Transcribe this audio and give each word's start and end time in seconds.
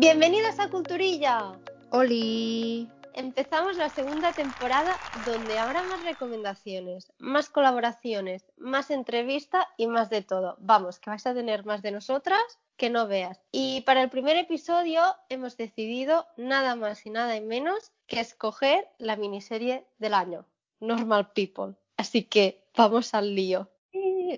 Bienvenidos 0.00 0.58
a 0.58 0.70
Culturilla. 0.70 1.58
Oli. 1.90 2.88
Empezamos 3.12 3.76
la 3.76 3.90
segunda 3.90 4.32
temporada 4.32 4.96
donde 5.26 5.58
habrá 5.58 5.82
más 5.82 6.02
recomendaciones, 6.02 7.12
más 7.18 7.50
colaboraciones, 7.50 8.46
más 8.56 8.90
entrevista 8.90 9.68
y 9.76 9.88
más 9.88 10.08
de 10.08 10.22
todo. 10.22 10.56
Vamos, 10.58 11.00
que 11.00 11.10
vais 11.10 11.26
a 11.26 11.34
tener 11.34 11.66
más 11.66 11.82
de 11.82 11.90
nosotras 11.90 12.40
que 12.78 12.88
no 12.88 13.08
veas. 13.08 13.42
Y 13.52 13.82
para 13.82 14.00
el 14.02 14.08
primer 14.08 14.38
episodio 14.38 15.02
hemos 15.28 15.58
decidido 15.58 16.26
nada 16.38 16.76
más 16.76 17.04
y 17.04 17.10
nada 17.10 17.38
menos 17.42 17.92
que 18.06 18.20
escoger 18.20 18.88
la 18.96 19.16
miniserie 19.16 19.84
del 19.98 20.14
año, 20.14 20.46
Normal 20.80 21.32
People. 21.34 21.74
Así 21.98 22.22
que 22.22 22.64
vamos 22.74 23.12
al 23.12 23.34
lío. 23.34 23.68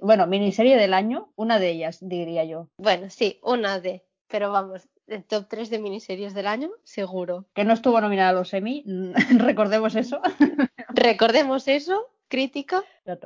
Bueno, 0.00 0.26
miniserie 0.26 0.76
del 0.76 0.92
año, 0.92 1.32
una 1.36 1.60
de 1.60 1.70
ellas, 1.70 1.98
diría 2.00 2.42
yo. 2.42 2.66
Bueno, 2.78 3.10
sí, 3.10 3.38
una 3.44 3.78
de, 3.78 4.02
pero 4.26 4.50
vamos, 4.50 4.88
el 5.12 5.24
top 5.24 5.46
3 5.48 5.70
de 5.70 5.78
miniseries 5.78 6.34
del 6.34 6.46
año, 6.46 6.70
seguro. 6.84 7.46
Que 7.54 7.64
no 7.64 7.72
estuvo 7.72 8.00
nominada 8.00 8.30
a 8.30 8.32
los 8.32 8.52
Emmy, 8.54 8.84
recordemos 9.38 9.94
eso. 9.94 10.20
Recordemos 10.88 11.68
eso, 11.68 12.10
crítica. 12.28 12.82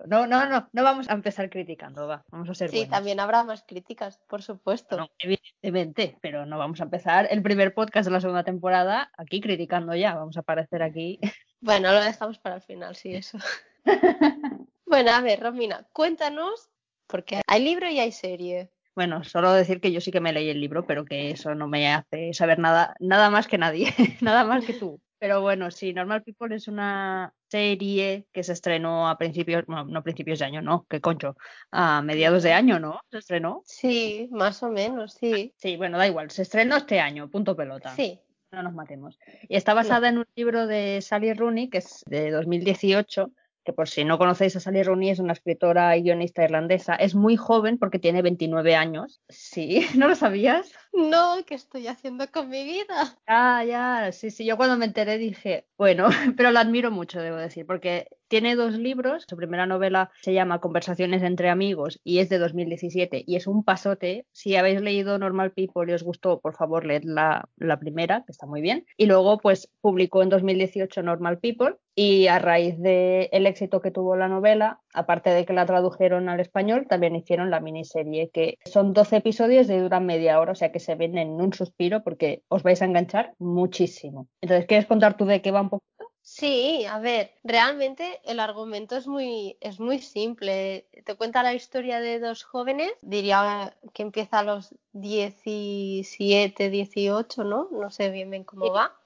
No, 0.06 0.26
no, 0.26 0.46
no, 0.46 0.68
no 0.72 0.82
vamos 0.82 1.09
a 1.09 1.12
empezar 1.12 1.48
criticando, 1.48 2.09
va, 2.09 2.24
vamos 2.30 2.48
a 2.50 2.54
ser 2.54 2.70
Sí, 2.70 2.86
también 2.86 3.20
habrá 3.20 3.45
más 3.45 3.62
críticas, 3.62 4.18
por 4.26 4.42
supuesto. 4.42 4.96
No, 4.96 5.09
evidentemente, 5.18 6.18
pero 6.20 6.45
no 6.45 6.59
vamos 6.59 6.80
a 6.80 6.84
empezar 6.84 7.28
el 7.30 7.42
primer 7.42 7.72
podcast 7.72 8.06
de 8.06 8.12
la 8.12 8.20
segunda 8.20 8.42
temporada 8.42 9.12
aquí 9.16 9.40
criticando 9.40 9.95
ya, 9.95 10.14
vamos 10.14 10.37
a 10.37 10.40
aparecer 10.40 10.82
aquí. 10.82 11.20
Bueno, 11.60 11.92
lo 11.92 12.00
dejamos 12.00 12.38
para 12.38 12.56
el 12.56 12.62
final, 12.62 12.96
sí, 12.96 13.14
eso. 13.14 13.38
bueno, 14.87 15.10
a 15.12 15.20
ver, 15.20 15.40
Romina, 15.40 15.87
cuéntanos, 15.92 16.68
porque 17.06 17.42
hay 17.46 17.64
libro 17.64 17.88
y 17.88 17.98
hay 17.98 18.12
serie. 18.12 18.70
Bueno, 18.96 19.23
solo 19.24 19.52
decir 19.52 19.82
que 19.82 19.92
yo 19.92 20.00
sí 20.00 20.10
que 20.10 20.23
me 20.23 20.32
leí 20.32 20.48
el 20.48 20.59
libro, 20.59 20.86
pero 20.86 21.04
que 21.04 21.30
eso 21.30 21.54
no 21.54 21.68
me 21.68 21.92
hace 21.92 22.32
saber 22.32 22.59
nada, 22.59 22.96
nada 22.98 23.28
más 23.28 23.46
que 23.46 23.59
nadie, 23.59 23.93
nada 24.23 24.45
más 24.45 24.65
que 24.65 24.73
tú. 24.73 25.02
Pero 25.18 25.43
bueno, 25.43 25.71
sí, 25.71 25.93
Normal 25.93 26.23
People 26.23 26.57
es 26.57 26.66
una 26.66 27.34
serie 27.51 28.26
que 28.32 28.43
se 28.43 28.54
estrenó 28.54 29.06
a 29.06 29.18
principios, 29.18 29.66
bueno, 29.66 29.84
no 29.84 30.02
principios 30.02 30.38
de 30.38 30.46
año, 30.46 30.62
no, 30.62 30.87
qué 30.88 31.02
concho, 31.02 31.37
a 31.71 32.01
mediados 32.01 32.43
de 32.43 32.54
año, 32.54 32.80
¿no? 32.80 33.01
¿Se 33.10 33.18
estrenó? 33.18 33.62
Sí, 33.66 34.30
más 34.32 34.62
o 34.62 34.71
menos, 34.71 35.12
sí. 35.12 35.52
Sí, 35.59 35.76
bueno, 35.76 35.99
da 35.99 36.06
igual, 36.06 36.30
se 36.30 36.40
estrenó 36.40 36.76
este 36.76 36.99
año, 36.99 37.30
punto 37.30 37.54
pelota. 37.54 37.95
Sí. 37.95 38.18
No 38.51 38.62
nos 38.62 38.73
matemos. 38.73 39.18
Y 39.46 39.56
está 39.56 39.74
basada 39.74 40.09
en 40.09 40.18
un 40.18 40.26
libro 40.37 40.66
de 40.66 41.02
Sally 41.02 41.34
Rooney, 41.34 41.68
que 41.68 41.78
es 41.78 42.02
de 42.06 42.30
2018, 42.30 43.30
que 43.66 43.74
por 43.74 43.88
si 43.88 44.04
no 44.04 44.16
conocéis 44.16 44.56
a 44.56 44.60
Sally 44.60 44.82
Rooney, 44.82 45.10
es 45.10 45.18
una 45.18 45.34
escritora 45.34 45.96
y 45.96 46.02
guionista 46.02 46.45
irlandesa. 46.45 46.95
Es 46.95 47.14
muy 47.14 47.36
joven 47.36 47.76
porque 47.76 47.98
tiene 47.98 48.22
29 48.22 48.76
años. 48.76 49.20
Sí, 49.28 49.84
¿no 49.96 50.09
lo 50.09 50.14
sabías? 50.14 50.72
No, 50.97 51.37
¿qué 51.47 51.55
estoy 51.55 51.89
haciendo 51.89 52.27
con 52.33 52.49
mi 52.49 52.65
vida? 52.65 53.19
Ah, 53.27 53.63
ya, 53.65 54.13
sí, 54.13 54.30
sí. 54.30 54.47
Yo 54.47 54.57
cuando 54.57 54.79
me 54.79 54.87
enteré 54.87 55.19
dije, 55.19 55.66
bueno, 55.77 56.09
pero 56.39 56.51
la 56.51 56.61
admiro 56.61 56.91
mucho, 56.91 57.21
debo 57.21 57.37
decir, 57.37 57.66
porque 57.66 58.09
tiene 58.29 58.57
dos 58.57 58.79
libros. 58.79 59.24
Su 59.29 59.37
primera 59.37 59.67
novela 59.67 60.11
se 60.23 60.33
llama 60.33 60.61
Conversaciones 60.61 61.23
entre 61.23 61.51
amigos 61.51 62.01
y 62.02 62.21
es 62.21 62.30
de 62.30 62.39
2017 62.39 63.24
y 63.27 63.37
es 63.37 63.47
un 63.47 63.63
pasote. 63.63 64.27
Si 64.33 64.56
habéis 64.56 64.81
leído 64.81 65.19
Normal 65.19 65.53
People 65.53 65.91
y 65.91 65.94
os 65.94 66.03
gustó, 66.03 66.41
por 66.41 66.56
favor, 66.56 66.87
leed 66.87 67.03
la, 67.05 67.49
la 67.56 67.78
primera, 67.78 68.25
que 68.25 68.33
está 68.33 68.47
muy 68.47 68.62
bien. 68.62 68.87
Y 68.97 69.05
luego, 69.05 69.37
pues, 69.39 69.71
publicó 69.83 70.22
en 70.22 70.31
2018 70.31 71.03
Normal 71.03 71.39
People 71.39 71.77
y 71.94 72.27
a 72.27 72.39
raíz 72.39 72.78
del 72.78 73.47
éxito 73.47 73.81
que 73.81 73.91
tuvo 73.91 74.17
la 74.17 74.28
novela, 74.28 74.81
aparte 74.97 75.31
de 75.31 75.44
que 75.44 75.53
la 75.53 75.66
tradujeron 75.66 76.28
al 76.28 76.41
español, 76.41 76.87
también 76.89 77.15
hicieron 77.15 77.50
la 77.50 77.61
miniserie, 77.61 78.31
que 78.31 78.59
son 78.65 78.94
12 78.94 79.16
episodios 79.16 79.66
de 79.66 79.81
duran 79.81 80.06
media 80.06 80.41
hora, 80.41 80.53
o 80.53 80.55
sea 80.56 80.72
que 80.72 80.81
se 80.81 80.94
ven 80.94 81.19
en 81.19 81.41
un 81.41 81.53
suspiro 81.53 82.03
porque 82.03 82.43
os 82.49 82.62
vais 82.62 82.81
a 82.81 82.87
enganchar 82.87 83.34
muchísimo. 83.39 84.27
Entonces, 84.41 84.67
¿quieres 84.67 84.87
contar 84.87 85.17
tú 85.17 85.27
de 85.27 85.43
qué 85.43 85.50
va 85.50 85.61
un 85.61 85.69
poquito? 85.69 86.11
Sí, 86.22 86.84
a 86.87 86.99
ver, 86.99 87.31
realmente 87.44 88.21
el 88.25 88.41
argumento 88.41 88.97
es 88.97 89.06
muy, 89.06 89.59
es 89.61 89.79
muy 89.79 89.99
simple. 90.01 90.89
Te 91.05 91.15
cuenta 91.15 91.45
la 91.45 91.55
historia 91.55 92.01
de 92.01 92.19
dos 92.19 92.43
jóvenes, 92.43 92.91
diría 93.01 93.77
que 93.93 94.03
empieza 94.03 94.41
a 94.41 94.43
los 94.43 94.75
17, 94.93 96.69
18, 96.69 97.45
¿no? 97.45 97.69
No 97.71 97.91
sé 97.91 98.11
bien 98.11 98.31
bien 98.31 98.43
cómo 98.43 98.73
va. 98.73 98.99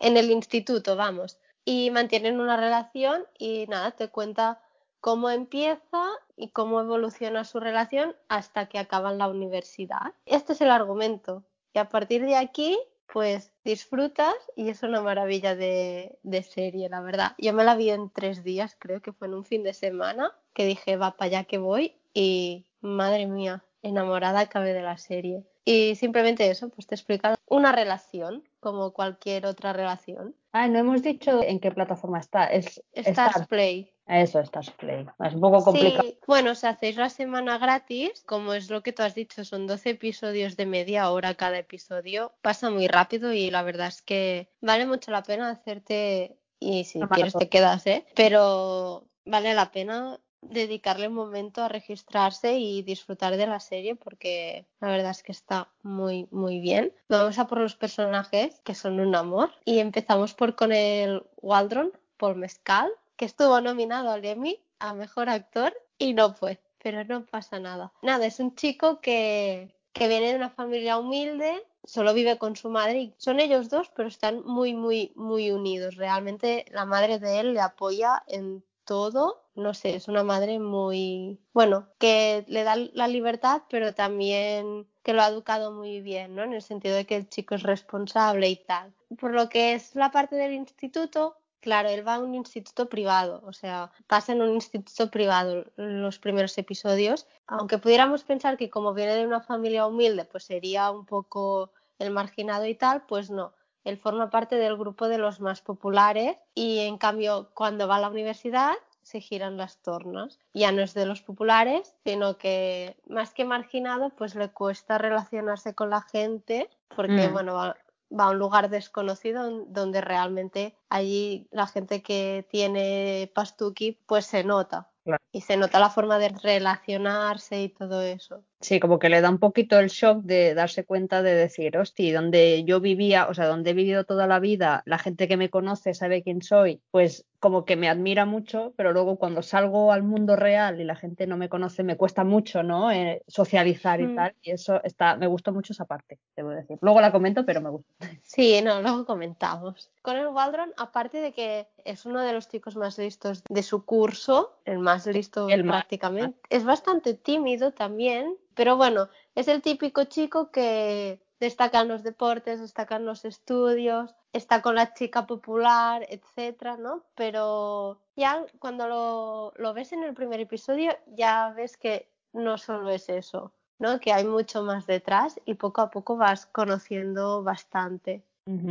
En 0.00 0.16
el 0.18 0.30
instituto, 0.30 0.96
vamos. 0.96 1.38
Y 1.64 1.90
mantienen 1.90 2.40
una 2.40 2.58
relación 2.58 3.24
y 3.38 3.66
nada, 3.68 3.92
te 3.92 4.08
cuenta 4.08 4.60
cómo 5.06 5.30
empieza 5.30 6.02
y 6.36 6.48
cómo 6.48 6.80
evoluciona 6.80 7.44
su 7.44 7.60
relación 7.60 8.16
hasta 8.26 8.68
que 8.68 8.80
acaban 8.80 9.18
la 9.18 9.28
universidad. 9.28 10.14
Este 10.24 10.52
es 10.52 10.60
el 10.60 10.70
argumento. 10.72 11.44
Y 11.72 11.78
a 11.78 11.88
partir 11.88 12.24
de 12.24 12.34
aquí 12.34 12.76
pues 13.12 13.52
disfrutas 13.64 14.34
y 14.56 14.68
es 14.68 14.82
una 14.82 15.00
maravilla 15.02 15.54
de, 15.54 16.18
serie, 16.50 16.88
la 16.88 17.02
verdad. 17.02 17.36
Yo 17.38 17.52
me 17.52 17.62
la 17.62 17.76
vi 17.76 17.90
en 17.90 18.10
tres 18.10 18.42
días, 18.42 18.76
creo 18.80 19.00
que 19.00 19.12
fue 19.12 19.28
en 19.28 19.34
un 19.34 19.44
fin 19.44 19.62
de 19.62 19.74
semana, 19.74 20.32
que 20.52 20.66
dije, 20.66 20.96
va 20.96 21.12
para 21.12 21.28
allá 21.28 21.44
que 21.44 21.58
voy 21.58 21.94
y 22.12 22.66
madre 22.80 23.28
mía, 23.28 23.62
enamorada 23.82 24.40
acabé 24.40 24.72
de 24.72 24.82
la 24.82 24.98
serie. 24.98 25.44
Y 25.64 25.96
simplemente 25.96 26.48
eso, 26.48 26.68
pues 26.68 26.86
te 26.86 26.94
explica 26.94 27.34
una 27.46 27.72
relación, 27.72 28.44
como 28.60 28.92
cualquier 28.92 29.46
otra 29.46 29.72
relación. 29.72 30.34
Ah, 30.52 30.68
no 30.68 30.78
hemos 30.78 31.02
dicho 31.02 31.42
en 31.42 31.58
qué 31.58 31.72
plataforma 31.72 32.20
está. 32.20 32.46
Es 32.46 32.82
Stars 32.92 33.46
Play. 33.48 33.92
Eso, 34.06 34.38
Stars 34.38 34.70
Play. 34.70 35.04
Es 35.24 35.34
un 35.34 35.40
poco 35.40 35.64
complicado. 35.64 36.08
Sí, 36.08 36.18
bueno, 36.28 36.54
si 36.54 36.66
hacéis 36.68 36.96
la 36.96 37.10
semana 37.10 37.58
gratis, 37.58 38.22
como 38.26 38.54
es 38.54 38.70
lo 38.70 38.84
que 38.84 38.92
tú 38.92 39.02
has 39.02 39.16
dicho, 39.16 39.44
son 39.44 39.66
12 39.66 39.90
episodios 39.90 40.56
de 40.56 40.66
media 40.66 41.10
hora 41.10 41.34
cada 41.34 41.58
episodio, 41.58 42.32
pasa 42.42 42.70
muy 42.70 42.86
rápido 42.86 43.32
y 43.32 43.50
la 43.50 43.64
verdad 43.64 43.88
es 43.88 44.02
que 44.02 44.48
vale 44.60 44.86
mucho 44.86 45.10
la 45.10 45.24
pena 45.24 45.50
hacerte, 45.50 46.38
y 46.60 46.84
si 46.84 47.00
quieres 47.00 47.34
te 47.34 47.48
quedas, 47.48 47.84
¿eh? 47.88 48.06
Pero 48.14 49.08
vale 49.24 49.54
la 49.54 49.72
pena 49.72 50.20
dedicarle 50.50 51.08
un 51.08 51.14
momento 51.14 51.62
a 51.62 51.68
registrarse 51.68 52.58
y 52.58 52.82
disfrutar 52.82 53.36
de 53.36 53.46
la 53.46 53.60
serie 53.60 53.94
porque 53.94 54.66
la 54.80 54.88
verdad 54.88 55.10
es 55.10 55.22
que 55.22 55.32
está 55.32 55.68
muy 55.82 56.28
muy 56.30 56.60
bien. 56.60 56.92
Vamos 57.08 57.38
a 57.38 57.46
por 57.46 57.58
los 57.58 57.76
personajes 57.76 58.60
que 58.64 58.74
son 58.74 59.00
un 59.00 59.14
amor 59.14 59.50
y 59.64 59.78
empezamos 59.78 60.34
por 60.34 60.56
con 60.56 60.72
el 60.72 61.22
Waldron, 61.42 61.92
Paul 62.16 62.36
Mescal, 62.36 62.90
que 63.16 63.24
estuvo 63.24 63.60
nominado 63.60 64.10
al 64.10 64.24
Emmy 64.24 64.60
a 64.78 64.94
mejor 64.94 65.28
actor 65.28 65.74
y 65.98 66.14
no 66.14 66.34
fue, 66.34 66.60
pero 66.82 67.04
no 67.04 67.24
pasa 67.24 67.58
nada. 67.58 67.92
Nada, 68.02 68.26
es 68.26 68.38
un 68.40 68.54
chico 68.54 69.00
que, 69.00 69.74
que 69.92 70.08
viene 70.08 70.30
de 70.30 70.36
una 70.36 70.50
familia 70.50 70.98
humilde 70.98 71.62
solo 71.86 72.12
vive 72.12 72.36
con 72.36 72.56
su 72.56 72.68
madre 72.68 72.98
y 73.00 73.14
son 73.16 73.40
ellos 73.40 73.70
dos, 73.70 73.90
pero 73.94 74.08
están 74.08 74.42
muy, 74.44 74.74
muy, 74.74 75.12
muy 75.14 75.50
unidos. 75.50 75.94
Realmente 75.94 76.66
la 76.70 76.84
madre 76.84 77.18
de 77.18 77.40
él 77.40 77.54
le 77.54 77.60
apoya 77.60 78.22
en 78.26 78.64
todo, 78.84 79.45
no 79.56 79.74
sé, 79.74 79.96
es 79.96 80.08
una 80.08 80.22
madre 80.22 80.58
muy, 80.58 81.40
bueno, 81.52 81.88
que 81.98 82.44
le 82.48 82.64
da 82.64 82.76
la 82.76 83.08
libertad, 83.08 83.62
pero 83.68 83.94
también 83.94 84.86
que 85.02 85.12
lo 85.12 85.22
ha 85.22 85.28
educado 85.28 85.72
muy 85.72 86.00
bien, 86.00 86.34
¿no? 86.34 86.42
En 86.44 86.52
el 86.52 86.62
sentido 86.62 86.94
de 86.94 87.06
que 87.06 87.16
el 87.16 87.28
chico 87.28 87.54
es 87.54 87.62
responsable 87.62 88.48
y 88.48 88.56
tal. 88.56 88.92
Por 89.18 89.32
lo 89.32 89.48
que 89.48 89.74
es 89.74 89.94
la 89.94 90.10
parte 90.10 90.36
del 90.36 90.52
instituto, 90.52 91.36
claro, 91.60 91.88
él 91.88 92.06
va 92.06 92.14
a 92.16 92.20
un 92.20 92.34
instituto 92.34 92.88
privado, 92.88 93.42
o 93.46 93.52
sea, 93.52 93.90
pasa 94.06 94.32
en 94.32 94.42
un 94.42 94.50
instituto 94.54 95.10
privado 95.10 95.64
los 95.76 96.18
primeros 96.18 96.56
episodios, 96.58 97.26
aunque 97.46 97.78
pudiéramos 97.78 98.24
pensar 98.24 98.56
que 98.56 98.70
como 98.70 98.94
viene 98.94 99.14
de 99.14 99.26
una 99.26 99.40
familia 99.40 99.86
humilde, 99.86 100.24
pues 100.24 100.44
sería 100.44 100.90
un 100.90 101.06
poco 101.06 101.70
el 101.98 102.10
marginado 102.10 102.66
y 102.66 102.74
tal, 102.74 103.06
pues 103.06 103.30
no 103.30 103.54
él 103.86 103.98
forma 103.98 104.30
parte 104.30 104.56
del 104.56 104.76
grupo 104.76 105.06
de 105.06 105.16
los 105.16 105.40
más 105.40 105.60
populares 105.60 106.36
y 106.54 106.80
en 106.80 106.98
cambio 106.98 107.50
cuando 107.54 107.86
va 107.86 107.96
a 107.96 108.00
la 108.00 108.08
universidad 108.08 108.74
se 109.06 109.20
giran 109.20 109.56
las 109.56 109.78
tornas. 109.82 110.40
Ya 110.52 110.72
no 110.72 110.82
es 110.82 110.92
de 110.92 111.06
los 111.06 111.22
populares, 111.22 111.94
sino 112.04 112.38
que 112.38 112.96
más 113.06 113.32
que 113.32 113.44
marginado, 113.44 114.10
pues 114.10 114.34
le 114.34 114.50
cuesta 114.50 114.98
relacionarse 114.98 115.74
con 115.74 115.90
la 115.90 116.02
gente 116.02 116.68
porque, 116.94 117.28
mm. 117.28 117.32
bueno, 117.32 117.54
va, 117.54 117.76
va, 118.10 118.24
a 118.24 118.30
un 118.30 118.38
lugar 118.38 118.68
desconocido 118.68 119.48
donde 119.68 120.00
realmente 120.00 120.74
allí 120.88 121.46
la 121.52 121.68
gente 121.68 122.02
que 122.02 122.48
tiene 122.50 123.30
pastuki 123.32 123.92
pues 124.06 124.26
se 124.26 124.42
nota. 124.42 124.90
Y 125.30 125.42
se 125.42 125.56
nota 125.56 125.78
la 125.78 125.88
forma 125.88 126.18
de 126.18 126.30
relacionarse 126.30 127.62
y 127.62 127.68
todo 127.68 128.02
eso. 128.02 128.42
Sí, 128.60 128.80
como 128.80 128.98
que 128.98 129.08
le 129.08 129.20
da 129.20 129.28
un 129.28 129.38
poquito 129.38 129.78
el 129.78 129.88
shock 129.88 130.22
de 130.22 130.54
darse 130.54 130.84
cuenta 130.84 131.22
de 131.22 131.34
decir, 131.34 131.76
hostia, 131.76 132.14
donde 132.14 132.64
yo 132.64 132.80
vivía, 132.80 133.28
o 133.28 133.34
sea, 133.34 133.46
donde 133.46 133.70
he 133.70 133.74
vivido 133.74 134.04
toda 134.04 134.26
la 134.26 134.38
vida, 134.38 134.82
la 134.86 134.98
gente 134.98 135.28
que 135.28 135.36
me 135.36 135.50
conoce 135.50 135.94
sabe 135.94 136.22
quién 136.22 136.42
soy, 136.42 136.80
pues 136.90 137.26
como 137.38 137.64
que 137.64 137.76
me 137.76 137.88
admira 137.88 138.24
mucho, 138.24 138.72
pero 138.76 138.92
luego 138.92 139.16
cuando 139.16 139.42
salgo 139.42 139.92
al 139.92 140.02
mundo 140.02 140.36
real 140.36 140.80
y 140.80 140.84
la 140.84 140.96
gente 140.96 141.26
no 141.26 141.36
me 141.36 141.48
conoce, 141.48 141.82
me 141.82 141.96
cuesta 141.96 142.24
mucho, 142.24 142.62
¿no? 142.62 142.90
Eh, 142.90 143.22
socializar 143.28 144.00
y 144.00 144.06
mm. 144.06 144.16
tal, 144.16 144.34
y 144.42 144.50
eso 144.50 144.82
está, 144.82 145.16
me 145.16 145.26
gustó 145.26 145.52
mucho 145.52 145.72
esa 145.72 145.84
parte, 145.84 146.18
debo 146.34 146.50
decir. 146.50 146.78
Luego 146.80 147.00
la 147.00 147.12
comento, 147.12 147.44
pero 147.44 147.60
me 147.60 147.70
gusta. 147.70 147.94
Sí, 148.22 148.60
no, 148.62 148.82
luego 148.82 149.06
comentamos. 149.06 149.90
Con 150.02 150.16
el 150.16 150.26
Waldron, 150.26 150.72
aparte 150.76 151.18
de 151.18 151.32
que 151.32 151.68
es 151.84 152.04
uno 152.04 152.20
de 152.20 152.32
los 152.32 152.48
chicos 152.48 152.76
más 152.76 152.98
listos 152.98 153.44
de 153.48 153.62
su 153.62 153.84
curso, 153.84 154.58
el 154.64 154.78
más 154.78 155.06
listo 155.06 155.46
prácticamente, 155.46 156.38
es 156.50 156.64
bastante 156.64 157.14
tímido 157.14 157.72
también, 157.72 158.36
pero 158.56 158.76
bueno, 158.76 159.08
es 159.34 159.46
el 159.48 159.62
típico 159.62 160.04
chico 160.04 160.50
que 160.50 161.20
destaca 161.38 161.82
en 161.82 161.88
los 161.88 162.02
deportes, 162.02 162.60
destaca 162.60 162.96
en 162.96 163.04
los 163.04 163.24
estudios, 163.24 164.14
está 164.32 164.62
con 164.62 164.74
la 164.74 164.94
chica 164.94 165.26
popular, 165.26 166.06
etcétera, 166.08 166.76
¿no? 166.78 167.02
Pero 167.14 167.98
ya 168.16 168.44
cuando 168.58 168.88
lo, 168.88 169.52
lo 169.56 169.74
ves 169.74 169.92
en 169.92 170.02
el 170.02 170.14
primer 170.14 170.40
episodio, 170.40 170.96
ya 171.06 171.52
ves 171.54 171.76
que 171.76 172.08
no 172.32 172.56
solo 172.56 172.90
es 172.90 173.08
eso, 173.10 173.52
¿no? 173.78 174.00
Que 174.00 174.12
hay 174.12 174.24
mucho 174.24 174.62
más 174.62 174.86
detrás 174.86 175.38
y 175.44 175.54
poco 175.54 175.82
a 175.82 175.90
poco 175.90 176.16
vas 176.16 176.46
conociendo 176.46 177.42
bastante 177.42 178.22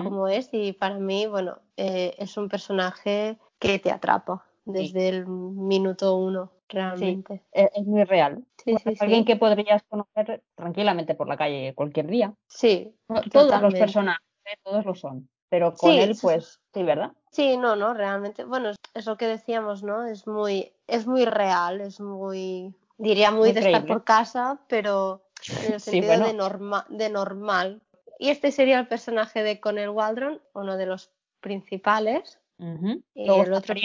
cómo 0.02 0.30
es 0.30 0.50
y 0.54 0.72
para 0.72 0.98
mí, 1.00 1.28
bueno, 1.28 1.60
eh, 1.76 2.16
es 2.18 2.38
un 2.38 2.48
personaje 2.48 3.38
que 3.60 3.78
te 3.78 3.92
atrapa 3.92 4.46
desde 4.64 5.10
el 5.10 5.28
minuto 5.28 6.16
uno, 6.16 6.50
realmente. 6.70 7.44
E-, 7.52 7.72
es, 7.74 7.86
muy 7.86 8.04
real. 8.04 8.44
alguien 9.00 9.26
que 9.26 9.36
podrías 9.36 9.84
conocer 9.84 10.44
tranquilamente 10.56 11.16
por 11.16 11.28
la 11.28 11.38
calle 11.38 11.74
cualquier 11.76 12.08
día. 12.08 12.34
Sí. 12.48 12.96
Todos 13.32 13.62
los 13.62 13.74
personajes, 13.74 14.24
todos 14.64 14.86
lo 14.86 14.96
son. 14.96 15.30
Pero 15.50 15.74
con 15.74 15.92
él, 15.92 16.18
pues, 16.20 16.60
sí, 16.74 16.84
¿verdad? 16.84 17.12
Sí, 17.32 17.58
no, 17.58 17.76
no, 17.76 17.94
realmente, 17.94 18.44
bueno, 18.44 18.72
es, 18.94 19.06
lo 19.06 19.16
que 19.16 19.28
decíamos, 19.28 19.84
¿no? 19.84 20.06
Es 20.06 20.26
muy, 20.26 20.74
es 20.88 21.06
muy 21.06 21.26
real, 21.26 21.82
es 21.82 22.00
muy, 22.00 22.74
diría 22.98 23.30
muy, 23.32 23.52
de 23.52 23.60
estar 23.60 23.86
por 23.86 24.04
casa, 24.04 24.60
pero 24.68 25.22
en 25.66 25.74
el 25.74 25.80
sentido 25.80 26.12
de, 26.18 26.96
de 26.98 27.10
normal. 27.10 27.82
Y 28.18 28.30
este 28.30 28.52
sería 28.52 28.80
el 28.80 28.88
personaje 28.88 29.44
de 29.44 29.60
Conel 29.60 29.90
Waldron, 29.90 30.42
uno 30.54 30.78
de 30.78 30.86
los 30.88 31.12
principales. 31.42 32.40
Y 32.58 33.30
el 33.30 33.54
otro 33.54 33.76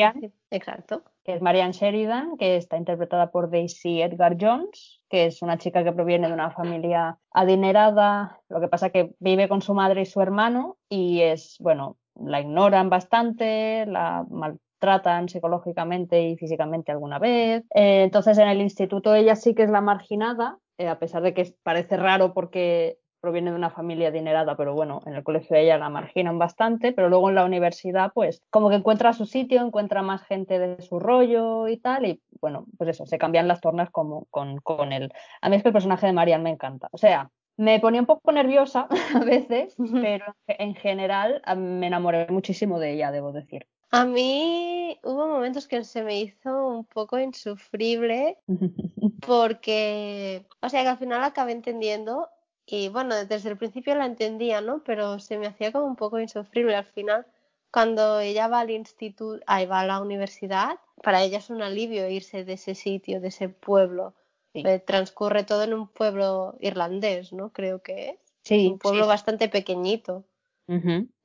exacto. 0.50 1.02
Que 1.25 1.34
es 1.34 1.43
Marianne 1.43 1.72
Sheridan, 1.72 2.37
que 2.37 2.56
está 2.56 2.76
interpretada 2.76 3.31
por 3.31 3.50
Daisy 3.50 4.02
Edgar 4.02 4.37
Jones, 4.40 5.00
que 5.08 5.26
es 5.26 5.43
una 5.43 5.58
chica 5.58 5.82
que 5.84 5.93
proviene 5.93 6.28
de 6.28 6.34
una 6.34 6.50
familia 6.50 7.19
adinerada. 7.32 8.40
Lo 8.49 8.61
que 8.61 8.69
pasa 8.69 8.90
que 8.90 9.14
vive 9.19 9.49
con 9.49 9.62
su 9.62 9.75
madre 9.75 10.02
y 10.02 10.06
su 10.06 10.20
hermano 10.20 10.78
y 10.88 11.20
es, 11.20 11.56
bueno, 11.61 11.96
la 12.14 12.40
ignoran 12.40 12.90
bastante, 12.90 13.87
la 13.87 14.25
maltratan 14.31 15.28
psicológicamente 15.28 16.23
y 16.23 16.37
físicamente 16.37 16.93
alguna 16.93 17.19
vez. 17.19 17.64
Eh, 17.75 18.02
entonces 18.05 18.38
en 18.38 18.49
el 18.49 18.61
instituto 18.61 19.14
ella 19.14 19.37
sí 19.37 19.55
que 19.55 19.64
es 19.64 19.70
la 19.70 19.81
marginada, 19.81 20.58
eh, 20.78 20.88
a 20.88 20.99
pesar 20.99 21.23
de 21.23 21.34
que 21.34 21.55
parece 21.62 21.96
raro 21.96 22.32
porque 22.32 22.99
proviene 23.20 23.50
de 23.50 23.56
una 23.56 23.70
familia 23.70 24.08
adinerada, 24.08 24.56
pero 24.56 24.75
bueno, 24.75 25.02
en 25.06 25.14
el 25.14 25.22
colegio 25.22 25.56
ella 25.56 25.78
la 25.78 25.88
marginan 25.88 26.38
bastante, 26.38 26.93
pero 26.93 27.08
luego 27.08 27.28
en 27.28 27.34
la 27.34 27.44
universidad, 27.44 28.12
pues 28.14 28.43
como 28.50 28.70
que 28.70 28.76
encuentra 28.76 29.12
su 29.12 29.26
sitio, 29.26 29.61
encuentra 29.61 30.02
más 30.02 30.22
gente 30.22 30.58
de 30.58 30.82
su 30.82 30.99
rollo 30.99 31.69
y 31.69 31.76
tal, 31.76 32.06
y 32.06 32.22
bueno, 32.40 32.67
pues 32.78 32.90
eso, 32.90 33.06
se 33.06 33.19
cambian 33.19 33.49
las 33.49 33.61
tornas 33.61 33.90
como 33.90 34.26
con, 34.31 34.58
con 34.58 34.93
él. 34.93 35.12
A 35.40 35.49
mí 35.49 35.56
es 35.56 35.62
que 35.62 35.69
el 35.69 35.75
personaje 35.75 36.06
de 36.06 36.12
Marian 36.12 36.43
me 36.43 36.50
encanta. 36.50 36.88
O 36.93 36.99
sea, 36.99 37.31
me 37.56 37.78
ponía 37.78 38.00
un 38.00 38.06
poco 38.06 38.32
nerviosa 38.32 38.88
a 39.14 39.20
veces, 39.20 39.76
pero 40.00 40.34
en 40.46 40.75
general 40.75 41.43
me 41.56 41.87
enamoré 41.87 42.26
muchísimo 42.28 42.78
de 42.78 42.94
ella, 42.94 43.12
debo 43.12 43.32
decir. 43.32 43.66
A 43.93 44.05
mí 44.05 44.99
hubo 45.02 45.26
momentos 45.26 45.66
que 45.66 45.82
se 45.82 46.02
me 46.02 46.20
hizo 46.20 46.69
un 46.69 46.84
poco 46.84 47.19
insufrible 47.19 48.38
porque, 49.26 50.46
o 50.62 50.69
sea, 50.69 50.82
que 50.82 50.88
al 50.88 50.99
final 50.99 51.25
acabé 51.25 51.52
entendiendo 51.52 52.28
y 52.70 52.88
bueno, 52.88 53.14
desde 53.25 53.50
el 53.50 53.56
principio 53.56 53.94
la 53.94 54.06
entendía, 54.06 54.61
¿no? 54.61 54.82
Pero 54.84 55.19
se 55.19 55.38
me 55.38 55.46
hacía 55.46 55.72
como 55.72 55.87
un 55.87 55.96
poco 55.96 56.20
insufrible 56.20 56.76
al 56.76 56.84
final. 56.84 57.26
Cuando 57.72 58.20
ella 58.20 58.49
va 58.49 58.61
al 58.61 58.70
instituto, 58.70 59.40
ahí 59.46 59.67
va 59.67 59.81
a 59.81 59.87
la 59.87 60.00
universidad, 60.00 60.78
para 61.02 61.22
ella 61.22 61.38
es 61.38 61.50
un 61.50 61.62
alivio 61.62 62.08
irse 62.08 62.44
de 62.44 62.55
ese 62.55 62.75
sitio, 62.75 63.20
de 63.20 63.28
ese 63.28 63.49
pueblo. 63.49 64.14
Eh, 64.55 64.81
transcurre 64.81 65.44
todo 65.44 65.62
en 65.62 65.75
un 65.75 65.87
pueblo 65.87 66.56
irlandés, 66.61 67.32
¿no? 67.32 67.52
Creo 67.52 67.82
que 67.82 68.11
es. 68.11 68.19
Sí. 68.43 68.69
Un 68.69 68.78
pueblo 68.78 69.06
bastante 69.06 69.49
pequeñito. 69.49 70.25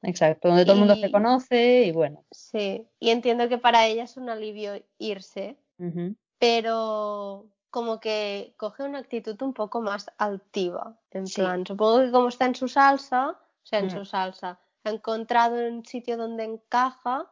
exacto, 0.02 0.50
donde 0.50 0.64
todo 0.64 0.74
el 0.74 0.80
mundo 0.80 0.96
se 0.96 1.12
conoce 1.12 1.86
y 1.86 1.92
bueno. 1.92 2.24
Sí, 2.32 2.88
y 3.00 3.10
entiendo 3.10 3.50
que 3.50 3.58
para 3.58 3.88
ella 3.88 4.04
es 4.04 4.18
un 4.18 4.30
alivio 4.30 4.74
irse, 4.98 5.58
pero 6.40 7.46
como 7.76 8.00
que 8.00 8.54
coge 8.56 8.84
una 8.84 9.00
actitud 9.00 9.36
un 9.42 9.54
poco 9.54 9.82
más 9.82 10.10
altiva. 10.18 10.98
En 11.12 11.26
plan, 11.26 11.68
supongo 11.68 12.00
que 12.00 12.12
como 12.12 12.30
está 12.30 12.46
en 12.46 12.56
su 12.56 12.70
salsa, 12.70 13.32
o 13.32 13.66
sea, 13.66 13.80
en 13.80 13.92
su 13.92 14.00
mm. 14.00 14.06
salsa, 14.06 14.62
ha 14.86 14.90
encontrado 14.90 15.58
un 15.58 15.86
sitio 15.86 16.16
donde 16.16 16.46
encaja 16.46 17.30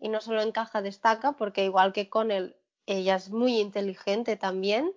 y 0.00 0.08
no 0.08 0.22
solo 0.22 0.40
encaja, 0.40 0.80
destaca, 0.80 1.32
porque 1.32 1.66
igual 1.66 1.92
que 1.92 2.08
con 2.08 2.30
él, 2.30 2.56
ella 2.86 3.16
es 3.16 3.28
muy 3.28 3.60
inteligente 3.60 4.38
también, 4.38 4.90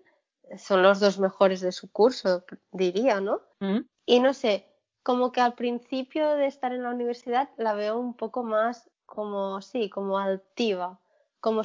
son 0.58 0.82
los 0.82 1.02
dos 1.02 1.20
mejores 1.20 1.60
de 1.60 1.74
su 1.74 1.92
curso, 1.92 2.46
diría, 2.72 3.20
¿no? 3.20 3.42
Mm. 3.60 3.80
Y 4.06 4.22
no 4.22 4.34
sé, 4.34 4.66
como 5.04 5.34
que 5.34 5.42
al 5.42 5.56
principio 5.56 6.38
de 6.38 6.48
estar 6.48 6.72
en 6.72 6.84
la 6.84 6.92
universidad 6.92 7.50
la 7.58 7.74
veo 7.74 8.00
un 8.00 8.14
poco 8.14 8.46
más 8.46 8.90
como, 9.06 9.62
sí, 9.62 9.90
como 9.90 10.20
altiva, 10.20 11.02
como, 11.42 11.64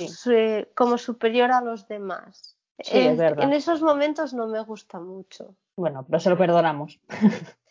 como 0.75 0.99
superior 0.99 1.53
a 1.53 1.61
los 1.61 1.87
demás. 1.87 2.57
Sí, 2.83 2.99
es 2.99 3.19
verdad. 3.19 3.45
En 3.45 3.53
esos 3.53 3.83
momentos 3.83 4.33
no 4.33 4.47
me 4.47 4.63
gusta 4.63 4.99
mucho. 5.01 5.55
Bueno, 5.77 6.05
pero 6.07 6.21
se 6.21 6.31
lo 6.31 6.39
perdonamos. 6.39 7.01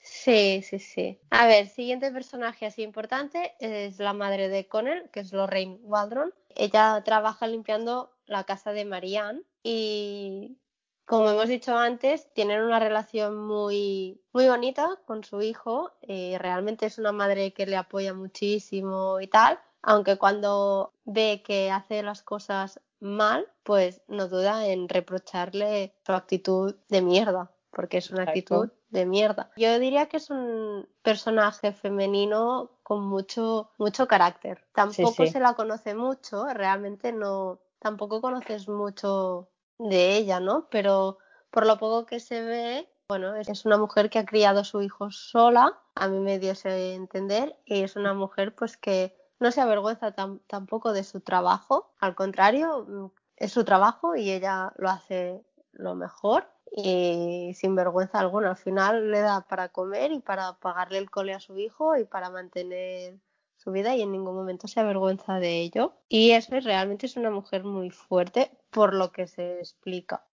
Sí, 0.02 0.62
sí, 0.64 0.80
sí. 0.80 1.20
A 1.30 1.46
ver, 1.46 1.68
siguiente 1.68 2.12
personaje 2.12 2.66
así 2.66 2.82
importante 2.82 3.54
es 3.60 4.00
la 4.00 4.14
madre 4.14 4.50
de 4.50 4.68
Connell, 4.68 5.10
que 5.12 5.20
es 5.20 5.34
Lorraine 5.34 5.78
Waldron. 5.84 6.34
Ella 6.56 7.02
trabaja 7.04 7.46
limpiando 7.48 8.12
la 8.26 8.44
casa 8.44 8.72
de 8.72 8.86
Marianne 8.86 9.44
y, 9.62 10.58
como 11.06 11.30
hemos 11.30 11.48
dicho 11.48 11.78
antes, 11.78 12.34
tienen 12.34 12.62
una 12.62 12.80
relación 12.80 13.38
muy, 13.38 14.22
muy 14.34 14.48
bonita 14.48 15.00
con 15.06 15.24
su 15.24 15.42
hijo. 15.42 15.92
y 16.02 16.38
realmente 16.38 16.88
es 16.88 16.98
una 16.98 17.12
madre 17.12 17.54
que 17.54 17.68
le 17.68 17.76
apoya 17.76 18.14
muchísimo 18.14 19.20
y 19.20 19.28
tal, 19.28 19.60
aunque 19.82 20.18
cuando 20.18 20.94
ve 21.06 21.42
que 21.46 21.72
hace 21.72 22.04
las 22.04 22.22
cosas 22.22 22.80
mal, 23.00 23.48
pues 23.64 24.02
no 24.08 24.28
duda 24.28 24.68
en 24.68 24.90
reprocharle 24.90 25.96
su 26.06 26.12
actitud 26.14 26.76
de 26.90 27.02
mierda, 27.02 27.52
porque 27.72 27.98
es 27.98 28.12
una 28.12 28.24
actitud 28.24 28.70
de 28.90 29.06
mierda. 29.06 29.52
Yo 29.56 29.80
diría 29.80 30.08
que 30.08 30.18
es 30.18 30.30
un 30.30 30.88
personaje 31.02 31.72
femenino 31.72 32.72
con 32.84 33.06
mucho, 33.06 33.72
mucho 33.78 34.08
carácter. 34.08 34.66
Tampoco 34.74 35.26
se 35.26 35.40
la 35.40 35.54
conoce 35.54 35.96
mucho, 35.96 36.46
realmente 36.46 37.12
no, 37.12 37.60
tampoco 37.80 38.22
conoces 38.22 38.68
mucho 38.68 39.50
de 39.78 40.18
ella, 40.18 40.40
¿no? 40.40 40.68
Pero 40.70 41.20
por 41.52 41.66
lo 41.66 41.78
poco 41.78 42.06
que 42.06 42.20
se 42.20 42.42
ve, 42.42 42.90
bueno, 43.08 43.36
es 43.36 43.66
una 43.66 43.78
mujer 43.78 44.10
que 44.10 44.20
ha 44.20 44.26
criado 44.26 44.60
a 44.60 44.66
su 44.66 44.82
hijo 44.82 45.10
sola, 45.12 45.80
a 45.96 46.08
mí 46.08 46.20
me 46.20 46.40
dio 46.40 46.52
ese 46.52 46.94
entender, 46.96 47.58
y 47.66 47.82
es 47.82 47.96
una 47.96 48.14
mujer 48.14 48.56
pues 48.56 48.78
que 48.78 49.19
no 49.40 49.52
se 49.52 49.62
avergüenza 49.62 50.14
tampoco 50.48 50.94
de 50.94 51.04
su 51.04 51.22
trabajo, 51.22 51.94
al 52.00 52.16
contrario, 52.16 52.86
mm, 52.88 53.06
es 53.38 53.52
su 53.52 53.64
trabajo 53.64 54.16
y 54.16 54.32
ella 54.32 54.74
lo 54.78 54.90
hace 54.90 55.44
lo 55.72 55.96
mejor 55.96 56.48
y 56.72 57.54
sin 57.56 57.76
vergüenza 57.76 58.20
alguna. 58.20 58.50
Al 58.50 58.58
final 58.58 59.12
le 59.12 59.22
da 59.22 59.42
para 59.42 59.70
comer 59.70 60.12
y 60.12 60.20
para 60.20 60.54
pagarle 60.60 60.98
el 60.98 61.10
cole 61.10 61.34
a 61.34 61.40
su 61.40 61.58
hijo 61.58 61.96
y 61.98 62.06
para 62.06 62.30
mantener 62.30 63.18
su 63.60 63.72
vida 63.72 63.96
y 63.96 64.02
en 64.02 64.12
ningún 64.12 64.36
momento 64.36 64.68
se 64.68 64.80
avergüenza 64.80 65.40
de 65.40 65.60
ello. 65.60 65.94
Y 66.08 66.32
eso 66.32 66.60
realmente 66.60 67.06
es 67.06 67.18
una 67.18 67.30
mujer 67.30 67.66
muy 67.66 67.90
fuerte 67.90 68.52
por 68.72 68.94
lo 68.94 69.12
que 69.12 69.28
se 69.28 69.60
explica. 69.60 70.24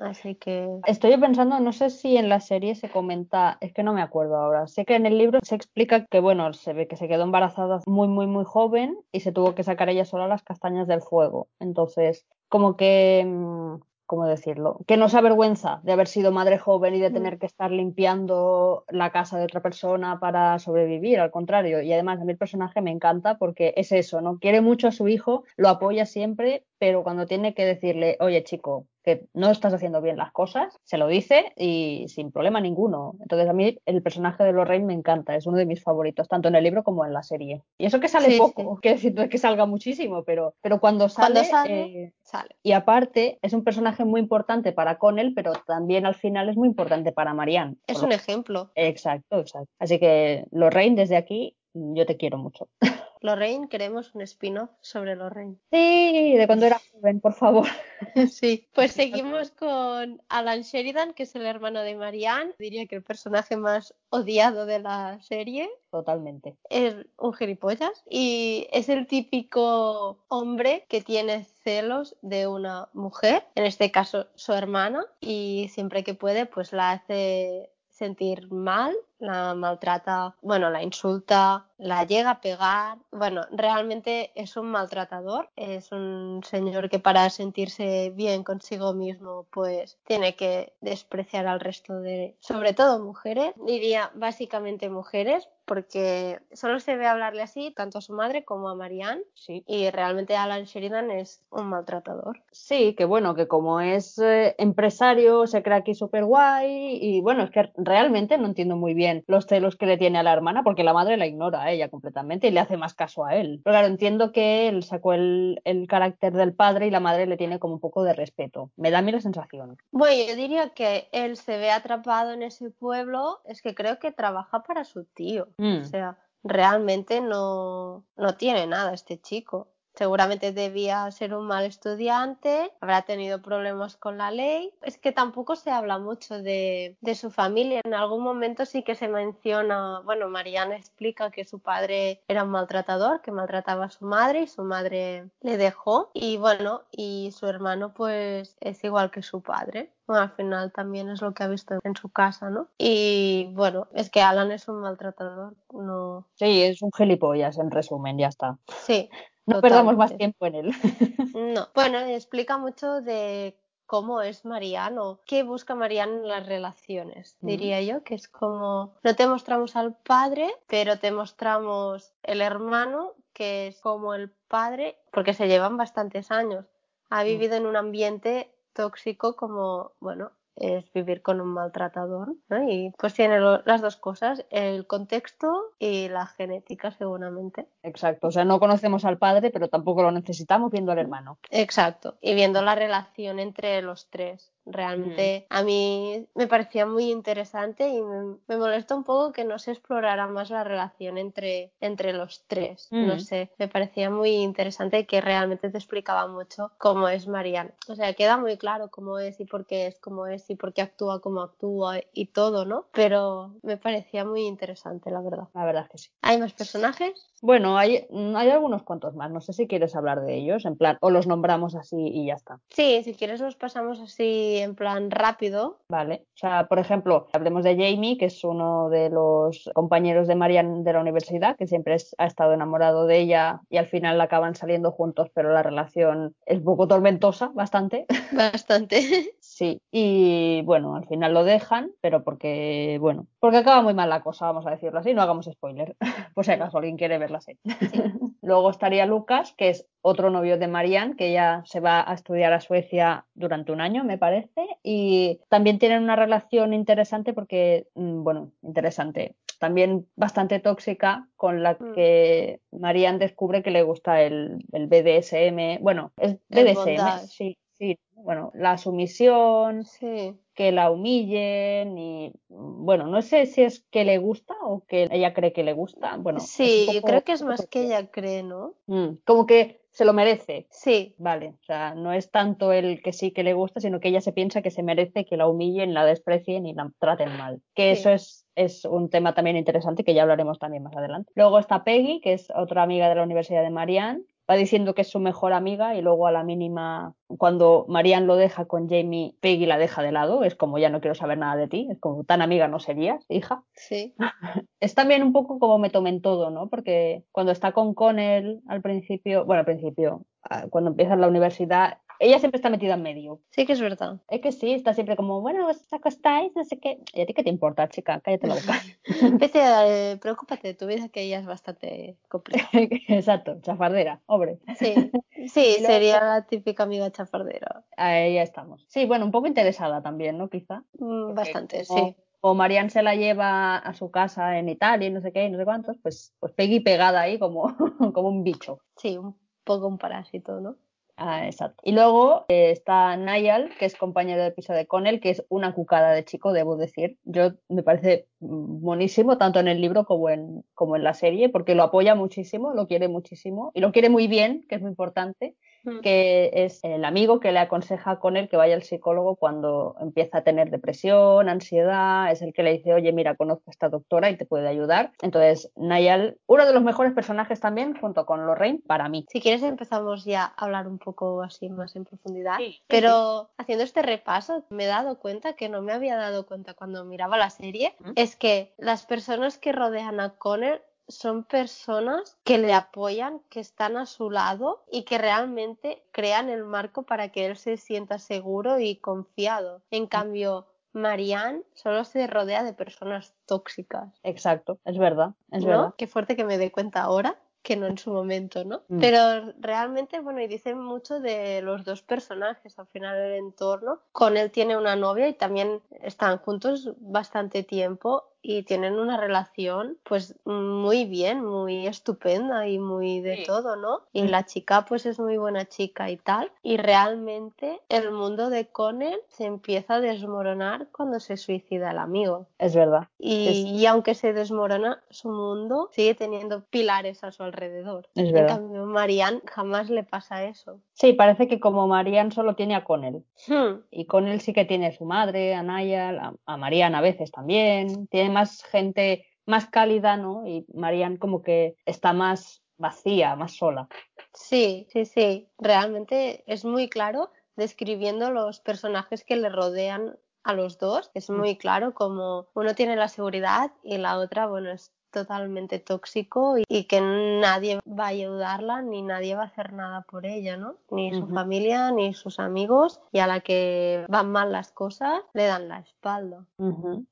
Así 0.00 0.34
que. 0.34 0.68
Estoy 0.86 1.16
pensando, 1.16 1.60
no 1.60 1.72
sé 1.72 1.90
si 1.90 2.16
en 2.16 2.28
la 2.28 2.40
serie 2.40 2.74
se 2.74 2.90
comenta, 2.90 3.58
es 3.60 3.72
que 3.72 3.82
no 3.82 3.92
me 3.92 4.02
acuerdo 4.02 4.36
ahora. 4.36 4.66
Sé 4.66 4.84
que 4.84 4.96
en 4.96 5.06
el 5.06 5.16
libro 5.16 5.38
se 5.42 5.54
explica 5.54 6.06
que, 6.06 6.20
bueno, 6.20 6.52
se 6.52 6.72
ve 6.72 6.88
que 6.88 6.96
se 6.96 7.08
quedó 7.08 7.22
embarazada 7.22 7.80
muy, 7.86 8.08
muy, 8.08 8.26
muy 8.26 8.44
joven 8.44 8.98
y 9.12 9.20
se 9.20 9.32
tuvo 9.32 9.54
que 9.54 9.62
sacar 9.62 9.88
ella 9.88 10.04
sola 10.04 10.26
las 10.26 10.42
castañas 10.42 10.88
del 10.88 11.02
fuego. 11.02 11.48
Entonces, 11.60 12.26
como 12.48 12.76
que 12.76 13.24
mm, 13.26 13.76
¿cómo 14.06 14.26
decirlo? 14.26 14.80
Que 14.86 14.96
no 14.96 15.08
se 15.08 15.18
avergüenza 15.18 15.80
de 15.82 15.92
haber 15.92 16.08
sido 16.08 16.32
madre 16.32 16.58
joven 16.58 16.94
y 16.94 17.00
de 17.00 17.10
mm. 17.10 17.12
tener 17.12 17.38
que 17.38 17.46
estar 17.46 17.70
limpiando 17.70 18.84
la 18.88 19.10
casa 19.10 19.38
de 19.38 19.44
otra 19.44 19.60
persona 19.60 20.18
para 20.20 20.58
sobrevivir, 20.58 21.20
al 21.20 21.30
contrario. 21.30 21.82
Y 21.82 21.92
además 21.92 22.20
a 22.20 22.24
mí 22.24 22.32
el 22.32 22.38
personaje 22.38 22.80
me 22.80 22.90
encanta 22.90 23.38
porque 23.38 23.74
es 23.76 23.92
eso, 23.92 24.20
¿no? 24.20 24.38
Quiere 24.38 24.60
mucho 24.60 24.88
a 24.88 24.92
su 24.92 25.08
hijo, 25.08 25.44
lo 25.56 25.68
apoya 25.68 26.06
siempre, 26.06 26.64
pero 26.78 27.02
cuando 27.02 27.26
tiene 27.26 27.54
que 27.54 27.64
decirle, 27.64 28.16
oye 28.20 28.42
chico, 28.44 28.86
que 29.06 29.28
no 29.34 29.50
estás 29.52 29.72
haciendo 29.72 30.02
bien 30.02 30.16
las 30.16 30.32
cosas, 30.32 30.80
se 30.82 30.98
lo 30.98 31.06
dice 31.06 31.52
y 31.56 32.06
sin 32.08 32.32
problema 32.32 32.60
ninguno. 32.60 33.14
Entonces 33.20 33.48
a 33.48 33.52
mí 33.52 33.78
el 33.86 34.02
personaje 34.02 34.42
de 34.42 34.52
Lorraine 34.52 34.84
me 34.84 34.94
encanta, 34.94 35.36
es 35.36 35.46
uno 35.46 35.58
de 35.58 35.64
mis 35.64 35.80
favoritos, 35.80 36.26
tanto 36.26 36.48
en 36.48 36.56
el 36.56 36.64
libro 36.64 36.82
como 36.82 37.04
en 37.04 37.12
la 37.12 37.22
serie. 37.22 37.62
Y 37.78 37.86
eso 37.86 38.00
que 38.00 38.08
sale 38.08 38.36
poco, 38.36 38.80
que 38.80 38.94
decir, 38.94 39.14
no 39.14 39.22
es 39.22 39.30
que 39.30 39.38
salga 39.38 39.64
muchísimo, 39.64 40.24
pero, 40.24 40.56
pero 40.60 40.80
cuando 40.80 41.08
sale, 41.08 41.42
eh, 41.68 42.12
sale, 42.20 42.56
Y 42.64 42.72
aparte 42.72 43.38
es 43.42 43.52
un 43.52 43.62
personaje 43.62 44.04
muy 44.04 44.20
importante 44.20 44.72
para 44.72 44.98
Connell, 44.98 45.34
pero 45.34 45.52
también 45.52 46.04
al 46.04 46.16
final 46.16 46.48
es 46.48 46.56
muy 46.56 46.66
importante 46.66 47.12
para 47.12 47.32
Marianne. 47.32 47.76
Es 47.86 48.02
un 48.02 48.10
ejemplo. 48.10 48.72
Exacto, 48.74 49.38
exacto. 49.38 49.70
Así 49.78 50.00
que 50.00 50.46
Lorraine, 50.50 50.96
desde 50.96 51.16
aquí, 51.16 51.56
yo 51.74 52.06
te 52.06 52.16
quiero 52.16 52.38
mucho. 52.38 52.68
Lorraine, 53.20 53.68
queremos 53.68 54.14
un 54.14 54.22
spin-off 54.22 54.70
sobre 54.80 55.16
Lorraine. 55.16 55.56
Sí, 55.70 56.36
de 56.36 56.46
cuando 56.46 56.66
era 56.66 56.80
joven, 56.92 57.20
por 57.20 57.34
favor. 57.34 57.66
Sí, 58.30 58.68
pues 58.74 58.92
seguimos 58.92 59.50
con 59.52 60.22
Alan 60.28 60.60
Sheridan, 60.60 61.14
que 61.14 61.22
es 61.22 61.34
el 61.34 61.46
hermano 61.46 61.80
de 61.80 61.94
Marianne. 61.94 62.52
Diría 62.58 62.86
que 62.86 62.96
el 62.96 63.02
personaje 63.02 63.56
más 63.56 63.94
odiado 64.10 64.66
de 64.66 64.80
la 64.80 65.18
serie. 65.22 65.70
Totalmente. 65.90 66.56
Es 66.68 66.94
un 67.16 67.32
gilipollas 67.32 68.04
y 68.08 68.66
es 68.70 68.90
el 68.90 69.06
típico 69.06 70.18
hombre 70.28 70.84
que 70.88 71.00
tiene 71.00 71.44
celos 71.64 72.16
de 72.20 72.46
una 72.46 72.88
mujer, 72.92 73.44
en 73.54 73.64
este 73.64 73.90
caso 73.90 74.26
su 74.34 74.52
hermana, 74.52 75.04
y 75.20 75.70
siempre 75.72 76.04
que 76.04 76.14
puede 76.14 76.44
pues 76.44 76.72
la 76.72 76.92
hace 76.92 77.70
sentir 77.96 78.50
mal, 78.52 78.94
la 79.18 79.54
maltrata, 79.54 80.34
bueno, 80.42 80.68
la 80.70 80.82
insulta, 80.82 81.66
la 81.78 82.04
llega 82.04 82.30
a 82.30 82.40
pegar. 82.40 82.98
Bueno, 83.10 83.42
realmente 83.50 84.32
es 84.34 84.56
un 84.56 84.70
maltratador, 84.70 85.50
es 85.56 85.90
un 85.92 86.42
señor 86.44 86.90
que 86.90 86.98
para 86.98 87.30
sentirse 87.30 88.10
bien 88.10 88.44
consigo 88.44 88.92
mismo, 88.92 89.46
pues 89.50 89.98
tiene 90.06 90.36
que 90.36 90.74
despreciar 90.80 91.46
al 91.46 91.60
resto 91.60 92.00
de, 92.00 92.36
sobre 92.40 92.74
todo 92.74 93.02
mujeres, 93.02 93.54
diría 93.64 94.10
básicamente 94.14 94.90
mujeres, 94.90 95.48
porque 95.66 96.40
solo 96.52 96.80
se 96.80 96.96
ve 96.96 97.06
hablarle 97.06 97.42
así 97.42 97.72
tanto 97.76 97.98
a 97.98 98.00
su 98.00 98.14
madre 98.14 98.44
como 98.44 98.68
a 98.68 98.74
Marianne. 98.74 99.22
Sí. 99.34 99.64
Y 99.66 99.90
realmente 99.90 100.36
Alan 100.36 100.64
Sheridan 100.64 101.10
es 101.10 101.42
un 101.50 101.68
maltratador. 101.68 102.42
Sí, 102.52 102.94
que 102.94 103.04
bueno, 103.04 103.34
que 103.34 103.48
como 103.48 103.80
es 103.80 104.18
eh, 104.18 104.54
empresario, 104.58 105.46
se 105.46 105.62
cree 105.62 105.76
aquí 105.76 105.94
súper 105.94 106.24
guay. 106.24 106.98
Y 107.00 107.20
bueno, 107.20 107.42
es 107.42 107.50
que 107.50 107.70
realmente 107.76 108.38
no 108.38 108.46
entiendo 108.46 108.76
muy 108.76 108.94
bien 108.94 109.24
los 109.26 109.46
celos 109.46 109.76
que 109.76 109.86
le 109.86 109.98
tiene 109.98 110.18
a 110.18 110.22
la 110.22 110.32
hermana, 110.32 110.62
porque 110.62 110.84
la 110.84 110.92
madre 110.92 111.16
la 111.16 111.26
ignora 111.26 111.62
a 111.62 111.70
ella 111.70 111.88
completamente 111.88 112.48
y 112.48 112.52
le 112.52 112.60
hace 112.60 112.76
más 112.76 112.94
caso 112.94 113.24
a 113.24 113.34
él. 113.34 113.60
Pero 113.64 113.74
claro, 113.74 113.88
entiendo 113.88 114.32
que 114.32 114.68
él 114.68 114.82
sacó 114.84 115.12
el, 115.12 115.60
el 115.64 115.86
carácter 115.88 116.32
del 116.32 116.54
padre 116.54 116.86
y 116.86 116.90
la 116.90 117.00
madre 117.00 117.26
le 117.26 117.36
tiene 117.36 117.58
como 117.58 117.74
un 117.74 117.80
poco 117.80 118.04
de 118.04 118.12
respeto. 118.12 118.70
Me 118.76 118.90
da 118.90 118.98
a 118.98 119.02
mí 119.02 119.12
la 119.12 119.20
sensación. 119.20 119.76
Bueno, 119.90 120.24
yo 120.28 120.36
diría 120.36 120.70
que 120.70 121.08
él 121.12 121.36
se 121.36 121.58
ve 121.58 121.70
atrapado 121.70 122.32
en 122.32 122.42
ese 122.42 122.70
pueblo, 122.70 123.40
es 123.44 123.62
que 123.62 123.74
creo 123.74 123.98
que 123.98 124.12
trabaja 124.12 124.62
para 124.62 124.84
su 124.84 125.04
tío. 125.04 125.48
Mm. 125.58 125.82
O 125.82 125.84
sea, 125.84 126.18
realmente 126.42 127.20
no, 127.20 128.06
no 128.16 128.36
tiene 128.36 128.66
nada 128.66 128.94
este 128.94 129.20
chico. 129.20 129.72
Seguramente 129.96 130.52
debía 130.52 131.10
ser 131.10 131.34
un 131.34 131.46
mal 131.46 131.64
estudiante, 131.64 132.70
habrá 132.80 133.02
tenido 133.02 133.40
problemas 133.40 133.96
con 133.96 134.18
la 134.18 134.30
ley. 134.30 134.72
Es 134.82 134.98
que 134.98 135.10
tampoco 135.10 135.56
se 135.56 135.70
habla 135.70 135.98
mucho 135.98 136.42
de, 136.42 136.96
de 137.00 137.14
su 137.14 137.30
familia. 137.30 137.80
En 137.82 137.94
algún 137.94 138.22
momento 138.22 138.66
sí 138.66 138.82
que 138.82 138.94
se 138.94 139.08
menciona, 139.08 140.00
bueno, 140.04 140.28
Mariana 140.28 140.76
explica 140.76 141.30
que 141.30 141.44
su 141.44 141.60
padre 141.60 142.20
era 142.28 142.44
un 142.44 142.50
maltratador, 142.50 143.22
que 143.22 143.32
maltrataba 143.32 143.86
a 143.86 143.90
su 143.90 144.04
madre 144.04 144.42
y 144.42 144.46
su 144.46 144.62
madre 144.62 145.30
le 145.40 145.56
dejó. 145.56 146.10
Y 146.12 146.36
bueno, 146.36 146.82
y 146.90 147.32
su 147.32 147.46
hermano 147.46 147.94
pues 147.94 148.56
es 148.60 148.84
igual 148.84 149.10
que 149.10 149.22
su 149.22 149.40
padre. 149.40 149.92
Bueno, 150.06 150.22
al 150.22 150.30
final 150.30 150.72
también 150.72 151.08
es 151.08 151.20
lo 151.20 151.34
que 151.34 151.42
ha 151.42 151.48
visto 151.48 151.78
en 151.82 151.96
su 151.96 152.10
casa, 152.10 152.48
¿no? 152.48 152.68
Y 152.78 153.50
bueno, 153.54 153.88
es 153.92 154.08
que 154.08 154.22
Alan 154.22 154.52
es 154.52 154.68
un 154.68 154.80
maltratador, 154.80 155.54
no. 155.72 156.26
Sí, 156.34 156.62
es 156.62 156.80
un 156.82 156.92
gilipollas, 156.96 157.58
en 157.58 157.70
resumen, 157.70 158.16
ya 158.16 158.28
está. 158.28 158.58
Sí. 158.68 159.08
No 159.46 159.60
perdamos 159.60 159.96
más 159.96 160.16
tiempo 160.16 160.46
en 160.46 160.54
él. 160.56 160.70
No. 161.36 161.68
Bueno, 161.74 161.98
explica 162.00 162.56
mucho 162.58 163.00
de 163.02 163.56
cómo 163.84 164.20
es 164.22 164.44
Mariano, 164.44 165.20
qué 165.26 165.42
busca 165.42 165.74
Mariano 165.74 166.14
en 166.16 166.28
las 166.28 166.46
relaciones, 166.46 167.36
Mm. 167.40 167.46
diría 167.46 167.82
yo, 167.82 168.02
que 168.02 168.14
es 168.14 168.26
como 168.28 168.94
no 169.02 169.14
te 169.14 169.26
mostramos 169.26 169.76
al 169.76 169.94
padre, 169.94 170.50
pero 170.66 170.98
te 170.98 171.12
mostramos 171.12 172.12
el 172.22 172.40
hermano, 172.40 173.12
que 173.32 173.68
es 173.68 173.80
como 173.80 174.14
el 174.14 174.30
padre, 174.48 174.96
porque 175.12 175.34
se 175.34 175.46
llevan 175.46 175.76
bastantes 175.76 176.30
años. 176.30 176.64
Ha 177.10 177.22
Mm. 177.22 177.26
vivido 177.26 177.56
en 177.56 177.66
un 177.66 177.76
ambiente 177.76 178.50
tóxico 178.72 179.36
como, 179.36 179.92
bueno, 180.00 180.32
es 180.56 180.90
vivir 180.92 181.22
con 181.22 181.40
un 181.40 181.48
maltratador, 181.48 182.34
¿no? 182.48 182.70
Y 182.70 182.92
pues 182.98 183.14
tiene 183.14 183.38
lo- 183.40 183.62
las 183.64 183.82
dos 183.82 183.96
cosas, 183.96 184.44
el 184.50 184.86
contexto 184.86 185.74
y 185.78 186.08
la 186.08 186.26
genética 186.26 186.90
seguramente. 186.90 187.68
Exacto, 187.82 188.28
o 188.28 188.30
sea, 188.30 188.44
no 188.44 188.58
conocemos 188.58 189.04
al 189.04 189.18
padre, 189.18 189.50
pero 189.50 189.68
tampoco 189.68 190.02
lo 190.02 190.10
necesitamos 190.10 190.70
viendo 190.70 190.92
al 190.92 190.98
hermano. 190.98 191.38
Exacto. 191.50 192.16
Y 192.20 192.34
viendo 192.34 192.62
la 192.62 192.74
relación 192.74 193.38
entre 193.38 193.82
los 193.82 194.08
tres. 194.10 194.52
Realmente 194.66 195.46
a 195.48 195.62
mí 195.62 196.26
me 196.34 196.46
parecía 196.46 196.86
muy 196.86 197.10
interesante 197.10 197.88
y 197.88 198.02
me, 198.02 198.36
me 198.48 198.56
molesta 198.56 198.94
un 198.94 199.04
poco 199.04 199.32
que 199.32 199.44
no 199.44 199.58
se 199.58 199.70
explorara 199.70 200.26
más 200.26 200.50
la 200.50 200.64
relación 200.64 201.18
entre, 201.18 201.72
entre 201.80 202.12
los 202.12 202.44
tres. 202.46 202.88
No 202.90 203.14
Mm. 203.16 203.20
sé, 203.20 203.50
me 203.58 203.68
parecía 203.68 204.10
muy 204.10 204.30
interesante 204.30 205.06
que 205.06 205.20
realmente 205.20 205.70
te 205.70 205.78
explicaba 205.78 206.26
mucho 206.26 206.72
cómo 206.78 207.08
es 207.08 207.26
Marianne. 207.28 207.72
O 207.88 207.94
sea, 207.94 208.12
queda 208.14 208.36
muy 208.36 208.56
claro 208.58 208.90
cómo 208.90 209.18
es 209.18 209.38
y 209.40 209.44
por 209.44 209.66
qué 209.66 209.86
es 209.86 209.98
como 210.00 210.26
es 210.26 210.48
y 210.50 210.56
por 210.56 210.72
qué 210.72 210.82
actúa 210.82 211.20
como 211.20 211.40
actúa 211.42 212.00
y 212.12 212.26
todo, 212.26 212.64
¿no? 212.64 212.86
Pero 212.92 213.54
me 213.62 213.76
parecía 213.76 214.24
muy 214.24 214.46
interesante, 214.46 215.10
la 215.10 215.20
verdad. 215.20 215.48
La 215.54 215.64
verdad 215.64 215.88
que 215.90 215.98
sí. 215.98 216.10
¿Hay 216.22 216.38
más 216.38 216.52
personajes? 216.52 217.12
Bueno, 217.42 217.76
hay, 217.78 218.06
mm, 218.10 218.34
hay 218.34 218.50
algunos 218.50 218.82
cuantos 218.82 219.14
más, 219.14 219.30
no 219.30 219.40
sé 219.40 219.52
si 219.52 219.66
quieres 219.68 219.94
hablar 219.94 220.22
de 220.22 220.34
ellos, 220.36 220.64
en 220.64 220.76
plan, 220.76 220.96
o 221.00 221.10
los 221.10 221.26
nombramos 221.26 221.74
así 221.74 221.96
y 221.98 222.26
ya 222.26 222.34
está. 222.34 222.60
Sí, 222.70 223.02
si 223.04 223.14
quieres 223.14 223.40
los 223.40 223.56
pasamos 223.56 224.00
así 224.00 224.55
en 224.58 224.74
plan 224.74 225.10
rápido. 225.10 225.78
Vale, 225.88 226.26
o 226.34 226.38
sea, 226.38 226.66
por 226.66 226.78
ejemplo, 226.78 227.26
hablemos 227.32 227.64
de 227.64 227.76
Jamie, 227.76 228.18
que 228.18 228.26
es 228.26 228.42
uno 228.44 228.88
de 228.90 229.10
los 229.10 229.70
compañeros 229.74 230.26
de 230.28 230.34
Marianne 230.34 230.82
de 230.82 230.92
la 230.92 231.00
universidad, 231.00 231.56
que 231.56 231.66
siempre 231.66 231.94
es- 231.94 232.14
ha 232.18 232.26
estado 232.26 232.52
enamorado 232.52 233.06
de 233.06 233.18
ella 233.20 233.60
y 233.70 233.76
al 233.76 233.86
final 233.86 234.20
acaban 234.20 234.54
saliendo 234.54 234.90
juntos, 234.92 235.28
pero 235.34 235.52
la 235.52 235.62
relación 235.62 236.34
es 236.46 236.58
un 236.58 236.64
poco 236.64 236.88
tormentosa, 236.88 237.50
bastante. 237.54 238.06
Bastante. 238.32 239.00
Sí, 239.56 239.80
y 239.90 240.60
bueno, 240.64 240.96
al 240.96 241.06
final 241.06 241.32
lo 241.32 241.42
dejan, 241.44 241.90
pero 242.02 242.22
porque, 242.24 242.98
bueno, 243.00 243.26
porque 243.46 243.58
acaba 243.58 243.80
muy 243.80 243.94
mal 243.94 244.08
la 244.08 244.22
cosa, 244.22 244.46
vamos 244.46 244.66
a 244.66 244.72
decirlo 244.72 244.98
así, 244.98 245.14
no 245.14 245.22
hagamos 245.22 245.46
spoiler, 245.46 245.94
por 246.34 246.44
si 246.44 246.50
acaso 246.50 246.78
alguien 246.78 246.96
quiere 246.96 247.16
ver 247.16 247.30
la 247.30 247.40
serie. 247.40 247.60
Luego 248.42 248.70
estaría 248.70 249.06
Lucas, 249.06 249.54
que 249.56 249.68
es 249.68 249.86
otro 250.00 250.30
novio 250.30 250.58
de 250.58 250.66
Marianne, 250.66 251.14
que 251.14 251.32
ya 251.32 251.62
se 251.64 251.78
va 251.78 252.10
a 252.10 252.12
estudiar 252.14 252.52
a 252.52 252.60
Suecia 252.60 253.24
durante 253.34 253.70
un 253.70 253.80
año, 253.80 254.02
me 254.02 254.18
parece, 254.18 254.66
y 254.82 255.38
también 255.48 255.78
tienen 255.78 256.02
una 256.02 256.16
relación 256.16 256.72
interesante 256.72 257.34
porque, 257.34 257.86
mm, 257.94 258.24
bueno, 258.24 258.50
interesante, 258.62 259.36
también 259.60 260.08
bastante 260.16 260.58
tóxica, 260.58 261.28
con 261.36 261.62
la 261.62 261.74
Mm. 261.74 261.92
que 261.94 262.60
Marianne 262.72 263.20
descubre 263.20 263.62
que 263.62 263.70
le 263.70 263.84
gusta 263.84 264.22
el, 264.22 264.58
el 264.72 264.88
BDSM, 264.88 265.78
bueno, 265.80 266.10
es 266.16 266.36
BDSM, 266.48 267.28
sí, 267.28 267.56
sí, 267.78 267.98
bueno, 268.14 268.50
la 268.54 268.78
sumisión, 268.78 269.84
Sí. 269.84 270.34
que 270.54 270.72
la 270.72 270.90
humillen 270.90 271.98
y 271.98 272.32
bueno, 272.48 273.06
no 273.06 273.20
sé 273.22 273.46
si 273.46 273.62
es 273.62 273.84
que 273.90 274.04
le 274.04 274.18
gusta 274.18 274.54
o 274.62 274.84
que 274.86 275.06
ella 275.10 275.34
cree 275.34 275.52
que 275.52 275.62
le 275.64 275.74
gusta. 275.74 276.16
Bueno, 276.16 276.40
sí, 276.40 276.86
yo 276.92 277.02
creo 277.02 277.22
que 277.22 277.32
es 277.32 277.42
más 277.42 277.66
que 277.66 277.84
ella 277.84 278.10
cree, 278.10 278.42
¿no? 278.42 278.74
Mm, 278.86 279.16
como 279.24 279.46
que 279.46 279.82
se 279.90 280.04
lo 280.04 280.12
merece. 280.12 280.66
Sí, 280.70 281.14
Vale, 281.18 281.54
o 281.60 281.64
sea, 281.64 281.94
no 281.94 282.12
es 282.12 282.30
tanto 282.30 282.72
el 282.72 283.02
que 283.02 283.12
sí 283.12 283.30
que 283.32 283.42
le 283.42 283.54
gusta, 283.54 283.80
sino 283.80 283.98
que 284.00 284.08
ella 284.08 284.20
se 284.20 284.32
piensa 284.32 284.60
que 284.62 284.70
se 284.70 284.82
merece 284.82 285.24
que 285.24 285.36
la 285.36 285.46
humillen, 285.46 285.94
la 285.94 286.04
desprecien 286.04 286.66
y 286.66 286.74
la 286.74 286.90
traten 286.98 287.36
mal. 287.36 287.62
Que 287.74 287.94
Sí. 287.94 288.00
eso 288.00 288.10
es, 288.10 288.46
es 288.56 288.84
un 288.84 289.08
tema 289.10 289.34
también 289.34 289.56
interesante 289.56 290.04
que 290.04 290.14
ya 290.14 290.22
hablaremos 290.22 290.58
también 290.58 290.82
más 290.82 290.96
adelante. 290.96 291.30
Luego 291.34 291.58
está 291.58 291.84
Peggy, 291.84 292.20
que 292.20 292.32
es 292.34 292.48
otra 292.54 292.82
amiga 292.82 293.08
de 293.08 293.14
la 293.14 293.22
Universidad 293.22 293.62
de 293.62 293.70
Marianne. 293.70 294.22
Va 294.48 294.54
diciendo 294.54 294.94
que 294.94 295.02
es 295.02 295.08
su 295.08 295.18
mejor 295.18 295.52
amiga 295.52 295.96
y 295.96 296.02
luego 296.02 296.26
a 296.26 296.32
la 296.32 296.44
mínima, 296.44 297.14
cuando 297.38 297.84
Marianne 297.88 298.26
lo 298.26 298.36
deja 298.36 298.66
con 298.66 298.88
Jamie, 298.88 299.34
Peggy 299.40 299.66
la 299.66 299.76
deja 299.76 300.02
de 300.02 300.12
lado. 300.12 300.44
Es 300.44 300.54
como 300.54 300.78
ya 300.78 300.88
no 300.88 301.00
quiero 301.00 301.14
saber 301.14 301.38
nada 301.38 301.56
de 301.56 301.68
ti. 301.68 301.88
Es 301.90 301.98
como 301.98 302.24
tan 302.24 302.42
amiga 302.42 302.68
no 302.68 302.78
serías, 302.78 303.24
hija 303.28 303.64
sí. 303.74 304.14
es 304.80 304.94
también 304.94 305.22
un 305.22 305.32
poco 305.32 305.58
como 305.58 305.78
me 305.78 305.90
tomen 305.90 306.22
todo, 306.22 306.50
¿no? 306.50 306.68
Porque 306.68 307.24
cuando 307.32 307.52
está 307.52 307.72
con 307.72 307.94
Connell 307.94 308.62
al 308.68 308.82
principio, 308.82 309.44
bueno, 309.44 309.60
al 309.60 309.66
principio, 309.66 310.24
ah, 310.42 310.66
cuando 310.70 310.90
empieza 310.90 311.14
en 311.14 311.20
la 311.20 311.28
universidad, 311.28 311.98
ella 312.18 312.38
siempre 312.38 312.56
está 312.56 312.70
metida 312.70 312.94
en 312.94 313.02
medio. 313.02 313.40
Sí 313.50 313.66
que 313.66 313.72
es 313.72 313.80
verdad. 313.80 314.20
Es 314.28 314.40
que 314.40 314.52
sí, 314.52 314.72
está 314.72 314.94
siempre 314.94 315.16
como, 315.16 315.40
bueno, 315.40 315.66
os 315.68 315.92
acostáis, 315.92 316.52
no 316.54 316.64
sé 316.64 316.78
qué. 316.78 316.98
¿Y 317.14 317.20
a 317.22 317.26
ti 317.26 317.34
qué 317.34 317.42
te 317.42 317.50
importa, 317.50 317.88
chica? 317.88 318.20
Cállate 318.20 318.46
la 318.46 318.54
boca. 318.54 318.74
Vete, 319.40 319.60
eh, 319.62 320.16
preocúpate 320.20 320.68
de 320.68 320.74
tu 320.74 320.86
vida, 320.86 321.08
que 321.08 321.22
ella 321.22 321.38
es 321.38 321.46
bastante 321.46 322.16
complicada. 322.28 322.68
Exacto, 323.08 323.58
chafardera, 323.62 324.20
hombre. 324.26 324.58
Sí, 324.78 324.94
sí, 325.48 325.76
sería 325.84 326.22
la 326.22 326.46
típica 326.46 326.82
amiga 326.84 327.10
chafardera. 327.10 327.84
Ahí 327.96 328.34
ya 328.34 328.42
estamos. 328.42 328.84
Sí, 328.88 329.06
bueno, 329.06 329.24
un 329.24 329.30
poco 329.32 329.46
interesada 329.46 330.02
también, 330.02 330.38
¿no? 330.38 330.48
Quizá. 330.48 330.84
Mm, 330.98 331.34
Bastante, 331.34 331.84
como- 331.86 332.06
sí. 332.08 332.16
O 332.42 332.54
Marianne 332.54 332.90
se 332.90 333.02
la 333.02 333.16
lleva 333.16 333.76
a 333.78 333.94
su 333.94 334.10
casa 334.12 334.58
en 334.58 334.68
Italia 334.68 335.08
y 335.08 335.10
no 335.10 335.20
sé 335.20 335.32
qué, 335.32 335.46
y 335.46 335.50
no 335.50 335.58
sé 335.58 335.64
cuántos, 335.64 335.96
pues, 336.00 336.32
pues 336.38 336.52
Peggy 336.52 336.78
pegada 336.80 337.20
ahí 337.22 337.38
como, 337.40 337.74
como 338.12 338.28
un 338.28 338.44
bicho. 338.44 338.78
Sí, 338.96 339.16
un 339.16 339.34
poco 339.64 339.88
un 339.88 339.98
parásito, 339.98 340.60
¿no? 340.60 340.76
Ah, 341.18 341.46
exacto. 341.46 341.80
Y 341.82 341.92
luego 341.92 342.44
eh, 342.48 342.70
está 342.72 343.16
Niall, 343.16 343.70
que 343.78 343.86
es 343.86 343.96
compañero 343.96 344.42
de 344.42 344.50
piso 344.50 344.74
de 344.74 344.86
Connell, 344.86 345.18
que 345.18 345.30
es 345.30 345.42
una 345.48 345.72
cucada 345.72 346.12
de 346.12 346.24
chico, 346.26 346.52
debo 346.52 346.76
decir. 346.76 347.18
Yo 347.24 347.52
me 347.70 347.82
parece 347.82 348.28
buenísimo, 348.38 349.38
tanto 349.38 349.58
en 349.60 349.68
el 349.68 349.80
libro 349.80 350.04
como 350.04 350.28
en, 350.28 350.62
como 350.74 350.94
en 350.94 351.04
la 351.04 351.14
serie, 351.14 351.48
porque 351.48 351.74
lo 351.74 351.84
apoya 351.84 352.14
muchísimo, 352.14 352.74
lo 352.74 352.86
quiere 352.86 353.08
muchísimo 353.08 353.70
y 353.74 353.80
lo 353.80 353.92
quiere 353.92 354.10
muy 354.10 354.26
bien, 354.26 354.66
que 354.68 354.74
es 354.74 354.82
muy 354.82 354.90
importante. 354.90 355.56
Que 356.02 356.50
es 356.52 356.82
el 356.82 357.04
amigo 357.04 357.40
que 357.40 357.52
le 357.52 357.58
aconseja 357.58 358.18
con 358.18 358.36
él 358.36 358.48
que 358.48 358.56
vaya 358.56 358.74
al 358.74 358.82
psicólogo 358.82 359.36
cuando 359.36 359.96
empieza 360.00 360.38
a 360.38 360.42
tener 360.42 360.70
depresión, 360.70 361.48
ansiedad, 361.48 362.30
es 362.30 362.42
el 362.42 362.52
que 362.52 362.62
le 362.62 362.72
dice, 362.72 362.94
oye, 362.94 363.12
mira, 363.12 363.36
conozco 363.36 363.64
a 363.66 363.70
esta 363.70 363.88
doctora 363.88 364.30
y 364.30 364.36
te 364.36 364.46
puede 364.46 364.68
ayudar. 364.68 365.12
Entonces, 365.22 365.70
Nayal, 365.76 366.38
uno 366.46 366.66
de 366.66 366.72
los 366.72 366.82
mejores 366.82 367.12
personajes 367.12 367.60
también, 367.60 367.98
junto 367.98 368.26
con 368.26 368.46
Lorraine, 368.46 368.80
para 368.86 369.08
mí. 369.08 369.26
Si 369.30 369.40
quieres 369.40 369.62
empezamos 369.62 370.24
ya 370.24 370.52
a 370.56 370.64
hablar 370.64 370.88
un 370.88 370.98
poco 370.98 371.42
así 371.42 371.68
más 371.68 371.96
en 371.96 372.04
profundidad, 372.04 372.58
pero 372.86 373.50
haciendo 373.56 373.84
este 373.84 374.02
repaso 374.02 374.64
me 374.70 374.84
he 374.84 374.88
dado 374.88 375.18
cuenta 375.18 375.54
que 375.54 375.68
no 375.68 375.82
me 375.82 375.92
había 375.92 376.16
dado 376.16 376.46
cuenta 376.46 376.74
cuando 376.74 377.04
miraba 377.04 377.36
la 377.36 377.50
serie, 377.50 377.94
¿Mm? 378.00 378.12
es 378.16 378.36
que 378.36 378.72
las 378.78 379.06
personas 379.06 379.58
que 379.58 379.72
rodean 379.72 380.20
a 380.20 380.30
Connor 380.30 380.82
son 381.08 381.44
personas 381.44 382.36
que 382.44 382.58
le 382.58 382.72
apoyan, 382.72 383.40
que 383.48 383.60
están 383.60 383.96
a 383.96 384.06
su 384.06 384.30
lado 384.30 384.84
y 384.90 385.04
que 385.04 385.18
realmente 385.18 386.02
crean 386.12 386.48
el 386.48 386.64
marco 386.64 387.04
para 387.04 387.30
que 387.30 387.46
él 387.46 387.56
se 387.56 387.76
sienta 387.76 388.18
seguro 388.18 388.80
y 388.80 388.96
confiado. 388.96 389.82
En 389.90 390.06
cambio, 390.06 390.66
Marianne 390.92 391.62
solo 391.74 392.04
se 392.04 392.26
rodea 392.26 392.64
de 392.64 392.72
personas 392.72 393.34
tóxicas. 393.46 394.18
Exacto, 394.22 394.78
es 394.84 394.98
verdad, 394.98 395.34
es 395.50 395.64
verdad. 395.64 395.94
Qué 395.96 396.06
fuerte 396.06 396.36
que 396.36 396.44
me 396.44 396.58
dé 396.58 396.72
cuenta 396.72 397.02
ahora 397.02 397.36
que 397.66 397.74
no 397.74 397.86
en 397.86 397.98
su 397.98 398.12
momento, 398.12 398.64
¿no? 398.64 398.82
Mm. 398.86 399.00
Pero 399.00 399.52
realmente, 399.58 400.20
bueno, 400.20 400.40
y 400.40 400.46
dice 400.46 400.76
mucho 400.76 401.18
de 401.18 401.62
los 401.62 401.84
dos 401.84 402.00
personajes 402.00 402.78
al 402.78 402.86
final 402.86 403.16
del 403.16 403.32
entorno. 403.32 404.02
Con 404.12 404.36
él 404.36 404.52
tiene 404.52 404.76
una 404.76 404.94
novia 404.94 405.26
y 405.26 405.34
también 405.34 405.82
están 405.90 406.38
juntos 406.38 406.92
bastante 406.98 407.64
tiempo 407.64 408.22
y 408.42 408.62
tienen 408.62 408.98
una 408.98 409.16
relación 409.16 409.98
pues 410.04 410.34
muy 410.44 411.04
bien, 411.04 411.44
muy 411.44 411.86
estupenda 411.86 412.68
y 412.68 412.78
muy 412.78 413.20
de 413.20 413.44
todo, 413.46 413.76
¿no? 413.76 414.02
Y 414.12 414.22
mm. 414.22 414.28
la 414.28 414.46
chica 414.46 414.84
pues 414.84 415.06
es 415.06 415.18
muy 415.18 415.36
buena 415.36 415.66
chica 415.66 416.10
y 416.10 416.16
tal. 416.16 416.52
Y 416.62 416.76
realmente 416.76 417.80
el 417.88 418.12
mundo 418.12 418.50
de 418.50 418.68
Connell 418.68 419.18
se 419.28 419.44
empieza 419.44 419.94
a 419.94 420.00
desmoronar 420.00 420.88
cuando 420.92 421.20
se 421.20 421.36
suicida 421.36 421.90
el 421.90 421.98
amigo. 421.98 422.46
Es 422.58 422.74
verdad. 422.74 423.08
Y, 423.18 423.84
aunque 423.86 424.14
se 424.14 424.32
desmorona 424.32 425.02
su 425.10 425.28
mundo, 425.28 425.88
sigue 425.92 426.14
teniendo 426.14 426.64
pilares 426.64 427.24
a 427.24 427.32
su 427.32 427.42
alrededor. 427.42 428.08
Es 428.14 428.32
verdad. 428.32 428.56
En 428.56 428.62
cambio, 428.62 428.86
Marianne 428.86 429.42
jamás 429.46 429.90
le 429.90 430.04
pasa 430.04 430.44
eso. 430.44 430.80
Sí, 430.98 431.12
parece 431.12 431.46
que 431.46 431.60
como 431.60 431.86
Marianne 431.86 432.30
solo 432.30 432.56
tiene 432.56 432.74
a 432.74 432.82
Connell. 432.82 433.22
Hmm. 433.46 433.82
Y 433.90 434.06
Connell 434.06 434.40
sí 434.40 434.54
que 434.54 434.64
tiene 434.64 434.86
a 434.86 434.92
su 434.92 435.04
madre, 435.04 435.54
a 435.54 435.62
Naya, 435.62 436.08
a, 436.08 436.34
a 436.46 436.56
Marianne 436.56 436.96
a 436.96 437.02
veces 437.02 437.30
también. 437.30 438.06
Tiene 438.06 438.30
más 438.30 438.64
gente 438.64 439.26
más 439.44 439.66
cálida, 439.66 440.16
¿no? 440.16 440.46
Y 440.46 440.64
Marianne 440.72 441.18
como 441.18 441.42
que 441.42 441.76
está 441.84 442.14
más 442.14 442.62
vacía, 442.78 443.36
más 443.36 443.56
sola. 443.56 443.88
Sí, 444.32 444.86
sí, 444.90 445.04
sí. 445.04 445.50
Realmente 445.58 446.44
es 446.46 446.64
muy 446.64 446.88
claro 446.88 447.30
describiendo 447.56 448.30
los 448.30 448.60
personajes 448.60 449.22
que 449.22 449.36
le 449.36 449.50
rodean 449.50 450.18
a 450.44 450.54
los 450.54 450.78
dos. 450.78 451.10
Es 451.12 451.28
muy 451.28 451.54
mm. 451.54 451.58
claro 451.58 451.92
como 451.92 452.48
uno 452.54 452.74
tiene 452.74 452.96
la 452.96 453.08
seguridad 453.08 453.70
y 453.82 453.98
la 453.98 454.18
otra, 454.18 454.46
bueno, 454.46 454.70
es 454.70 454.94
totalmente 455.16 455.78
tóxico 455.78 456.56
y, 456.58 456.84
que 456.84 457.00
nadie 457.00 457.80
va 457.88 458.04
a 458.04 458.08
ayudarla 458.08 458.82
ni 458.82 459.00
nadie 459.00 459.34
va 459.34 459.44
a 459.44 459.46
hacer 459.46 459.72
nada 459.72 460.02
por 460.02 460.26
ella, 460.26 460.58
¿no? 460.58 460.76
Ni 460.90 461.10
su 461.14 461.26
familia 461.26 461.90
ni 461.90 462.12
sus 462.12 462.38
amigos 462.38 463.00
y 463.12 463.20
a 463.20 463.26
la 463.26 463.40
que 463.40 464.04
van 464.10 464.30
mal 464.30 464.52
las 464.52 464.72
cosas 464.72 465.22
le 465.32 465.46
dan 465.46 465.68
la 465.68 465.78
espalda. 465.78 466.44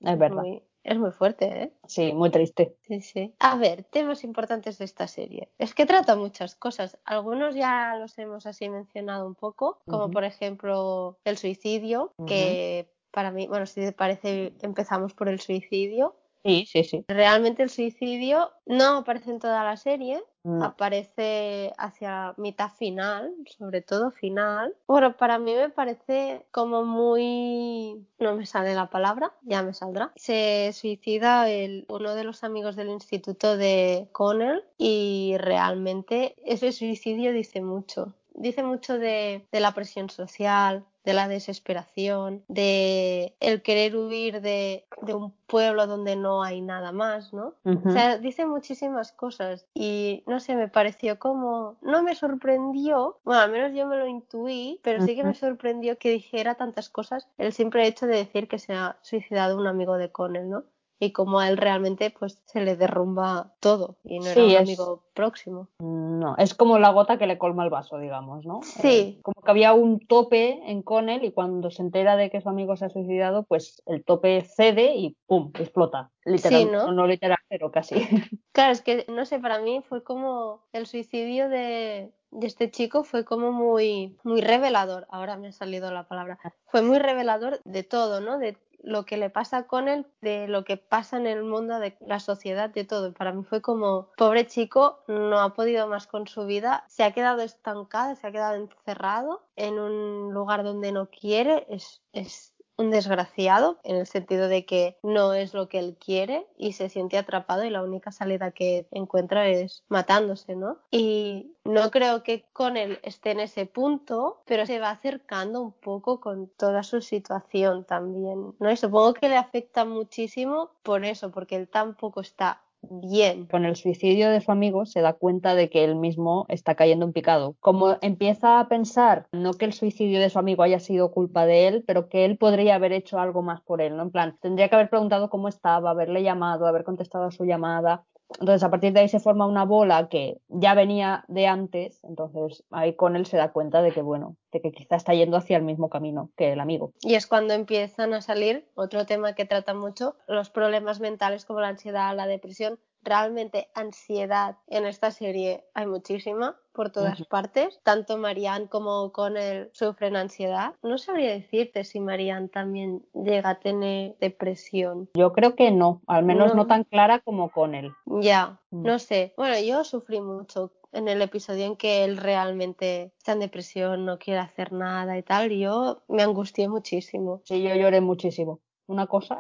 Es 0.01 0.19
verdad. 0.19 0.43
Es 0.83 0.99
muy 0.99 1.13
fuerte, 1.13 1.47
¿eh? 1.47 1.73
Sí, 1.87 2.13
muy 2.13 2.29
triste. 2.31 2.77
Sí, 2.83 3.01
sí. 3.01 3.35
A 3.39 3.57
ver, 3.57 3.85
temas 3.85 4.23
importantes 4.23 4.77
de 4.77 4.85
esta 4.85 5.09
serie. 5.09 5.49
Es 5.57 5.75
que 5.75 5.87
trata 5.87 6.15
muchas 6.15 6.57
cosas. 6.57 6.99
Algunos 7.07 7.55
ya 7.55 7.97
los 7.97 8.19
hemos 8.19 8.45
así 8.45 8.69
mencionado 8.69 9.27
un 9.27 9.35
poco, 9.35 9.79
como 9.89 10.11
por 10.11 10.25
ejemplo 10.25 11.17
el 11.25 11.39
suicidio, 11.39 12.13
que 12.27 12.87
para 13.11 13.31
mí, 13.31 13.47
bueno, 13.47 13.65
si 13.65 13.81
te 13.81 13.93
parece, 13.93 14.53
empezamos 14.61 15.15
por 15.15 15.31
el 15.31 15.41
suicidio. 15.41 16.17
Sí, 16.45 16.67
sí, 16.71 16.85
sí. 16.85 17.05
Realmente 17.09 17.63
el 17.63 17.71
suicidio 17.71 18.51
no 18.67 18.99
aparece 18.99 19.31
en 19.31 19.39
toda 19.39 19.65
la 19.65 19.79
serie, 19.79 20.23
aparece 20.61 21.73
hacia 21.79 22.35
mitad 22.37 22.71
final, 22.71 23.33
sobre 23.47 23.81
todo 23.81 24.11
final. 24.11 24.77
Bueno, 24.87 25.17
para 25.17 25.39
mí 25.39 25.55
me 25.55 25.71
parece 25.71 26.45
como 26.51 26.85
muy... 26.85 28.07
no 28.19 28.37
me 28.37 28.45
sale 28.45 28.75
la 28.75 28.91
palabra, 28.91 29.33
ya 29.41 29.63
me 29.63 29.73
saldrá. 29.73 30.13
Se 30.17 30.71
suicida 30.75 31.49
el, 31.49 31.87
uno 31.89 32.15
de 32.15 32.25
los 32.25 32.45
amigos 32.45 32.77
del 32.77 32.91
instituto 32.91 33.57
de 33.57 34.09
Connell 34.13 34.65
y 34.77 35.37
realmente 35.39 36.35
ese 36.45 36.73
suicidio 36.73 37.33
dice 37.33 37.63
mucho. 37.63 38.13
Dice 38.35 38.63
mucho 38.63 38.99
de, 38.99 39.47
de 39.51 39.61
la 39.61 39.73
presión 39.73 40.11
social, 40.11 40.85
de 41.05 41.13
la 41.13 41.29
desesperación, 41.29 42.45
de 42.49 43.35
el 43.41 43.63
querer 43.63 43.97
huir 43.97 44.41
de, 44.41 44.87
un 45.03 45.33
pueblo 45.47 45.87
donde 45.87 46.17
no 46.17 46.43
hay 46.43 46.63
nada 46.63 46.93
más, 46.93 47.33
¿no? 47.33 47.55
O 47.65 47.91
sea, 47.91 48.19
dice 48.19 48.47
muchísimas 48.47 49.13
cosas 49.13 49.67
y 49.75 50.25
no 50.27 50.41
sé, 50.41 50.57
me 50.57 50.69
pareció 50.69 51.19
como, 51.19 51.77
no 51.83 52.03
me 52.03 52.15
sorprendió, 52.15 53.19
bueno, 53.25 53.43
al 53.43 53.51
menos 53.51 53.73
yo 53.75 53.87
me 53.87 53.97
lo 53.97 54.07
intuí, 54.07 54.81
pero 54.83 55.05
sí 55.05 55.15
que 55.15 55.25
me 55.25 55.35
sorprendió 55.35 55.99
que 55.99 56.11
dijera 56.11 56.55
tantas 56.55 56.89
cosas 56.89 57.29
el 57.39 57.53
simple 57.53 57.87
hecho 57.87 58.07
de 58.07 58.17
decir 58.17 58.49
que 58.49 58.59
se 58.59 58.73
ha 58.73 58.97
suicidado 59.03 59.59
un 59.59 59.67
amigo 59.67 59.99
de 59.99 60.11
Connell, 60.11 60.49
¿no? 60.49 60.65
Y 60.99 61.13
como 61.13 61.41
a 61.41 61.49
él 61.49 61.57
realmente 61.57 62.11
pues 62.11 62.43
se 62.47 62.61
le 62.61 62.77
derrumba 62.77 63.55
todo 63.61 63.99
y 64.05 64.21
no 64.21 64.27
era 64.27 64.45
un 64.45 64.57
amigo 64.57 65.05
próximo. 65.15 65.69
No, 65.79 66.37
es 66.39 66.55
como 66.55 66.79
la 66.79 66.91
gota 66.91 67.19
que 67.19 67.27
le 67.27 67.39
colma 67.39 67.65
el 67.65 67.71
vaso, 67.71 67.99
digamos, 67.99 68.47
¿no? 68.47 68.61
Sí. 68.63 69.17
Eh, 69.19 69.21
como 69.23 69.43
que 69.43 69.51
había 69.51 69.73
un 69.73 70.01
tope 70.01 70.61
en 70.71 70.83
Connell 70.83 71.25
y 71.25 71.33
cuando 71.33 71.71
se 71.71 71.83
entera 71.83 72.17
de 72.17 72.31
que 72.31 72.41
su 72.41 72.49
amigo 72.49 72.77
se 72.77 72.87
ha 72.87 72.91
suicidado, 72.91 73.45
pues 73.45 73.83
el 73.87 74.05
tope 74.05 74.43
cede 74.43 74.95
y 74.95 75.17
¡pum! 75.27 75.53
explota. 75.59 76.11
Literal, 76.25 76.73
¿no? 76.73 76.93
no 76.93 77.07
literal, 77.07 77.39
pero 77.49 77.71
casi. 77.71 77.95
Claro, 78.53 78.73
es 78.73 78.83
que 78.83 79.05
no 79.09 79.27
sé, 79.27 79.41
para 79.41 79.59
mí 79.59 79.83
fue 79.89 80.05
como 80.05 80.63
el 80.73 80.87
suicidio 80.87 81.49
de, 81.49 82.13
de 82.31 82.47
este 82.47 82.71
chico 82.71 83.03
fue 83.03 83.25
como 83.25 83.51
muy, 83.51 84.17
muy 84.23 84.41
revelador. 84.41 85.07
Ahora 85.11 85.37
me 85.37 85.49
ha 85.49 85.53
salido 85.53 85.91
la 85.91 86.07
palabra. 86.07 86.39
Fue 86.67 86.83
muy 86.83 86.99
revelador 86.99 87.61
de 87.65 87.83
todo, 87.83 88.21
¿no? 88.21 88.39
De 88.39 88.57
lo 88.85 89.05
que 89.05 89.17
le 89.17 89.31
pasa 89.31 89.67
con 89.67 89.89
él, 89.89 90.07
de 90.21 90.47
lo 90.47 90.65
que 90.65 90.77
pasa 90.77 91.17
en 91.17 91.27
el 91.27 91.43
mundo, 91.43 91.79
de 91.79 91.97
la 92.07 92.21
sociedad, 92.21 92.71
de 92.71 92.85
todo. 92.85 93.13
Para 93.13 93.33
mí 93.33 93.43
fue 93.45 93.61
como, 93.61 94.09
pobre 94.17 94.47
chico, 94.47 95.01
no 95.09 95.41
ha 95.41 95.55
podido 95.55 95.89
más 95.89 96.07
con 96.07 96.29
su 96.29 96.47
vida, 96.47 96.85
se 96.89 97.03
ha 97.03 97.13
quedado 97.13 97.43
estancado, 97.43 98.15
se 98.15 98.27
ha 98.27 98.33
quedado 98.33 98.55
encerrado 98.57 99.43
en 99.57 99.79
un 99.79 100.33
lugar 100.33 100.65
donde 100.65 100.93
no 100.93 101.09
quiere, 101.09 101.67
es, 101.69 102.03
es 102.13 102.54
un 102.77 102.91
desgraciado 102.91 103.79
en 103.85 103.97
el 103.97 104.07
sentido 104.07 104.49
de 104.49 104.65
que 104.67 104.97
no 105.03 105.33
es 105.33 105.55
lo 105.55 105.69
que 105.69 105.79
él 105.79 105.97
quiere 105.99 106.47
y 106.57 106.73
se 106.73 106.89
siente 106.89 107.19
atrapado 107.19 107.65
y 107.65 107.71
la 107.71 107.83
única 107.83 108.13
salida 108.13 108.51
que 108.51 108.87
encuentra 108.91 109.49
es 109.49 109.85
matándose, 109.89 110.57
¿no? 110.57 110.79
Y 110.91 111.53
no 111.65 111.91
creo 111.91 112.23
que 112.23 112.45
con 112.53 112.77
él 112.77 112.99
esté 113.03 113.31
en 113.31 113.41
ese 113.41 113.67
punto, 113.67 114.43
pero 114.45 114.67
se 114.67 114.81
va 114.81 114.91
acercando 114.91 115.61
un 115.61 115.73
poco 115.73 116.21
con 116.21 116.49
toda 116.49 116.83
su 116.83 117.01
situación 117.01 117.85
también, 117.85 118.55
¿no? 118.59 118.71
Y 118.71 118.77
supongo 118.77 119.15
que 119.15 119.29
le 119.29 119.37
afecta 119.37 119.85
muchísimo 119.85 120.71
por 120.83 121.05
eso, 121.05 121.31
porque 121.31 121.57
él 121.57 121.69
tampoco 121.69 122.21
está 122.21 122.63
bien. 122.91 123.47
Con 123.47 123.65
el 123.65 123.77
suicidio 123.77 124.31
de 124.31 124.41
su 124.41 124.53
amigo 124.53 124.87
se 124.87 125.01
da 125.01 125.13
cuenta 125.13 125.55
de 125.55 125.71
que 125.71 125.85
él 125.85 125.97
mismo 125.97 126.47
está 126.49 126.75
cayendo 126.75 127.05
en 127.05 127.13
picado. 127.13 127.57
Como 127.61 127.97
empieza 128.01 128.61
a 128.61 128.69
pensar, 128.69 129.27
no 129.33 129.55
que 129.55 129.65
el 129.65 129.73
suicidio 129.73 130.21
de 130.21 130.31
su 130.31 130.39
amigo 130.39 130.63
haya 130.63 130.81
sido 130.81 131.11
culpa 131.11 131.47
de 131.47 131.69
él, 131.69 131.85
pero 131.87 132.09
que 132.09 132.25
él 132.25 132.37
podría 132.39 132.77
haber 132.77 132.93
hecho 132.93 133.19
algo 133.19 133.43
más 133.43 133.61
por 133.63 133.81
él, 133.81 133.97
¿no? 133.97 134.03
En 134.03 134.11
plan, 134.11 134.39
tendría 134.41 134.69
que 134.69 134.75
haber 134.75 134.91
preguntado 134.91 135.31
cómo 135.31 135.49
estaba, 135.49 135.91
haberle 135.91 136.23
llamado, 136.23 136.67
haber 136.67 136.85
contestado 136.85 137.25
a 137.25 137.31
su 137.31 137.45
llamada. 137.45 138.05
Entonces, 138.41 138.63
a 138.63 138.71
partir 138.71 138.93
de 138.93 139.01
ahí 139.01 139.09
se 139.09 139.21
forma 139.21 139.47
una 139.47 139.65
bola 139.65 140.09
que 140.09 140.39
ya 140.49 140.75
venía 140.75 141.25
de 141.29 141.47
antes, 141.47 142.03
entonces 142.05 142.65
ahí 142.71 142.95
con 142.95 143.17
él 143.17 143.27
se 143.27 143.37
da 143.37 143.53
cuenta 143.53 143.83
de 143.83 143.93
que, 143.93 144.03
bueno, 144.03 144.37
de 144.51 144.61
que 144.61 144.73
quizá 144.73 144.97
está 144.97 145.15
yendo 145.15 145.37
hacia 145.37 145.57
el 145.57 145.63
mismo 145.63 145.89
camino 145.89 146.31
que 146.37 146.53
el 146.53 146.61
amigo. 146.61 146.93
Y 147.01 147.15
es 147.15 147.27
cuando 147.27 147.55
empiezan 147.55 148.13
a 148.15 148.21
salir, 148.21 148.69
otro 148.75 149.07
tema 149.07 149.35
que 149.35 149.45
trata 149.45 149.75
mucho, 149.75 150.17
los 150.27 150.51
problemas 150.51 151.01
mentales 151.01 151.45
como 151.45 151.61
la 151.61 151.69
ansiedad, 151.69 152.17
la 152.17 152.27
depresión, 152.27 152.79
realmente 153.05 153.69
ansiedad 153.75 154.57
en 154.67 154.87
esta 154.87 155.11
serie 155.11 155.65
hay 155.75 155.87
muchísima 155.87 156.57
por 156.73 156.91
todas 156.91 157.23
partes. 157.27 157.81
Tanto 157.85 158.19
Marianne 158.19 158.69
como 158.69 159.13
Connell 159.13 159.71
sufren 159.73 160.17
ansiedad. 160.17 160.75
No 160.83 160.99
sabría 160.99 161.31
decirte 161.31 161.85
si 161.85 162.01
Marianne 162.01 162.49
también 162.49 163.07
llega 163.15 163.51
a 163.51 163.61
tener 163.61 164.17
depresión. 164.19 165.09
Yo 165.15 165.33
creo 165.33 165.55
que 165.55 165.71
no, 165.71 166.03
al 166.07 166.25
menos 166.25 166.55
no, 166.55 166.67
tan 166.67 166.85
clara 166.85 167.21
como 167.21 167.51
Connell. 167.51 167.93
Ya, 168.07 168.61
mm. 168.71 168.83
no 168.83 168.99
sé. 168.99 169.35
Bueno, 169.37 169.55
yo 169.61 169.85
sufrí 169.85 170.21
mucho 170.21 170.73
en 170.95 171.09
el 171.09 171.21
episodio 171.23 171.65
en 171.67 171.77
que 171.77 172.05
él 172.05 172.17
realmente 172.17 173.13
está 173.19 173.33
en 173.33 173.41
depresión, 173.41 174.05
no 174.05 174.19
quiere 174.19 174.41
hacer 174.41 174.73
nada 174.73 175.19
y 175.19 175.23
tal, 175.23 175.51
yo 175.51 176.03
me 176.09 176.23
angustié 176.23 176.69
muchísimo. 176.69 177.43
Sí, 177.45 177.63
yo 177.63 177.75
lloré 177.75 178.01
muchísimo. 178.01 178.61
Una 178.87 179.07
cosa. 179.07 179.39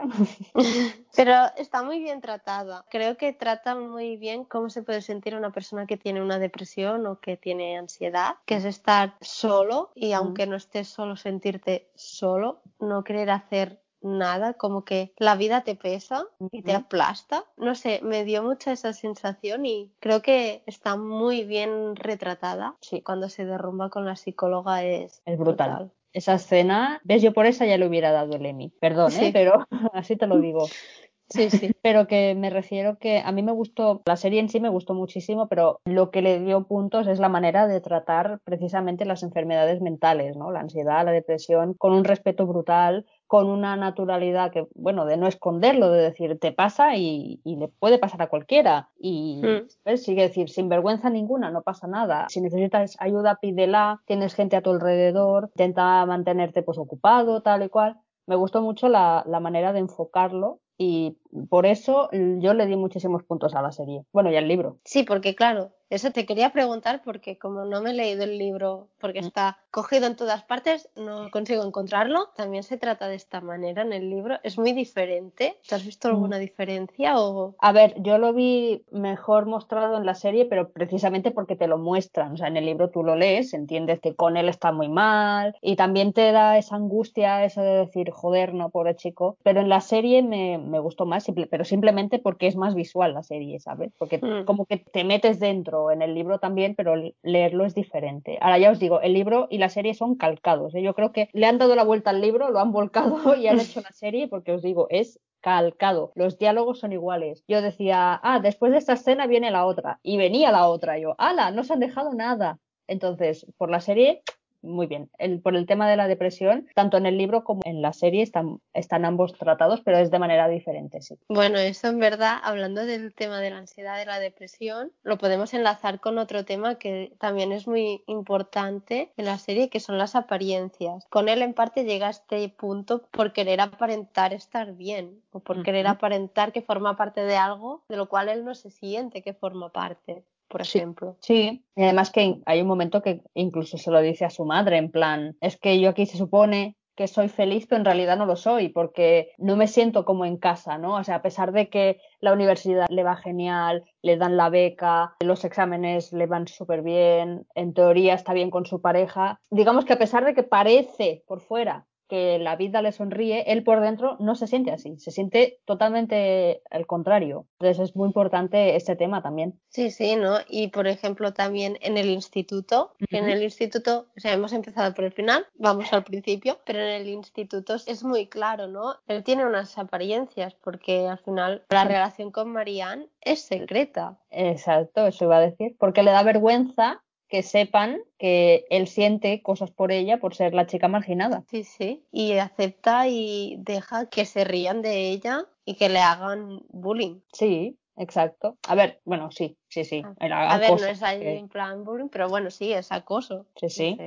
Pero 1.17 1.35
está 1.57 1.83
muy 1.83 1.99
bien 1.99 2.21
tratada. 2.21 2.85
Creo 2.91 3.17
que 3.17 3.33
trata 3.33 3.75
muy 3.75 4.17
bien 4.17 4.45
cómo 4.45 4.71
se 4.71 4.83
puede 4.83 5.03
sentir 5.03 5.35
una 5.35 5.53
persona 5.53 5.87
que 5.87 5.97
tiene 5.97 6.23
una 6.23 6.39
depresión 6.39 7.07
o 7.07 7.21
que 7.21 7.37
tiene 7.37 7.77
ansiedad, 7.77 8.37
que 8.47 8.57
es 8.57 8.65
estar 8.65 9.17
solo 9.21 9.91
y 9.95 10.13
aunque 10.13 10.47
no 10.47 10.57
estés 10.57 10.89
solo, 10.89 11.17
sentirte 11.17 11.91
solo, 11.95 12.63
no 12.79 13.05
querer 13.05 13.31
hacer 13.31 13.85
nada, 14.05 14.55
como 14.55 14.85
que 14.85 15.13
la 15.17 15.35
vida 15.35 15.63
te 15.63 15.75
pesa 15.75 16.27
y 16.53 16.63
te 16.63 16.75
aplasta. 16.75 17.45
No 17.57 17.75
sé, 17.75 18.01
me 18.03 18.25
dio 18.25 18.43
mucha 18.43 18.73
esa 18.73 18.93
sensación 18.93 19.67
y 19.67 19.93
creo 19.99 20.23
que 20.23 20.63
está 20.67 20.97
muy 20.97 21.45
bien 21.45 21.97
retratada. 21.97 22.77
Sí, 22.81 23.03
cuando 23.03 23.29
se 23.29 23.45
derrumba 23.45 23.91
con 23.91 24.05
la 24.05 24.17
psicóloga 24.17 24.85
es, 24.85 25.23
es 25.25 25.39
brutal. 25.39 25.91
Esa 26.15 26.35
escena, 26.35 27.01
ves, 27.05 27.23
yo 27.23 27.33
por 27.33 27.45
esa 27.45 27.67
ya 27.67 27.77
le 27.77 27.87
hubiera 27.87 28.13
dado 28.13 28.37
el 28.37 28.47
Emmy. 28.47 28.73
Perdón, 28.81 29.13
¿eh? 29.21 29.31
pero 29.33 29.67
así 29.93 30.17
te 30.17 30.27
lo 30.27 30.39
digo. 30.39 30.67
Sí, 31.35 31.51
sí. 31.51 31.73
Pero 31.83 32.07
que 32.07 32.35
me 32.35 32.49
refiero 32.49 32.97
que 32.99 33.19
a 33.19 33.33
mí 33.33 33.43
me 33.43 33.53
gustó, 33.53 34.03
la 34.07 34.17
serie 34.17 34.41
en 34.41 34.49
sí 34.49 34.61
me 34.61 34.69
gustó 34.69 34.95
muchísimo, 34.95 35.49
pero 35.49 35.81
lo 35.85 36.11
que 36.11 36.23
le 36.23 36.41
dio 36.41 36.65
puntos 36.65 37.09
es 37.09 37.19
la 37.19 37.29
manera 37.29 37.67
de 37.67 37.81
tratar 37.81 38.39
precisamente 38.45 39.05
las 39.05 39.23
enfermedades 39.23 39.81
mentales, 39.81 40.37
¿no? 40.37 40.53
La 40.53 40.61
ansiedad, 40.61 41.05
la 41.05 41.13
depresión, 41.13 41.75
con 41.75 41.93
un 41.93 42.05
respeto 42.05 42.47
brutal, 42.47 43.05
con 43.27 43.49
una 43.49 43.75
naturalidad 43.75 44.53
que, 44.53 44.67
bueno, 44.75 45.07
de 45.07 45.17
no 45.17 45.27
esconderlo, 45.27 45.91
de 45.91 46.03
decir, 46.03 46.39
te 46.39 46.53
pasa 46.53 46.97
y, 46.97 47.41
le 47.45 47.67
puede 47.67 47.99
pasar 47.99 48.23
a 48.23 48.29
cualquiera. 48.29 48.91
Y, 48.97 49.43
mm. 49.43 49.97
Sigue 49.97 50.23
decir, 50.23 50.49
sin 50.49 50.69
vergüenza 50.69 51.11
ninguna, 51.11 51.51
no 51.51 51.63
pasa 51.63 51.87
nada. 51.87 52.27
Si 52.29 52.41
necesitas 52.41 52.97
ayuda, 53.01 53.41
pídela, 53.41 54.01
tienes 54.07 54.35
gente 54.35 54.57
a 54.57 54.63
tu 54.63 54.71
alrededor, 54.71 55.51
intenta 55.55 56.07
mantenerte 56.07 56.63
pues 56.63 56.79
ocupado, 56.79 57.43
tal 57.43 57.65
y 57.65 57.69
cual. 57.69 57.99
Me 58.27 58.37
gustó 58.37 58.63
mucho 58.63 58.89
la, 58.89 59.23
la 59.27 59.41
manera 59.41 59.73
de 59.73 59.81
enfocarlo 59.81 60.61
y 60.79 61.19
por 61.49 61.67
eso 61.67 62.09
yo 62.13 62.55
le 62.55 62.67
di 62.67 62.77
muchísimos 62.77 63.23
puntos 63.25 63.55
a 63.55 63.63
la 63.63 63.73
serie. 63.73 64.05
Bueno, 64.13 64.31
y 64.31 64.37
al 64.37 64.49
libro. 64.49 64.79
Sí, 64.85 65.03
porque 65.03 65.35
claro, 65.35 65.73
eso 65.91 66.11
te 66.11 66.27
quería 66.27 66.51
preguntar 66.51 67.03
porque 67.05 67.39
como 67.39 67.65
no 67.67 67.83
me 67.83 67.91
he 67.91 67.95
leído 67.95 68.25
el 68.25 68.39
libro 68.39 68.89
porque 68.99 69.23
mm. 69.23 69.27
está 69.27 69.59
cogido 69.71 70.07
en 70.07 70.17
todas 70.17 70.43
partes, 70.43 70.89
no 70.97 71.31
consigo 71.31 71.63
encontrarlo. 71.65 72.31
También 72.35 72.63
se 72.63 72.79
trata 72.79 73.07
de 73.07 73.17
esta 73.17 73.41
manera 73.41 73.83
en 73.83 73.93
el 73.93 74.09
libro. 74.09 74.39
Es 74.43 74.59
muy 74.59 74.73
diferente. 74.73 75.59
¿Te 75.69 75.75
has 75.75 75.85
visto 75.85 76.09
mm. 76.09 76.11
alguna 76.11 76.39
diferencia 76.39 77.21
o...? 77.21 77.55
A 77.59 77.73
ver, 77.73 77.95
yo 78.03 78.19
lo 78.19 78.33
vi 78.33 78.85
mejor 78.91 79.47
mostrado 79.47 79.97
en 79.97 80.07
la 80.07 80.15
serie, 80.15 80.47
pero 80.47 80.71
precisamente 80.71 81.31
porque 81.31 81.55
te 81.55 81.69
lo 81.69 81.79
muestran. 81.79 82.33
O 82.33 82.37
sea, 82.37 82.49
en 82.49 82.57
el 82.57 82.67
libro 82.67 82.91
tú 82.91 83.05
lo 83.05 83.15
lees, 83.15 83.53
entiendes 83.53 84.01
que 84.01 84.15
con 84.15 84.37
él 84.37 84.49
está 84.49 84.73
muy 84.73 84.89
mal 84.89 85.55
y 85.61 85.77
también 85.77 86.13
te 86.13 86.33
da 86.33 86.57
esa 86.57 86.77
angustia, 86.77 87.45
eso 87.45 87.61
de 87.61 87.77
decir, 87.87 88.11
joder, 88.11 88.55
no, 88.55 88.71
pobre 88.71 88.97
chico. 88.97 89.37
Pero 89.43 89.61
en 89.61 89.69
la 89.69 89.81
serie 89.81 90.23
me, 90.23 90.59
me 90.59 90.79
gustó 90.79 91.05
más, 91.05 91.24
pero 91.51 91.65
simplemente 91.65 92.19
porque 92.19 92.47
es 92.47 92.57
más 92.57 92.75
visual 92.75 93.15
la 93.15 93.23
serie, 93.23 93.61
¿sabes? 93.61 93.93
Porque 93.99 94.19
mm. 94.19 94.45
como 94.45 94.67
que 94.67 94.79
te 94.79 95.05
metes 95.05 95.41
dentro 95.41 95.91
en 95.91 96.03
el 96.03 96.15
libro 96.15 96.39
también, 96.39 96.75
pero 96.75 96.95
leerlo 97.23 97.65
es 97.65 97.75
diferente. 97.75 98.39
Ahora 98.41 98.59
ya 98.59 98.71
os 98.71 98.79
digo, 98.79 99.01
el 99.01 99.13
libro 99.13 99.47
y 99.51 99.59
la 99.59 99.69
serie 99.69 99.95
son 99.95 100.17
calcados. 100.17 100.75
¿eh? 100.75 100.83
Yo 100.83 100.95
creo 100.95 101.13
que 101.13 101.29
le 101.33 101.47
han 101.47 101.59
dado 101.59 101.75
la 101.75 101.85
vuelta 101.85 102.11
al 102.11 102.21
libro, 102.21 102.51
lo 102.51 102.61
han 102.61 102.73
volcado 102.73 103.35
y 103.37 103.47
han 103.47 103.61
hecho 103.61 103.81
la 103.81 103.93
serie, 103.93 104.29
porque 104.29 104.53
os 104.53 104.63
digo, 104.63 104.87
es 104.91 105.21
calcado. 105.41 106.13
Los 106.15 106.39
diálogos 106.39 106.79
son 106.81 106.93
iguales. 106.93 107.45
Yo 107.47 107.61
decía, 107.61 108.19
ah, 108.23 108.41
después 108.41 108.73
de 108.73 108.79
esta 108.79 108.95
escena 108.95 109.27
viene 109.27 109.51
la 109.51 109.67
otra. 109.67 110.01
Y 110.03 110.17
venía 110.17 110.51
la 110.51 110.69
otra. 110.69 110.99
Yo, 110.99 111.15
ala, 111.19 111.51
no 111.51 111.65
se 111.65 111.75
han 111.75 111.81
dejado 111.81 112.15
nada. 112.15 112.59
Entonces, 112.87 113.47
por 113.59 113.71
la 113.71 113.81
serie, 113.81 114.23
muy 114.65 114.87
bien. 114.87 115.11
El, 115.19 115.41
por 115.41 115.55
el 115.55 115.67
tema 115.67 115.89
de 115.89 115.97
la 115.97 116.09
depresión, 116.09 116.67
tanto 116.75 116.97
en 116.97 117.07
el 117.07 117.19
libro 117.19 117.45
como 117.45 117.63
en 117.65 117.83
la 117.83 117.93
serie 117.93 118.23
están, 118.23 118.61
están 118.73 119.05
ambos 119.05 119.33
tratados, 119.35 119.81
pero 119.83 119.99
es 119.99 120.11
de 120.11 120.19
manera 120.19 120.49
diferente, 120.49 121.01
sí. 121.03 121.17
Bueno, 121.29 121.59
eso 121.59 121.89
en 121.89 121.99
verdad, 121.99 122.39
hablando 122.43 122.85
del 122.85 123.15
tema 123.15 123.41
de 123.41 123.51
la 123.51 123.59
ansiedad 123.59 124.01
y 124.03 124.07
la 124.07 124.19
depresión, 124.19 124.93
lo 125.03 125.19
podemos 125.19 125.55
enlazar 125.55 126.01
con 126.01 126.19
otro 126.19 126.45
tema 126.45 126.77
que 126.77 127.13
también 127.19 127.53
es 127.53 127.67
muy 127.67 128.03
importante 128.07 129.13
en 129.17 129.27
la 129.27 129.39
serie, 129.39 129.69
que 129.69 129.81
son 129.81 129.99
las 129.99 130.15
apariencias. 130.15 131.07
Con 131.11 131.29
él 131.29 131.43
en 131.43 131.55
parte 131.55 131.85
llega 131.85 132.09
a 132.09 132.11
este 132.11 132.49
punto 132.49 133.03
por 133.11 133.33
querer 133.33 133.61
aparentar 133.61 134.33
estar 134.33 134.73
bien 134.73 135.23
o 135.31 135.41
por 135.41 135.63
querer 135.63 135.87
aparentar 135.87 136.53
que 136.53 136.63
forma 136.63 136.97
parte 136.97 137.23
de 137.23 137.37
algo 137.37 137.83
de 137.89 137.97
lo 137.97 138.09
cual 138.09 138.29
él 138.29 138.45
no 138.45 138.55
se 138.55 138.71
siente 138.71 139.23
que 139.23 139.35
forma 139.35 139.71
parte 139.71 140.25
por 140.49 140.63
ejemplo. 140.63 141.17
Sí, 141.21 141.65
y 141.77 141.83
además 141.83 142.11
que 142.11 142.41
hay 142.47 142.61
un 142.61 142.69
momento 142.69 143.03
que 143.03 143.23
incluso 143.35 143.79
se 143.79 143.91
lo 143.91 144.01
dice 144.01 144.25
a 144.25 144.31
su 144.31 144.45
madre, 144.45 144.79
en 144.79 144.91
plan, 144.91 145.37
es 145.41 145.57
que 145.57 145.81
yo 145.81 145.91
aquí 145.91 146.07
se 146.07 146.19
supone 146.19 146.77
que 146.97 147.09
soy 147.09 147.29
feliz, 147.29 147.67
pero 147.67 147.81
en 147.81 147.85
realidad 147.85 148.17
no 148.17 148.27
lo 148.27 148.37
soy, 148.37 148.69
porque 148.69 149.33
no 149.39 149.57
me 149.57 149.67
siento 149.67 150.05
como 150.05 150.25
en 150.25 150.37
casa, 150.37 150.79
¿no? 150.79 150.97
O 150.97 151.05
sea, 151.05 151.17
a 151.17 151.23
pesar 151.23 151.53
de 151.53 151.69
que 151.69 151.99
la 152.21 152.33
universidad 152.33 152.87
le 152.89 153.03
va 153.03 153.17
genial, 153.17 153.85
le 154.03 154.17
dan 154.17 154.37
la 154.37 154.49
beca, 154.49 155.15
los 155.21 155.45
exámenes 155.45 156.13
le 156.13 156.27
van 156.27 156.47
súper 156.47 156.83
bien, 156.83 157.47
en 157.55 157.75
teoría 157.75 158.15
está 158.15 158.33
bien 158.33 158.51
con 158.51 158.65
su 158.65 158.81
pareja, 158.81 159.41
digamos 159.51 159.85
que 159.85 159.95
a 159.95 159.99
pesar 159.99 160.25
de 160.25 160.35
que 160.35 160.43
parece 160.45 161.25
por 161.27 161.41
fuera 161.41 161.87
que 162.09 162.39
la 162.39 162.57
vida 162.57 162.83
le 162.83 162.93
sonríe, 162.93 163.45
él 163.53 163.65
por 163.65 163.81
dentro 163.81 164.17
no 164.21 164.35
se 164.35 164.47
siente 164.47 164.71
así, 164.71 164.99
se 164.99 165.11
siente 165.11 165.61
totalmente 165.65 166.63
al 166.71 166.87
contrario. 166.87 167.47
Entonces 167.59 167.91
es 167.91 167.97
muy 167.97 168.07
importante 168.07 168.77
este 168.77 168.97
tema 168.97 169.23
también. 169.23 169.61
Sí, 169.69 169.91
sí, 169.91 170.17
¿no? 170.17 170.39
Y 170.49 170.69
por 170.69 170.87
ejemplo 170.87 171.33
también 171.33 171.79
en 171.81 171.99
el 171.99 172.09
instituto, 172.09 172.95
en 173.11 173.29
el 173.29 173.43
instituto, 173.43 174.07
o 174.17 174.21
sea, 174.21 174.33
hemos 174.33 174.53
empezado 174.53 174.95
por 174.95 175.05
el 175.05 175.13
final, 175.13 175.47
vamos 175.55 175.93
al 175.93 176.05
principio, 176.05 176.59
pero 176.65 176.81
en 176.81 176.91
el 177.03 177.09
instituto 177.09 177.75
es 177.75 178.05
muy 178.05 178.27
claro, 178.27 178.67
¿no? 178.67 178.97
Él 179.07 179.25
tiene 179.25 179.47
unas 179.47 179.79
apariencias 179.79 180.55
porque 180.55 181.07
al 181.07 181.19
final 181.19 181.65
la 181.71 181.85
relación 181.85 182.31
con 182.31 182.53
Marianne 182.53 183.09
es 183.21 183.43
secreta. 183.43 184.19
Exacto, 184.31 185.07
eso 185.07 185.25
iba 185.25 185.37
a 185.37 185.41
decir, 185.41 185.77
porque 185.79 186.03
le 186.03 186.11
da 186.11 186.23
vergüenza 186.23 187.04
que 187.35 187.43
sepan 187.43 188.01
que 188.17 188.65
él 188.71 188.87
siente 188.87 189.43
cosas 189.43 189.73
por 189.73 189.91
ella 189.91 190.21
por 190.21 190.37
ser 190.37 190.55
la 190.55 190.69
chica 190.69 190.87
marginada. 190.87 191.43
Sí, 191.51 191.65
sí, 191.65 192.05
y 192.13 192.35
acepta 192.35 193.09
y 193.09 193.57
deja 193.59 194.09
que 194.09 194.25
se 194.25 194.45
rían 194.45 194.83
de 194.83 195.11
ella 195.11 195.45
y 195.65 195.75
que 195.75 195.89
le 195.89 195.99
hagan 195.99 196.61
bullying. 196.69 197.23
Sí, 197.33 197.77
exacto. 197.97 198.57
A 198.69 198.77
ver, 198.77 199.01
bueno, 199.05 199.33
sí, 199.33 199.59
sí, 199.67 199.85
sí. 199.85 200.05
Ah, 200.05 200.55
a 200.55 200.59
ver, 200.59 200.81
no 200.81 200.87
es 200.87 201.03
ahí 201.03 201.27
en 201.27 201.49
plan 201.49 201.83
bullying, 201.83 202.09
pero 202.09 202.29
bueno, 202.29 202.53
sí, 202.53 202.73
es 202.73 202.93
acoso. 202.93 203.47
Sí, 203.57 203.69
sí. 203.69 203.99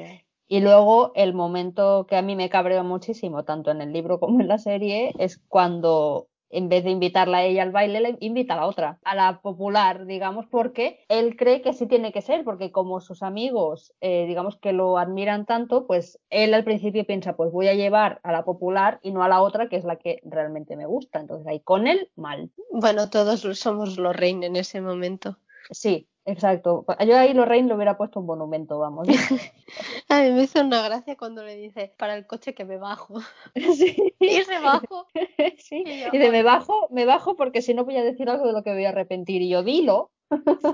Y 0.48 0.62
luego 0.62 1.12
el 1.14 1.34
momento 1.34 2.08
que 2.08 2.16
a 2.16 2.22
mí 2.22 2.38
me 2.38 2.48
cabreó 2.48 2.86
muchísimo, 2.86 3.44
tanto 3.44 3.72
en 3.72 3.82
el 3.82 3.92
libro 3.92 4.22
como 4.22 4.40
en 4.40 4.48
la 4.48 4.58
serie, 4.58 5.12
es 5.20 5.38
cuando 5.50 6.30
en 6.50 6.70
vez 6.70 6.84
de 6.84 6.92
invitarla 6.92 7.40
a 7.40 7.44
ella 7.44 7.64
al 7.64 7.72
baile, 7.72 8.02
le 8.02 8.18
invita 8.20 8.54
a 8.54 8.58
la 8.58 8.68
otra, 8.68 9.00
a 9.04 9.16
la 9.16 9.42
popular, 9.42 10.06
digamos, 10.06 10.46
porque 10.48 11.00
él 11.10 11.36
cree 11.36 11.62
que 11.62 11.74
sí 11.74 11.88
tiene 11.88 12.12
que 12.12 12.22
ser, 12.22 12.44
porque 12.44 12.72
como 12.72 13.00
sus 13.02 13.24
amigos, 13.24 13.94
eh, 14.02 14.26
digamos 14.28 14.58
que 14.58 14.74
lo 14.74 14.98
admiran 14.98 15.46
tanto, 15.46 15.88
pues 15.88 16.20
él 16.30 16.54
al 16.54 16.64
principio 16.64 17.06
piensa, 17.06 17.36
pues 17.36 17.52
voy 17.52 17.68
a 17.68 17.74
llevar 17.74 18.20
a 18.24 18.32
la 18.32 18.46
popular 18.46 19.00
y 19.02 19.12
no 19.12 19.24
a 19.24 19.30
la 19.30 19.42
otra, 19.42 19.70
que 19.70 19.76
es 19.76 19.84
la 19.84 19.98
que 19.98 20.22
realmente 20.24 20.76
me 20.76 20.86
gusta. 20.86 21.20
Entonces 21.20 21.48
ahí 21.48 21.60
con 21.60 21.88
él, 21.88 22.12
mal. 22.16 22.52
Bueno, 22.72 23.10
todos 23.10 23.42
somos 23.60 23.98
los 23.98 24.16
reyes 24.16 24.28
en 24.44 24.56
ese 24.56 24.82
momento. 24.82 25.38
Sí, 25.72 26.08
Exacto. 26.28 26.86
Yo 27.06 27.18
ahí 27.18 27.34
Lorraine 27.34 27.70
le 27.70 27.76
hubiera 27.76 27.96
puesto 27.96 28.20
un 28.20 28.26
monumento, 28.26 28.78
vamos. 28.78 29.08
A 30.10 30.22
mí 30.22 30.32
me 30.32 30.44
hizo 30.44 30.60
una 30.60 30.82
gracia 30.82 31.16
cuando 31.16 31.42
le 31.42 31.56
dice, 31.56 31.94
para 31.98 32.16
el 32.16 32.28
coche 32.28 32.54
que 32.54 32.66
me 32.66 32.78
bajo. 32.78 33.22
Sí. 33.56 34.14
Y 34.20 34.42
se 34.44 34.60
bajo. 34.60 35.08
Sí. 35.58 35.84
Y, 35.86 36.12
dice, 36.12 36.30
me 36.30 36.44
bajo, 36.44 36.90
me 36.92 37.06
bajo 37.06 37.38
porque 37.38 37.62
si 37.62 37.74
no 37.74 37.86
voy 37.86 37.96
a 37.96 38.04
decir 38.04 38.30
algo 38.30 38.46
de 38.46 38.52
lo 38.52 38.62
que 38.62 38.74
voy 38.74 38.84
a 38.84 38.90
arrepentir. 38.90 39.42
Y 39.42 39.50
yo, 39.50 39.64
dilo. 39.64 40.12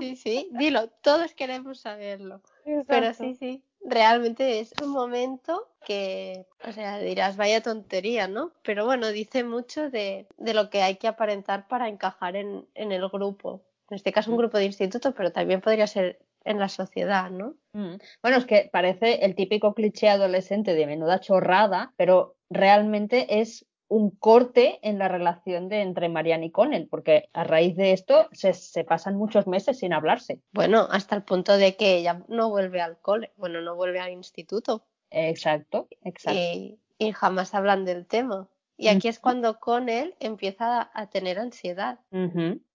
Sí, 0.00 0.16
sí, 0.16 0.48
dilo. 0.58 0.88
Todos 1.02 1.34
queremos 1.34 1.78
saberlo. 1.78 2.40
Pero 2.88 3.14
sí, 3.14 3.36
sí. 3.36 3.62
Realmente 3.80 4.58
es 4.58 4.72
un 4.82 4.90
momento 4.90 5.68
que, 5.86 6.46
o 6.66 6.72
sea, 6.72 6.98
dirás, 6.98 7.36
vaya 7.36 7.62
tontería, 7.62 8.26
¿no? 8.26 8.50
Pero 8.64 8.86
bueno, 8.86 9.08
dice 9.08 9.44
mucho 9.44 9.88
de, 9.88 10.26
de 10.36 10.54
lo 10.54 10.68
que 10.68 10.82
hay 10.82 10.96
que 10.96 11.06
aparentar 11.06 11.68
para 11.68 11.88
encajar 11.88 12.34
en, 12.34 12.66
en 12.74 12.90
el 12.90 13.08
grupo 13.08 13.62
en 13.90 13.96
este 13.96 14.12
caso 14.12 14.30
un 14.30 14.38
grupo 14.38 14.58
de 14.58 14.64
instituto, 14.64 15.12
pero 15.14 15.32
también 15.32 15.60
podría 15.60 15.86
ser 15.86 16.18
en 16.44 16.58
la 16.58 16.68
sociedad, 16.68 17.30
¿no? 17.30 17.54
Mm. 17.72 17.96
Bueno, 18.22 18.36
es 18.38 18.46
que 18.46 18.68
parece 18.72 19.24
el 19.24 19.34
típico 19.34 19.74
cliché 19.74 20.08
adolescente 20.08 20.74
de 20.74 20.86
menuda 20.86 21.20
chorrada, 21.20 21.92
pero 21.96 22.36
realmente 22.50 23.40
es 23.40 23.66
un 23.88 24.10
corte 24.10 24.80
en 24.82 24.98
la 24.98 25.08
relación 25.08 25.68
de 25.68 25.82
entre 25.82 26.08
Marianne 26.08 26.46
y 26.46 26.50
Connell, 26.50 26.88
porque 26.88 27.28
a 27.32 27.44
raíz 27.44 27.76
de 27.76 27.92
esto 27.92 28.28
se, 28.32 28.84
pasan 28.84 29.16
muchos 29.16 29.46
meses 29.46 29.78
sin 29.78 29.92
hablarse. 29.92 30.40
Bueno, 30.52 30.88
hasta 30.90 31.14
el 31.16 31.22
punto 31.22 31.56
de 31.56 31.76
que 31.76 31.96
ella 31.98 32.24
no 32.28 32.50
vuelve 32.50 32.80
al 32.80 32.98
cole, 32.98 33.32
bueno, 33.36 33.60
no 33.60 33.76
vuelve 33.76 34.00
al 34.00 34.12
instituto. 34.12 34.86
Exacto, 35.10 35.88
exacto. 36.02 36.40
Y, 36.40 36.78
jamás 37.12 37.54
hablan 37.54 37.84
del 37.84 38.06
tema. 38.06 38.48
Y 38.76 38.88
aquí 38.88 39.08
es 39.08 39.20
cuando 39.20 39.60
Connell 39.60 40.14
empieza 40.18 40.90
a 40.92 41.10
tener 41.10 41.38
ansiedad 41.38 42.00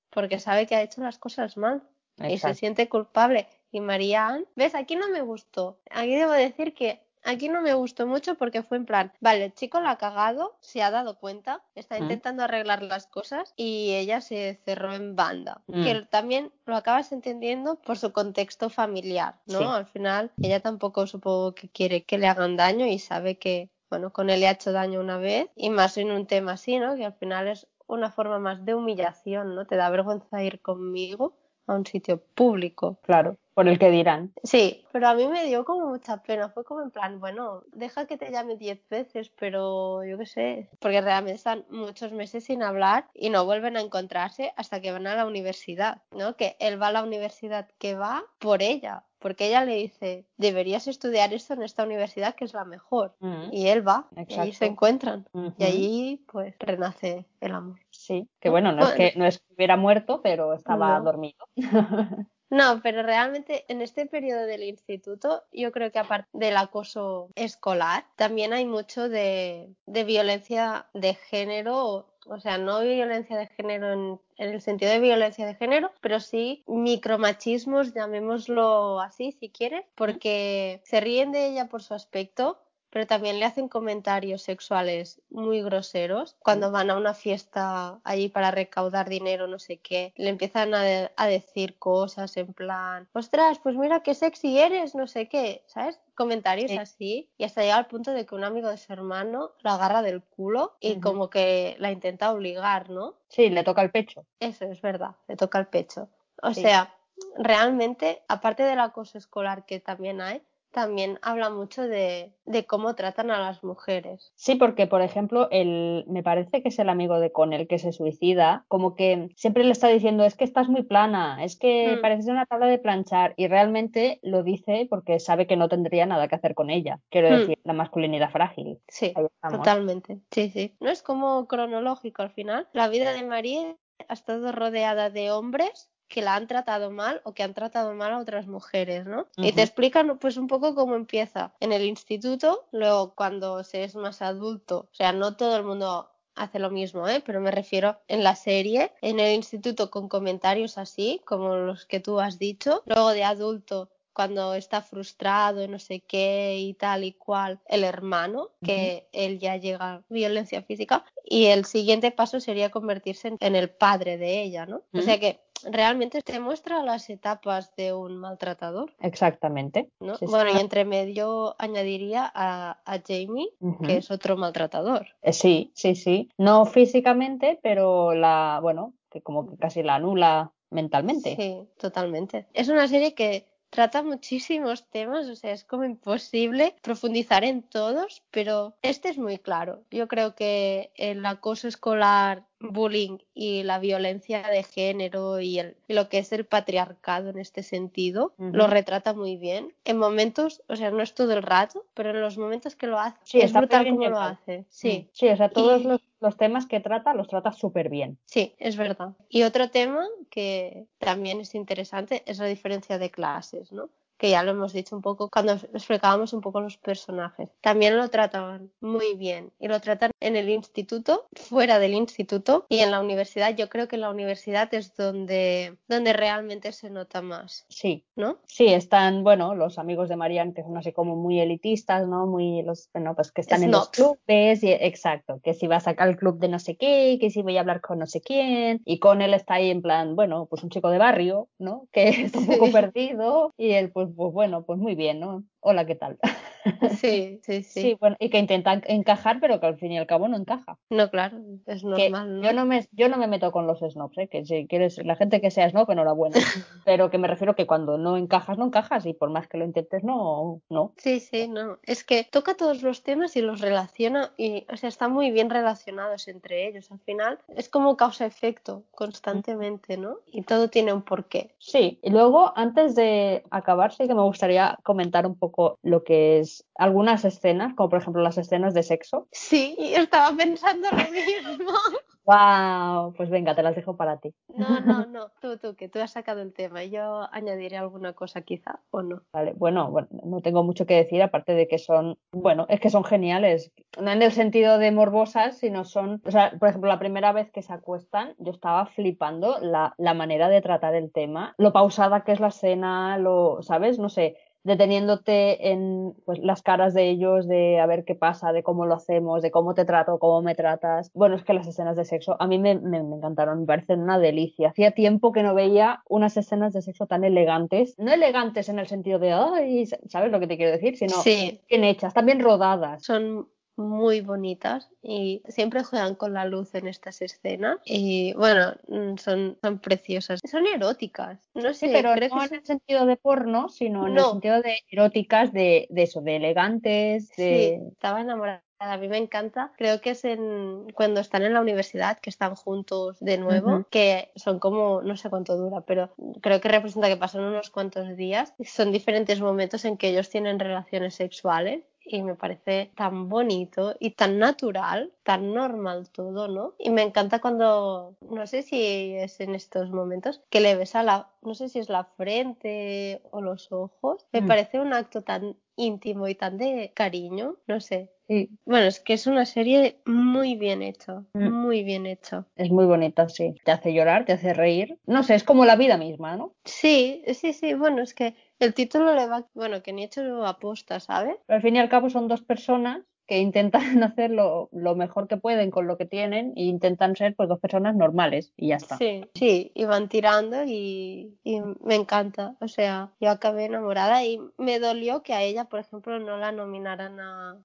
porque 0.09 0.39
sabe 0.39 0.67
que 0.67 0.75
ha 0.75 0.81
hecho 0.81 1.01
las 1.01 1.17
cosas 1.17 1.57
mal 1.57 1.83
y 2.17 2.37
se 2.37 2.53
siente 2.53 2.89
culpable. 2.89 3.47
y 3.71 3.79
Marianne. 3.81 4.45
¿Ves? 4.55 4.75
Aquí 4.75 4.95
no 4.95 5.09
me 5.09 5.21
gustó. 5.21 5.79
Aquí 5.89 6.15
debo 6.15 6.31
decir 6.31 6.73
que 6.73 7.01
Aquí 7.23 7.49
no 7.49 7.61
me 7.61 7.73
gustó 7.73 8.07
mucho 8.07 8.35
porque 8.35 8.63
fue 8.63 8.77
en 8.77 8.85
plan, 8.85 9.11
vale, 9.19 9.45
el 9.45 9.53
chico 9.53 9.79
la 9.81 9.91
ha 9.91 9.97
cagado, 9.97 10.57
se 10.61 10.81
ha 10.81 10.89
dado 10.89 11.17
cuenta, 11.17 11.61
está 11.75 11.97
intentando 11.97 12.43
arreglar 12.43 12.81
las 12.81 13.07
cosas 13.07 13.53
y 13.57 13.93
ella 13.95 14.21
se 14.21 14.59
cerró 14.65 14.93
en 14.93 15.15
banda. 15.15 15.61
Mm. 15.67 15.83
Que 15.83 16.01
también 16.09 16.51
lo 16.65 16.75
acabas 16.75 17.11
entendiendo 17.11 17.75
por 17.75 17.97
su 17.97 18.13
contexto 18.13 18.69
familiar, 18.69 19.35
¿no? 19.45 19.59
Sí. 19.59 19.65
Al 19.65 19.85
final, 19.85 20.31
ella 20.41 20.61
tampoco 20.61 21.07
supongo 21.07 21.53
que 21.53 21.69
quiere 21.69 22.03
que 22.03 22.17
le 22.17 22.27
hagan 22.27 22.55
daño 22.55 22.85
y 22.85 22.99
sabe 22.99 23.37
que, 23.37 23.69
bueno, 23.89 24.13
con 24.13 24.29
él 24.29 24.39
le 24.39 24.47
ha 24.47 24.51
hecho 24.51 24.71
daño 24.71 24.99
una 24.99 25.17
vez 25.17 25.49
y 25.55 25.69
más 25.69 25.97
en 25.97 26.11
un 26.11 26.25
tema 26.25 26.53
así, 26.53 26.79
¿no? 26.79 26.95
Que 26.95 27.05
al 27.05 27.13
final 27.13 27.49
es 27.49 27.67
una 27.89 28.11
forma 28.11 28.39
más 28.39 28.63
de 28.63 28.75
humillación, 28.75 29.55
¿no? 29.55 29.65
Te 29.65 29.75
da 29.75 29.89
vergüenza 29.89 30.43
ir 30.43 30.61
conmigo 30.61 31.33
a 31.67 31.75
un 31.75 31.85
sitio 31.85 32.21
público. 32.35 32.97
Claro, 33.03 33.37
por 33.53 33.67
el 33.67 33.77
que 33.77 33.91
dirán. 33.91 34.33
Sí, 34.43 34.85
pero 34.91 35.07
a 35.07 35.13
mí 35.13 35.27
me 35.27 35.45
dio 35.45 35.65
como 35.65 35.87
mucha 35.87 36.23
pena. 36.23 36.49
Fue 36.49 36.63
como 36.63 36.81
en 36.81 36.91
plan, 36.91 37.19
bueno, 37.19 37.63
deja 37.73 38.05
que 38.05 38.17
te 38.17 38.31
llame 38.31 38.55
diez 38.55 38.79
veces, 38.89 39.31
pero 39.37 40.03
yo 40.03 40.17
qué 40.17 40.25
sé. 40.25 40.69
Porque 40.79 41.01
realmente 41.01 41.35
están 41.35 41.65
muchos 41.69 42.11
meses 42.11 42.45
sin 42.45 42.63
hablar 42.63 43.07
y 43.13 43.29
no 43.29 43.45
vuelven 43.45 43.77
a 43.77 43.81
encontrarse 43.81 44.53
hasta 44.55 44.81
que 44.81 44.91
van 44.91 45.07
a 45.07 45.15
la 45.15 45.25
universidad, 45.25 46.01
¿no? 46.11 46.35
Que 46.35 46.55
él 46.59 46.81
va 46.81 46.87
a 46.87 46.91
la 46.91 47.03
universidad 47.03 47.69
que 47.77 47.95
va 47.95 48.23
por 48.39 48.61
ella. 48.63 49.03
Porque 49.19 49.47
ella 49.47 49.65
le 49.65 49.75
dice, 49.75 50.25
deberías 50.37 50.87
estudiar 50.87 51.33
esto 51.33 51.53
en 51.53 51.61
esta 51.61 51.83
universidad 51.83 52.35
que 52.35 52.45
es 52.45 52.53
la 52.53 52.63
mejor. 52.65 53.15
Mm. 53.19 53.49
Y 53.51 53.67
él 53.67 53.85
va, 53.87 54.07
y 54.27 54.35
ahí 54.35 54.53
se 54.53 54.65
encuentran. 54.65 55.27
Y 55.57 55.63
ahí, 55.63 56.25
pues, 56.31 56.55
renace 56.59 57.25
el 57.41 57.53
amor. 57.53 57.79
Sí, 57.91 58.29
que 58.39 58.49
bueno, 58.49 58.71
no 58.71 58.81
es 58.83 58.91
que 58.93 59.13
no 59.17 59.25
es 59.25 59.39
que 59.39 59.53
hubiera 59.53 59.75
muerto, 59.77 60.21
pero 60.21 60.53
estaba 60.53 60.97
No. 60.99 61.05
dormido. 61.05 61.45
No, 62.49 62.81
pero 62.81 63.03
realmente 63.03 63.65
en 63.67 63.81
este 63.81 64.07
periodo 64.07 64.45
del 64.45 64.63
instituto, 64.63 65.43
yo 65.53 65.71
creo 65.71 65.91
que 65.91 65.99
aparte 65.99 66.27
del 66.33 66.57
acoso 66.57 67.29
escolar, 67.35 68.05
también 68.15 68.53
hay 68.53 68.65
mucho 68.65 69.07
de, 69.07 69.69
violencia 69.85 70.87
de 70.93 71.13
género, 71.13 72.07
o 72.25 72.39
sea, 72.39 72.57
no 72.57 72.81
violencia 72.81 73.37
de 73.37 73.47
género 73.47 73.93
en, 73.93 74.19
en 74.37 74.53
el 74.53 74.61
sentido 74.61 74.91
de 74.91 74.99
violencia 74.99 75.45
de 75.45 75.55
género, 75.55 75.91
pero 76.01 76.19
sí 76.19 76.63
micromachismos, 76.65 77.93
llamémoslo 77.93 78.99
así 78.99 79.31
si 79.33 79.49
quieres, 79.49 79.85
porque 79.93 80.81
se 80.85 80.99
ríen 81.01 81.31
de 81.31 81.47
ella 81.47 81.69
por 81.69 81.83
su 81.83 81.93
aspecto, 81.93 82.57
pero 82.89 83.05
también 83.07 83.39
le 83.39 83.45
hacen 83.45 83.67
comentarios 83.69 84.41
sexuales 84.41 85.21
muy 85.29 85.61
groseros. 85.61 86.35
Cuando 86.39 86.71
van 86.71 86.89
a 86.89 86.97
una 86.97 87.13
fiesta 87.13 87.99
allí 88.03 88.29
para 88.29 88.51
recaudar 88.51 89.09
dinero, 89.09 89.47
no 89.47 89.59
sé 89.59 89.77
qué, 89.77 90.13
le 90.17 90.29
empiezan 90.29 90.73
a, 90.73 90.81
de- 90.83 91.11
a 91.15 91.27
decir 91.27 91.77
cosas 91.77 92.35
en 92.37 92.53
plan, 92.53 93.07
ostras, 93.13 93.59
pues 93.59 93.75
mira 93.75 94.01
qué 94.01 94.13
sexy 94.15 94.59
eres, 94.59 94.95
no 94.95 95.07
sé 95.07 95.27
qué, 95.29 95.63
¿sabes? 95.67 95.99
Comentarios 96.15 96.71
Sí. 96.71 96.77
así. 96.77 97.29
Y 97.37 97.43
hasta 97.45 97.61
llega 97.61 97.77
al 97.77 97.87
punto 97.87 98.11
de 98.11 98.25
que 98.25 98.35
un 98.35 98.43
amigo 98.43 98.69
de 98.69 98.77
su 98.77 98.91
hermano 98.91 99.51
la 99.61 99.75
agarra 99.75 100.01
del 100.01 100.21
culo 100.21 100.75
y 100.79 100.99
como 100.99 101.29
que 101.29 101.75
la 101.79 101.91
intenta 101.91 102.31
obligar, 102.33 102.89
¿no? 102.89 103.15
Sí, 103.29 103.49
le 103.49 103.63
toca 103.63 103.81
el 103.81 103.91
pecho. 103.91 104.25
Eso 104.39 104.65
es 104.65 104.81
verdad, 104.81 105.15
le 105.27 105.35
toca 105.37 105.59
el 105.59 105.67
pecho. 105.67 106.09
O 106.41 106.53
Sí. 106.53 106.61
sea, 106.61 106.93
realmente, 107.37 108.21
aparte 108.27 108.63
del 108.63 108.79
acoso 108.79 109.17
escolar 109.17 109.65
que 109.65 109.79
también 109.79 110.21
hay, 110.21 110.41
también 110.71 111.19
habla 111.21 111.49
mucho 111.49 111.83
de, 111.83 112.33
de 112.45 112.65
cómo 112.65 112.95
tratan 112.95 113.31
a 113.31 113.39
las 113.39 113.63
mujeres. 113.63 114.31
Sí, 114.35 114.55
porque 114.55 114.87
por 114.87 115.01
ejemplo, 115.01 115.47
el, 115.51 116.05
me 116.07 116.23
parece 116.23 116.61
que 116.61 116.69
es 116.69 116.79
el 116.79 116.89
amigo 116.89 117.19
de 117.19 117.31
Connell 117.31 117.67
que 117.67 117.79
se 117.79 117.91
suicida, 117.91 118.65
como 118.67 118.95
que 118.95 119.29
siempre 119.35 119.63
le 119.63 119.71
está 119.71 119.87
diciendo, 119.87 120.25
es 120.25 120.35
que 120.35 120.43
estás 120.43 120.69
muy 120.69 120.83
plana, 120.83 121.43
es 121.43 121.57
que 121.57 121.95
Mm. 121.97 122.01
pareces 122.01 122.27
una 122.27 122.45
tabla 122.45 122.67
de 122.67 122.79
planchar, 122.79 123.33
y 123.37 123.47
realmente 123.47 124.19
lo 124.23 124.43
dice 124.43 124.87
porque 124.89 125.19
sabe 125.19 125.47
que 125.47 125.57
no 125.57 125.69
tendría 125.69 126.05
nada 126.05 126.27
que 126.27 126.35
hacer 126.35 126.53
con 126.55 126.69
ella. 126.69 126.99
Quiero 127.09 127.29
Mm. 127.29 127.39
decir, 127.39 127.57
la 127.63 127.73
masculinidad 127.73 128.31
frágil. 128.31 128.79
Sí, 128.87 129.13
totalmente. 129.49 130.19
Sí, 130.31 130.49
sí. 130.49 130.75
No 130.79 130.89
es 130.89 131.03
como 131.03 131.47
cronológico 131.47 132.21
al 132.21 132.31
final. 132.31 132.67
La 132.73 132.87
vida 132.89 133.13
de 133.13 133.23
María 133.23 133.75
ha 134.07 134.13
estado 134.13 134.51
rodeada 134.51 135.09
de 135.09 135.31
hombres 135.31 135.91
que 136.09 136.21
la 136.21 136.35
han 136.35 136.47
tratado 136.47 136.91
mal 136.91 137.21
o 137.23 137.33
que 137.33 137.43
han 137.43 137.53
tratado 137.53 137.93
mal 137.93 138.11
a 138.11 138.19
otras 138.19 138.47
mujeres, 138.47 139.05
¿no? 139.05 139.27
Y 139.37 139.53
te 139.53 139.61
explican 139.61 140.17
pues 140.17 140.35
un 140.37 140.47
poco 140.47 140.75
cómo 140.75 140.95
empieza 140.95 141.53
en 141.59 141.71
el 141.71 141.85
instituto, 141.85 142.65
luego 142.71 143.13
cuando 143.15 143.63
se 143.63 143.83
es 143.83 143.95
más 143.95 144.21
adulto, 144.21 144.89
o 144.91 144.95
sea, 144.95 145.13
no 145.13 145.37
todo 145.37 145.55
el 145.55 145.63
mundo 145.63 146.09
hace 146.35 146.59
lo 146.59 146.71
mismo, 146.71 147.07
¿eh? 147.07 147.21
Pero 147.25 147.41
me 147.41 147.51
refiero 147.51 147.97
en 148.07 148.23
la 148.23 148.35
serie, 148.35 148.91
en 149.01 149.19
el 149.19 149.33
instituto 149.35 149.91
con 149.91 150.09
comentarios 150.09 150.77
así, 150.77 151.21
como 151.25 151.55
los 151.55 151.85
que 151.85 151.99
tú 151.99 152.19
has 152.19 152.39
dicho, 152.39 152.83
luego 152.85 153.11
de 153.11 153.23
adulto 153.23 153.89
cuando 154.13 154.53
está 154.53 154.81
frustrado, 154.81 155.65
no 155.69 155.79
sé 155.79 156.01
qué 156.01 156.57
y 156.57 156.73
tal 156.73 157.05
y 157.05 157.13
cual, 157.13 157.59
el 157.67 157.85
hermano, 157.85 158.49
que 158.61 159.07
él 159.13 159.39
ya 159.39 159.55
llega 159.55 159.93
a 159.93 160.01
violencia 160.09 160.61
física, 160.61 161.05
y 161.23 161.45
el 161.45 161.63
siguiente 161.63 162.11
paso 162.11 162.41
sería 162.41 162.69
convertirse 162.69 163.37
en, 163.39 163.55
el 163.55 163.69
padre 163.69 164.17
de 164.17 164.41
ella, 164.41 164.65
¿no? 164.65 164.77
O 164.77 164.97
Ujú. 164.97 165.03
sea 165.03 165.19
que 165.21 165.39
realmente 165.63 166.21
te 166.21 166.39
muestra 166.39 166.83
las 166.83 167.09
etapas 167.09 167.75
de 167.75 167.93
un 167.93 168.17
maltratador, 168.17 168.93
Exactamente. 168.99 169.89
¿no? 169.99 170.15
Sí, 170.15 170.25
sí. 170.25 170.31
bueno, 170.31 170.51
y 170.55 170.59
entre 170.59 170.85
medio 170.85 171.55
añadiría 171.59 172.31
a, 172.33 172.79
a 172.85 172.99
Jamie, 173.05 173.49
que 173.85 173.97
es 173.97 174.11
otro 174.11 174.37
maltratador. 174.37 175.07
Eh, 175.21 175.33
Sí, 175.33 175.71
sí, 175.73 175.95
sí. 175.95 176.29
No 176.37 176.65
físicamente, 176.65 177.59
pero 177.63 178.13
la, 178.13 178.59
bueno, 178.61 178.93
que 179.09 179.21
como 179.21 179.49
que 179.49 179.57
casi 179.57 179.83
la 179.83 179.95
anula 179.95 180.51
mentalmente. 180.69 181.35
Sí, 181.35 181.67
totalmente. 181.77 182.45
Es 182.53 182.67
una 182.69 182.87
serie 182.87 183.13
que 183.13 183.45
trata 183.69 184.03
muchísimos 184.03 184.89
temas, 184.89 185.27
o 185.27 185.35
sea, 185.35 185.51
es 185.51 185.63
como 185.63 185.83
imposible 185.83 186.75
profundizar 186.81 187.43
en 187.43 187.61
todos, 187.61 188.23
pero 188.31 188.73
este 188.81 189.09
es 189.09 189.17
muy 189.17 189.37
claro. 189.37 189.83
Yo 189.91 190.07
creo 190.07 190.35
que 190.35 190.91
el 190.95 191.25
acoso 191.25 191.67
escolar, 191.67 192.45
bullying 192.59 193.19
y 193.33 193.63
la 193.63 193.79
violencia 193.79 194.41
de 194.49 194.63
género 194.63 195.39
y, 195.39 195.59
el, 195.59 195.77
y 195.87 195.93
lo 195.93 196.09
que 196.09 196.17
es 196.19 196.31
el 196.31 196.45
patriarcado 196.45 197.29
en 197.29 197.39
este 197.39 197.63
sentido, 197.63 198.33
lo 198.37 198.67
retrata 198.67 199.13
muy 199.13 199.37
bien. 199.37 199.73
En 199.85 199.97
momentos, 199.97 200.61
o 200.67 200.75
sea, 200.75 200.91
no 200.91 201.01
es 201.01 201.13
todo 201.13 201.33
el 201.33 201.41
rato, 201.43 201.85
pero 201.93 202.09
en 202.09 202.21
los 202.21 202.37
momentos 202.37 202.75
que 202.75 202.87
lo 202.87 202.99
hace, 202.99 203.17
Sí, 203.23 203.39
es 203.41 203.53
brutal 203.53 203.87
como 203.89 204.09
lo 204.09 204.19
hace. 204.19 204.59
Mm. 204.59 204.65
Sí. 204.69 205.09
Sí, 205.13 205.27
o 205.29 205.37
sea, 205.37 205.49
todos 205.49 205.81
Y- 205.81 205.85
los, 205.85 206.01
los 206.19 206.37
temas 206.37 206.65
que 206.65 206.79
trata 206.79 207.13
los 207.13 207.27
trata 207.27 207.51
súper 207.53 207.89
bien. 207.89 208.17
Sí, 208.25 208.53
es 208.59 208.75
verdad. 208.75 209.13
Y 209.29 209.43
otro 209.43 209.69
tema 209.69 210.05
que 210.29 210.85
también 210.97 211.39
es 211.39 211.55
interesante 211.55 212.23
es 212.25 212.39
la 212.39 212.45
diferencia 212.45 212.97
de 212.97 213.09
clases, 213.09 213.71
¿no? 213.71 213.89
Que 214.19 214.29
ya 214.29 214.43
lo 214.43 214.51
hemos 214.51 214.73
dicho 214.73 214.95
un 214.95 215.01
poco 215.01 215.29
cuando 215.29 215.53
explicábamos 215.53 216.33
un 216.33 216.41
poco 216.41 216.61
los 216.61 216.77
personajes. 216.77 217.49
También 217.61 217.97
lo 217.97 218.09
trataban 218.09 218.71
muy 218.81 219.15
bien 219.15 219.51
y 219.59 219.67
lo 219.67 219.79
tratan 219.79 220.11
en 220.19 220.35
el 220.35 220.49
instituto, 220.49 221.27
fuera 221.33 221.79
del 221.79 221.93
instituto 221.93 222.65
y 222.69 222.79
en 222.79 222.91
la 222.91 222.99
universidad. 222.99 223.55
Yo 223.55 223.69
creo 223.69 223.87
que 223.87 223.95
en 223.95 224.01
la 224.01 224.11
universidad 224.11 224.71
es 224.73 224.93
donde, 224.95 225.77
donde 225.87 226.13
realmente 226.13 226.71
se 226.73 226.89
nota 226.89 227.21
más, 227.21 227.65
Sí, 227.69 228.05
¿no? 228.15 228.39
sí, 228.45 228.67
están, 228.67 229.23
bueno, 229.23 229.55
los 229.55 229.79
amigos 229.79 230.09
de 230.09 230.17
Marianne 230.17 230.53
que 230.53 230.63
son 230.63 230.77
así 230.77 230.91
como 230.91 231.15
muy 231.15 231.39
elitistas, 231.39 232.07
¿no? 232.07 232.27
Muy, 232.27 232.61
los, 232.63 232.89
bueno, 232.93 233.15
pues 233.15 233.31
que 233.31 233.41
están 233.41 233.63
en 233.63 233.71
los 233.71 233.89
clubes, 233.89 234.61
y, 234.63 234.71
exacto, 234.71 235.39
que 235.43 235.53
si 235.53 235.67
va 235.67 235.77
a 235.77 235.79
sacar 235.79 236.09
el 236.09 236.17
club 236.17 236.39
de 236.39 236.49
no 236.49 236.59
sé 236.59 236.75
qué, 236.75 237.17
que 237.21 237.29
si 237.29 237.41
voy 237.41 237.55
a 237.57 237.61
hablar 237.61 237.79
con 237.79 237.99
no 237.99 238.05
sé 238.05 238.19
quién, 238.21 238.81
y 238.85 238.99
con 238.99 239.21
él 239.21 239.33
está 239.33 239.55
ahí 239.55 239.69
en 239.71 239.81
plan, 239.81 240.15
bueno, 240.17 240.45
pues 240.47 240.63
un 240.63 240.69
chico 240.69 240.89
de 240.89 240.97
barrio, 240.97 241.47
¿no? 241.57 241.87
Que 241.93 242.09
está 242.09 242.39
un 242.39 242.45
poco 242.65 242.65
Sí. 242.67 242.73
perdido, 242.73 243.53
y 243.57 243.71
él, 243.71 243.91
pues, 243.91 244.08
pues 244.15 244.33
bueno, 244.33 244.65
pues 244.65 244.79
muy 244.79 244.95
bien, 244.95 245.19
¿no? 245.19 245.43
Hola, 245.59 245.85
¿qué 245.85 245.95
tal? 245.95 246.19
Sí, 246.97 247.39
sí, 247.43 247.63
sí. 247.63 247.81
Sí, 247.81 247.97
bueno, 247.99 248.15
y 248.19 248.29
que 248.29 248.39
intenta 248.39 248.81
encajar, 248.85 249.39
pero 249.39 249.59
que 249.59 249.67
al 249.67 249.77
fin 249.77 249.91
y 249.91 249.97
al 249.97 250.07
cabo 250.07 250.27
no 250.27 250.37
encaja. 250.37 250.77
No, 250.89 251.09
claro, 251.09 251.37
es 251.65 251.83
normal, 251.83 252.41
¿no? 252.41 252.43
yo 252.43 252.53
no 252.53 252.65
me 252.65 252.87
yo 252.91 253.09
no 253.09 253.17
me 253.17 253.27
meto 253.27 253.51
con 253.51 253.67
los 253.67 253.79
snobs, 253.79 254.17
¿eh? 254.17 254.27
que 254.27 254.45
si 254.45 254.67
quieres 254.67 254.97
la 255.03 255.15
gente 255.15 255.41
que 255.41 255.51
sea 255.51 255.69
snob 255.69 255.89
enhorabuena, 255.91 256.35
pero 256.85 257.09
que 257.09 257.17
me 257.17 257.27
refiero 257.27 257.55
que 257.55 257.67
cuando 257.67 257.97
no 257.97 258.17
encajas 258.17 258.57
no 258.57 258.65
encajas 258.65 259.05
y 259.05 259.13
por 259.13 259.29
más 259.29 259.47
que 259.47 259.57
lo 259.57 259.65
intentes 259.65 260.03
no 260.03 260.61
no. 260.69 260.93
Sí, 260.97 261.19
sí, 261.19 261.47
no. 261.47 261.77
Es 261.83 262.03
que 262.03 262.25
toca 262.29 262.55
todos 262.55 262.81
los 262.83 263.03
temas 263.03 263.35
y 263.35 263.41
los 263.41 263.61
relaciona 263.61 264.31
y, 264.37 264.65
o 264.71 264.77
sea, 264.77 264.89
están 264.89 265.11
muy 265.11 265.31
bien 265.31 265.49
relacionados 265.49 266.27
entre 266.27 266.67
ellos. 266.67 266.91
Al 266.91 266.99
final 266.99 267.39
es 267.55 267.69
como 267.69 267.97
causa-efecto 267.97 268.83
constantemente, 268.91 269.97
¿no? 269.97 270.17
Y 270.27 270.43
todo 270.43 270.69
tiene 270.69 270.93
un 270.93 271.01
porqué. 271.01 271.55
Sí, 271.59 271.99
y 272.01 272.09
luego 272.09 272.53
antes 272.55 272.95
de 272.95 273.43
acabar 273.49 273.93
sí 273.93 274.07
que 274.07 274.15
me 274.15 274.21
gustaría 274.21 274.77
comentar 274.83 275.25
un 275.25 275.35
poco 275.35 275.77
lo 275.83 276.03
que 276.03 276.39
es 276.39 276.48
algunas 276.75 277.25
escenas, 277.25 277.73
como 277.75 277.89
por 277.89 278.01
ejemplo 278.01 278.21
las 278.21 278.37
escenas 278.37 278.73
de 278.73 278.83
sexo. 278.83 279.27
Sí, 279.31 279.75
estaba 279.79 280.35
pensando 280.35 280.87
lo 280.91 280.97
mismo. 280.97 281.71
Wow, 282.29 283.13
pues 283.13 283.31
venga, 283.31 283.55
te 283.55 283.63
las 283.63 283.75
dejo 283.75 283.97
para 283.97 284.17
ti. 284.17 284.35
No, 284.55 284.79
no, 284.81 285.07
no, 285.07 285.31
tú, 285.41 285.57
tú, 285.57 285.75
que 285.75 285.89
tú 285.89 285.99
has 285.99 286.11
sacado 286.11 286.43
el 286.43 286.53
tema. 286.53 286.83
Yo 286.83 287.27
añadiré 287.31 287.75
alguna 287.75 288.13
cosa 288.13 288.41
quizá 288.41 288.81
o 288.91 289.01
no. 289.01 289.23
Vale, 289.33 289.53
bueno, 289.57 289.89
bueno, 289.89 290.09
no 290.23 290.39
tengo 290.41 290.61
mucho 290.63 290.85
que 290.85 290.93
decir 290.93 291.23
aparte 291.23 291.53
de 291.53 291.67
que 291.67 291.79
son, 291.79 292.19
bueno, 292.31 292.67
es 292.69 292.79
que 292.79 292.91
son 292.91 293.03
geniales. 293.03 293.71
No 293.99 294.11
en 294.11 294.21
el 294.21 294.31
sentido 294.31 294.77
de 294.77 294.91
morbosas, 294.91 295.57
sino 295.57 295.85
son, 295.85 296.21
o 296.23 296.29
sea, 296.29 296.51
por 296.59 296.69
ejemplo, 296.69 296.87
la 296.87 296.99
primera 296.99 297.31
vez 297.31 297.49
que 297.51 297.63
se 297.63 297.73
acuestan, 297.73 298.35
yo 298.37 298.51
estaba 298.51 298.85
flipando 298.85 299.57
la, 299.59 299.95
la 299.97 300.13
manera 300.13 300.49
de 300.49 300.61
tratar 300.61 300.93
el 300.93 301.11
tema, 301.11 301.55
lo 301.57 301.73
pausada 301.73 302.23
que 302.23 302.33
es 302.33 302.39
la 302.39 302.49
escena, 302.49 303.17
lo, 303.17 303.63
¿sabes? 303.63 303.97
No 303.97 304.09
sé, 304.09 304.37
deteniéndote 304.69 305.71
en 305.71 306.13
pues, 306.25 306.39
las 306.39 306.61
caras 306.61 306.93
de 306.93 307.09
ellos, 307.09 307.47
de 307.47 307.79
a 307.79 307.87
ver 307.87 308.05
qué 308.05 308.15
pasa, 308.15 308.53
de 308.53 308.63
cómo 308.63 308.85
lo 308.85 308.93
hacemos, 308.93 309.41
de 309.41 309.49
cómo 309.49 309.73
te 309.73 309.83
trato, 309.83 310.19
cómo 310.19 310.41
me 310.41 310.53
tratas. 310.55 311.11
Bueno, 311.13 311.35
es 311.35 311.43
que 311.43 311.53
las 311.53 311.67
escenas 311.67 311.97
de 311.97 312.05
sexo 312.05 312.37
a 312.39 312.47
mí 312.47 312.59
me, 312.59 312.79
me, 312.79 312.99
encantaron, 312.99 313.61
me 313.61 313.65
parecen 313.65 314.01
una 314.01 314.19
delicia. 314.19 314.69
Hacía 314.69 314.91
tiempo 314.91 315.31
que 315.31 315.43
no 315.43 315.55
veía 315.55 316.03
unas 316.07 316.37
escenas 316.37 316.71
de 316.71 316.83
sexo 316.83 317.07
tan 317.07 317.23
elegantes, 317.23 317.95
no 317.97 318.13
elegantes 318.13 318.69
en 318.69 318.79
el 318.79 318.87
sentido 318.87 319.17
de, 319.17 319.33
ay, 319.33 319.85
¿sabes 320.07 320.31
lo 320.31 320.39
que 320.39 320.47
te 320.47 320.57
quiero 320.57 320.71
decir? 320.71 320.95
Sino 320.95 321.15
bien 321.23 321.83
hechas, 321.83 322.13
también 322.13 322.39
rodadas. 322.39 323.03
Son 323.03 323.47
muy 323.79 324.21
bonitas 324.21 324.89
y 325.01 325.41
siempre 325.47 325.83
juegan 325.83 326.15
con 326.15 326.33
la 326.33 326.45
luz 326.45 326.75
en 326.75 326.87
estas 326.87 327.21
escenas 327.21 327.77
y 327.85 328.33
bueno, 328.33 328.73
mm, 328.87 329.17
son, 329.17 329.57
son 329.61 329.79
preciosas. 329.79 330.39
Son 330.49 330.67
eróticas, 330.67 331.39
no 331.53 331.73
sé, 331.73 331.89
pero 331.91 332.15
no 332.15 332.45
en 332.45 332.53
el 332.53 332.65
sentido 332.65 333.05
de 333.05 333.17
porno, 333.17 333.69
sino 333.69 334.07
en 334.07 334.17
el 334.17 334.23
sentido 334.23 334.61
de 334.61 334.79
eróticas, 334.91 335.53
de, 335.53 335.87
de 335.89 336.03
eso, 336.03 336.21
de 336.21 336.35
elegantes. 336.35 337.29
De... 337.35 337.79
Sí, 337.79 337.91
estaba 337.93 338.21
enamorada. 338.21 338.63
A 338.81 338.95
mí 338.95 339.09
me 339.09 339.17
encanta, 339.17 339.73
creo 339.77 339.99
que 339.99 340.11
es 340.11 340.23
en 340.23 340.87
cuando 340.93 341.19
están 341.19 341.43
en 341.43 341.53
la 341.53 341.59
universidad, 341.59 342.17
que 342.19 342.29
están 342.29 342.55
juntos 342.55 343.19
de 343.19 343.37
nuevo, 343.37 343.85
que 343.91 344.31
son 344.37 344.59
como, 344.59 345.01
no 345.01 345.17
sé 345.17 345.29
cuánto 345.29 345.57
dura, 345.57 345.81
pero 345.81 346.13
creo 346.41 346.61
que 346.61 346.69
representa 346.69 347.09
que 347.09 347.17
pasan 347.17 347.43
unos 347.43 347.71
cuantos 347.71 348.15
días. 348.15 348.53
Son 348.63 348.93
diferentes 348.93 349.41
momentos 349.41 349.83
en 349.83 349.97
que 349.97 350.07
ellos 350.07 350.29
tienen 350.29 350.59
relaciones 350.59 351.15
sexuales 351.15 351.83
y 352.09 352.23
me 352.23 352.35
parece 352.35 352.91
tan 352.95 353.29
bonito 353.29 353.95
y 353.99 354.11
tan 354.11 354.39
natural, 354.39 355.13
tan 355.23 355.53
normal 355.53 356.09
todo, 356.09 356.47
¿no? 356.47 356.73
Y 356.79 356.89
me 356.89 357.03
encanta 357.03 357.39
cuando, 357.39 358.15
no 358.29 358.47
sé 358.47 358.63
si 358.63 359.13
es 359.15 359.39
en 359.39 359.53
estos 359.55 359.91
momentos, 359.91 360.41
que 360.49 360.59
le 360.59 360.75
ves 360.75 360.95
a 360.95 361.03
la, 361.03 361.29
no 361.43 361.53
sé 361.53 361.69
si 361.69 361.79
es 361.79 361.89
la 361.89 362.05
frente 362.05 363.21
o 363.31 363.41
los 363.41 363.71
ojos, 363.71 364.25
me 364.31 364.41
mm. 364.41 364.47
parece 364.47 364.79
un 364.79 364.93
acto 364.93 365.21
tan 365.21 365.55
íntimo 365.79 366.27
y 366.27 366.35
tan 366.35 366.57
de 366.57 366.91
cariño, 366.93 367.57
no 367.67 367.79
sé. 367.79 368.11
Sí. 368.27 368.49
Bueno, 368.63 368.85
es 368.85 368.99
que 368.99 369.13
es 369.13 369.25
una 369.25 369.45
serie 369.45 370.01
muy 370.05 370.55
bien 370.55 370.83
hecha, 370.83 371.23
mm. 371.33 371.49
muy 371.49 371.83
bien 371.83 372.05
hecha. 372.05 372.45
Es 372.55 372.69
muy 372.69 372.85
bonita, 372.85 373.27
sí. 373.27 373.55
Te 373.63 373.71
hace 373.71 373.91
llorar, 373.91 374.25
te 374.25 374.33
hace 374.33 374.53
reír. 374.53 374.99
No 375.07 375.23
sé, 375.23 375.33
es 375.33 375.43
como 375.43 375.65
la 375.65 375.75
vida 375.75 375.97
misma, 375.97 376.37
¿no? 376.37 376.53
Sí, 376.63 377.23
sí, 377.33 377.53
sí. 377.53 377.73
Bueno, 377.73 378.03
es 378.03 378.13
que 378.13 378.35
el 378.59 378.75
título 378.75 379.15
le 379.15 379.25
va, 379.25 379.47
bueno, 379.55 379.81
que 379.81 379.93
ni 379.93 380.03
hecho 380.03 380.45
aposta, 380.45 380.99
¿sabes? 380.99 381.37
Pero 381.47 381.57
al 381.57 381.63
fin 381.63 381.75
y 381.75 381.79
al 381.79 381.89
cabo 381.89 382.11
son 382.11 382.27
dos 382.27 382.41
personas 382.41 383.01
que 383.29 383.37
intentan 383.37 383.81
hacer 384.03 384.31
lo, 384.31 384.69
mejor 384.95 385.27
que 385.27 385.37
pueden 385.37 385.69
con 385.69 385.85
lo 385.85 385.97
que 385.97 386.05
tienen 386.05 386.51
e 386.55 386.63
intentan 386.63 387.15
ser 387.15 387.35
pues 387.35 387.47
dos 387.47 387.59
personas 387.59 387.95
normales 387.95 388.51
y 388.57 388.69
ya 388.69 388.77
está. 388.77 388.97
Sí, 388.97 389.23
sí, 389.35 389.71
y 389.75 389.85
van 389.85 390.09
tirando 390.09 390.63
y, 390.65 391.37
me 391.83 391.95
encanta. 391.95 392.55
O 392.59 392.67
sea, 392.67 393.11
yo 393.19 393.29
acabé 393.29 393.65
enamorada 393.65 394.23
y 394.25 394.39
me 394.57 394.79
dolió 394.79 395.21
que 395.21 395.33
a 395.33 395.43
ella, 395.43 395.65
por 395.65 395.79
ejemplo, 395.79 396.17
no 396.19 396.37
la 396.37 396.51
nominaran 396.51 397.19
a, 397.19 397.57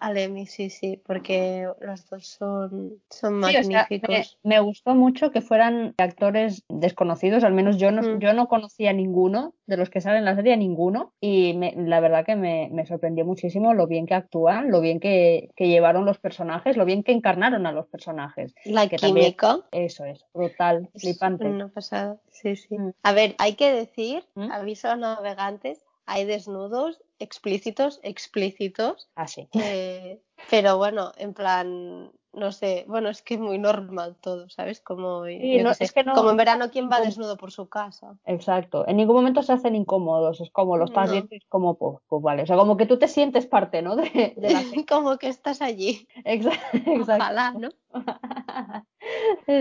al, 0.00 0.18
Emmy. 0.18 0.46
sí, 0.46 0.68
sí, 0.68 1.00
porque 1.06 1.68
los 1.80 2.08
dos 2.10 2.26
son, 2.26 2.94
son 3.08 3.34
magníficos. 3.34 4.38
me, 4.42 4.58
gustó 4.58 4.96
mucho 4.96 5.30
que 5.30 5.42
fueran 5.42 5.94
actores 5.96 6.64
desconocidos, 6.68 7.44
al 7.44 7.52
menos 7.52 7.78
yo 7.78 7.92
no, 7.92 8.18
yo 8.18 8.32
no 8.32 8.48
conocía 8.48 8.92
ninguno 8.92 9.54
de 9.66 9.76
los 9.76 9.90
que 9.90 10.00
salen 10.00 10.18
en 10.18 10.24
la 10.24 10.34
serie, 10.34 10.56
ninguno, 10.56 11.12
y 11.20 11.52
la 11.76 12.00
verdad 12.00 12.24
que 12.24 12.34
me, 12.34 12.68
me 12.72 12.84
sorprendió 12.84 13.24
muchísimo 13.24 13.74
lo 13.74 13.86
bien 13.86 14.06
que 14.06 14.14
actúan, 14.14 14.70
lo 14.70 14.80
bien 14.80 14.98
que 15.00 15.03
que, 15.04 15.66
llevaron 15.66 16.06
los 16.06 16.18
personajes, 16.18 16.78
lo 16.78 16.86
bien 16.86 17.02
que 17.02 17.12
encarnaron 17.12 17.66
a 17.66 17.72
los 17.72 17.86
personajes. 17.88 18.54
La 18.64 18.88
química. 18.88 19.60
eso 19.70 20.06
es, 20.06 20.24
brutal, 20.32 20.88
flipante. 20.96 21.44
No 21.44 21.68
pasado, 21.68 22.20
sí, 22.30 22.56
sí. 22.56 22.78
Mm. 22.78 22.92
A 23.02 23.12
ver, 23.12 23.34
hay 23.38 23.54
que 23.54 23.70
decir, 23.70 24.24
¿Mm? 24.34 24.50
aviso 24.50 24.88
a 24.88 24.96
navegantes, 24.96 25.82
hay 26.06 26.24
desnudos 26.24 27.02
explícitos, 27.18 28.00
explícitos. 28.02 29.10
Ah, 29.14 29.26
sí. 29.26 29.46
Eh, 29.52 30.22
pero 30.50 30.78
bueno, 30.78 31.12
en 31.18 31.34
plan, 31.34 32.10
no 32.36 32.52
sé, 32.52 32.84
bueno, 32.88 33.08
es 33.08 33.22
que 33.22 33.34
es 33.34 33.40
muy 33.40 33.58
normal 33.58 34.16
todo, 34.20 34.48
¿sabes? 34.48 34.80
Como, 34.80 35.24
es 35.26 35.92
que 35.92 36.04
como 36.04 36.30
en 36.30 36.36
verano, 36.36 36.70
¿quién 36.70 36.88
va 36.90 37.00
desnudo 37.00 37.36
por 37.36 37.52
su 37.52 37.68
casa? 37.68 38.16
Exacto, 38.26 38.86
en 38.86 38.96
ningún 38.96 39.16
momento 39.16 39.42
se 39.42 39.52
hacen 39.52 39.74
incómodos, 39.74 40.40
es 40.40 40.50
como 40.50 40.76
lo 40.76 40.84
estás 40.84 41.10
viendo 41.10 41.34
y 41.34 41.38
es 41.38 41.46
como, 41.48 41.76
pues, 41.76 41.98
pues, 42.08 42.22
vale, 42.22 42.42
o 42.42 42.46
sea, 42.46 42.56
como 42.56 42.76
que 42.76 42.86
tú 42.86 42.98
te 42.98 43.08
sientes 43.08 43.46
parte, 43.46 43.82
¿no? 43.82 43.96
De, 43.96 44.34
la... 44.36 44.62
como 44.88 45.16
que 45.18 45.28
estás 45.28 45.62
allí. 45.62 46.06
Exacto. 46.24 46.92
Ojalá, 47.00 47.52
¿no? 47.52 47.70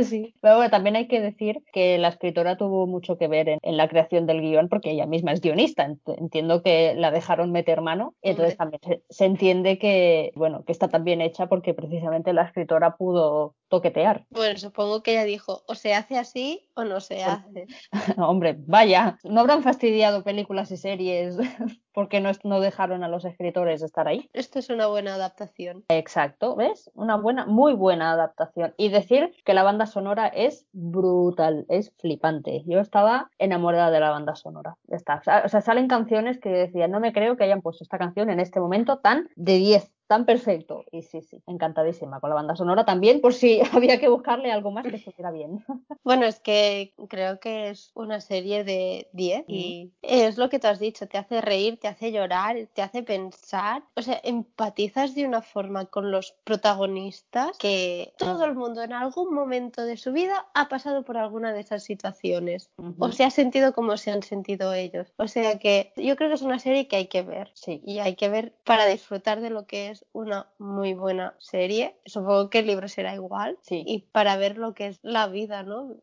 sí. 0.04 0.36
Pero 0.42 0.56
bueno, 0.56 0.72
también 0.72 0.96
hay 0.96 1.08
que 1.08 1.22
decir 1.22 1.64
que 1.72 1.98
la 1.98 2.10
escritora 2.10 2.58
tuvo 2.58 2.88
mucho 2.88 3.18
que 3.18 3.28
ver 3.28 3.50
en, 3.50 3.78
la 3.78 3.88
creación 3.88 4.26
del 4.26 4.42
guion 4.42 4.70
porque 4.70 4.92
ella 4.92 5.06
misma 5.06 5.32
es 5.32 5.42
guionista. 5.42 5.86
Entiendo 6.18 6.62
que 6.64 6.96
la 6.96 7.12
dejaron 7.12 7.52
meter 7.52 7.82
mano 7.82 8.16
entonces 8.22 8.58
también 8.58 8.82
se, 9.10 9.26
entiende 9.26 9.78
que, 9.78 10.32
bueno, 10.36 10.64
que 10.66 10.72
está 10.72 10.88
tan 10.88 11.04
bien 11.04 11.22
hecha 11.22 11.48
porque 11.48 11.74
precisamente 11.74 12.34
la 12.34 12.44
escritora 12.44 12.96
pudo 12.96 13.56
toquetear. 13.68 14.26
Bueno, 14.30 14.58
supongo 14.58 15.04
que 15.04 15.12
ella 15.12 15.24
dijo, 15.24 15.64
o 15.68 15.76
se 15.76 15.94
hace 15.94 16.18
así 16.18 16.70
o 16.76 16.84
no 16.84 17.00
se 17.00 17.24
hace. 17.24 17.68
Hombre, 18.18 18.56
vaya, 18.60 19.18
no 19.24 19.42
habrán 19.42 19.64
fastidiado 19.64 20.24
películas 20.24 20.72
y 20.72 20.78
series 20.78 21.38
porque 21.94 22.20
no, 22.20 22.32
no 22.44 22.60
dejaron 22.60 23.04
a 23.04 23.08
los 23.08 23.26
escritores 23.26 23.82
estar 23.82 24.08
ahí. 24.08 24.30
Esto 24.34 24.60
es 24.60 24.70
una 24.70 24.88
buena 24.88 25.16
adaptación. 25.16 25.84
Exacto, 25.90 26.56
¿ves? 26.56 26.92
Una 26.96 27.16
buena, 27.16 27.46
muy 27.46 27.74
buena 27.74 28.12
adaptación. 28.12 28.74
Y 28.78 28.90
decir 28.90 29.34
que 29.46 29.54
la 29.54 29.64
banda 29.64 29.86
sonora 29.86 30.28
es 30.28 30.66
brutal, 30.72 31.66
es 31.70 31.94
flipante. 32.00 32.64
Yo 32.66 32.80
estaba 32.80 33.30
enamorada 33.38 33.92
de 33.92 34.00
la 34.00 34.10
banda 34.10 34.36
sonora. 34.36 34.78
Está. 34.88 35.22
O 35.46 35.50
sea, 35.50 35.62
salen 35.62 35.88
canciones 35.88 36.40
que 36.40 36.50
decía, 36.50 36.88
no 36.88 37.00
me 37.00 37.14
creo 37.14 37.38
que 37.38 37.44
hayan 37.44 37.62
puesto 37.62 37.84
esta 37.84 37.98
canción 37.98 38.30
en 38.30 38.40
este 38.40 38.60
momento 38.60 38.98
tan 38.98 39.30
de 39.36 39.58
10 39.58 39.92
tan 40.14 40.26
perfecto. 40.26 40.86
Y 40.92 41.02
sí, 41.02 41.24
sí, 41.24 41.42
encantadísima 41.48 42.20
con 42.20 42.30
la 42.30 42.36
banda 42.36 42.56
sonora 42.56 42.86
también, 42.86 43.20
por 43.20 43.34
si 43.34 43.62
había 43.74 44.00
que 44.00 44.10
buscarle 44.10 44.52
algo 44.52 44.70
más 44.70 44.86
que 44.86 44.98
estuviera 44.98 45.32
bien. 45.32 45.66
Bueno, 46.04 46.26
es 46.26 46.42
que 46.42 46.94
creo 47.08 47.40
que 47.40 47.70
es 47.70 47.92
una 47.94 48.20
serie 48.20 48.66
de 48.66 49.08
10 49.14 49.46
y 49.48 49.94
es 50.02 50.38
lo 50.38 50.50
que 50.50 50.60
tú 50.60 50.68
has 50.68 50.80
dicho, 50.80 51.08
te 51.08 51.18
hace 51.18 51.40
reír, 51.40 51.80
te 51.80 51.88
hace 51.88 52.12
llorar, 52.12 52.58
te 52.74 52.82
hace 52.82 53.04
pensar, 53.04 53.84
o 53.96 54.02
sea, 54.02 54.20
empatizas 54.22 55.16
de 55.16 55.26
una 55.26 55.42
forma 55.42 55.86
con 55.86 56.12
los 56.12 56.36
protagonistas 56.44 57.58
que 57.58 58.14
todo 58.18 58.44
el 58.44 58.54
mundo 58.54 58.82
en 58.82 58.92
algún 58.92 59.34
momento 59.34 59.86
de 59.86 59.96
su 59.96 60.12
vida 60.12 60.46
ha 60.54 60.68
pasado 60.68 61.04
por 61.04 61.18
alguna 61.18 61.54
de 61.54 61.62
esas 61.62 61.84
situaciones 61.84 62.70
o 63.00 63.12
se 63.12 63.24
ha 63.24 63.30
sentido 63.30 63.74
como 63.74 63.96
se 63.96 64.12
han 64.12 64.24
sentido 64.24 64.74
ellos. 64.74 65.14
O 65.16 65.30
sea 65.30 65.58
que 65.58 65.94
yo 65.96 66.18
creo 66.18 66.30
que 66.30 66.36
es 66.36 66.42
una 66.42 66.60
serie 66.60 66.90
que 66.90 66.98
hay 66.98 67.08
que 67.08 67.22
ver 67.22 67.52
sí. 67.54 67.82
y 67.86 68.00
hay 68.00 68.16
que 68.16 68.28
ver 68.28 68.54
para 68.66 68.86
disfrutar 68.88 69.40
de 69.40 69.52
lo 69.52 69.66
que 69.66 69.92
es 69.92 70.03
una 70.12 70.48
muy 70.58 70.94
buena 70.94 71.36
serie. 71.40 71.96
Supongo 72.06 72.50
que 72.50 72.60
el 72.60 72.68
libro 72.68 72.88
será 72.88 73.16
igual. 73.16 73.58
Sí. 73.62 73.84
Y 73.86 74.00
para 74.12 74.38
ver 74.38 74.58
lo 74.58 74.74
que 74.74 74.88
es 74.88 75.00
la 75.02 75.28
vida, 75.28 75.64
¿no? 75.64 75.96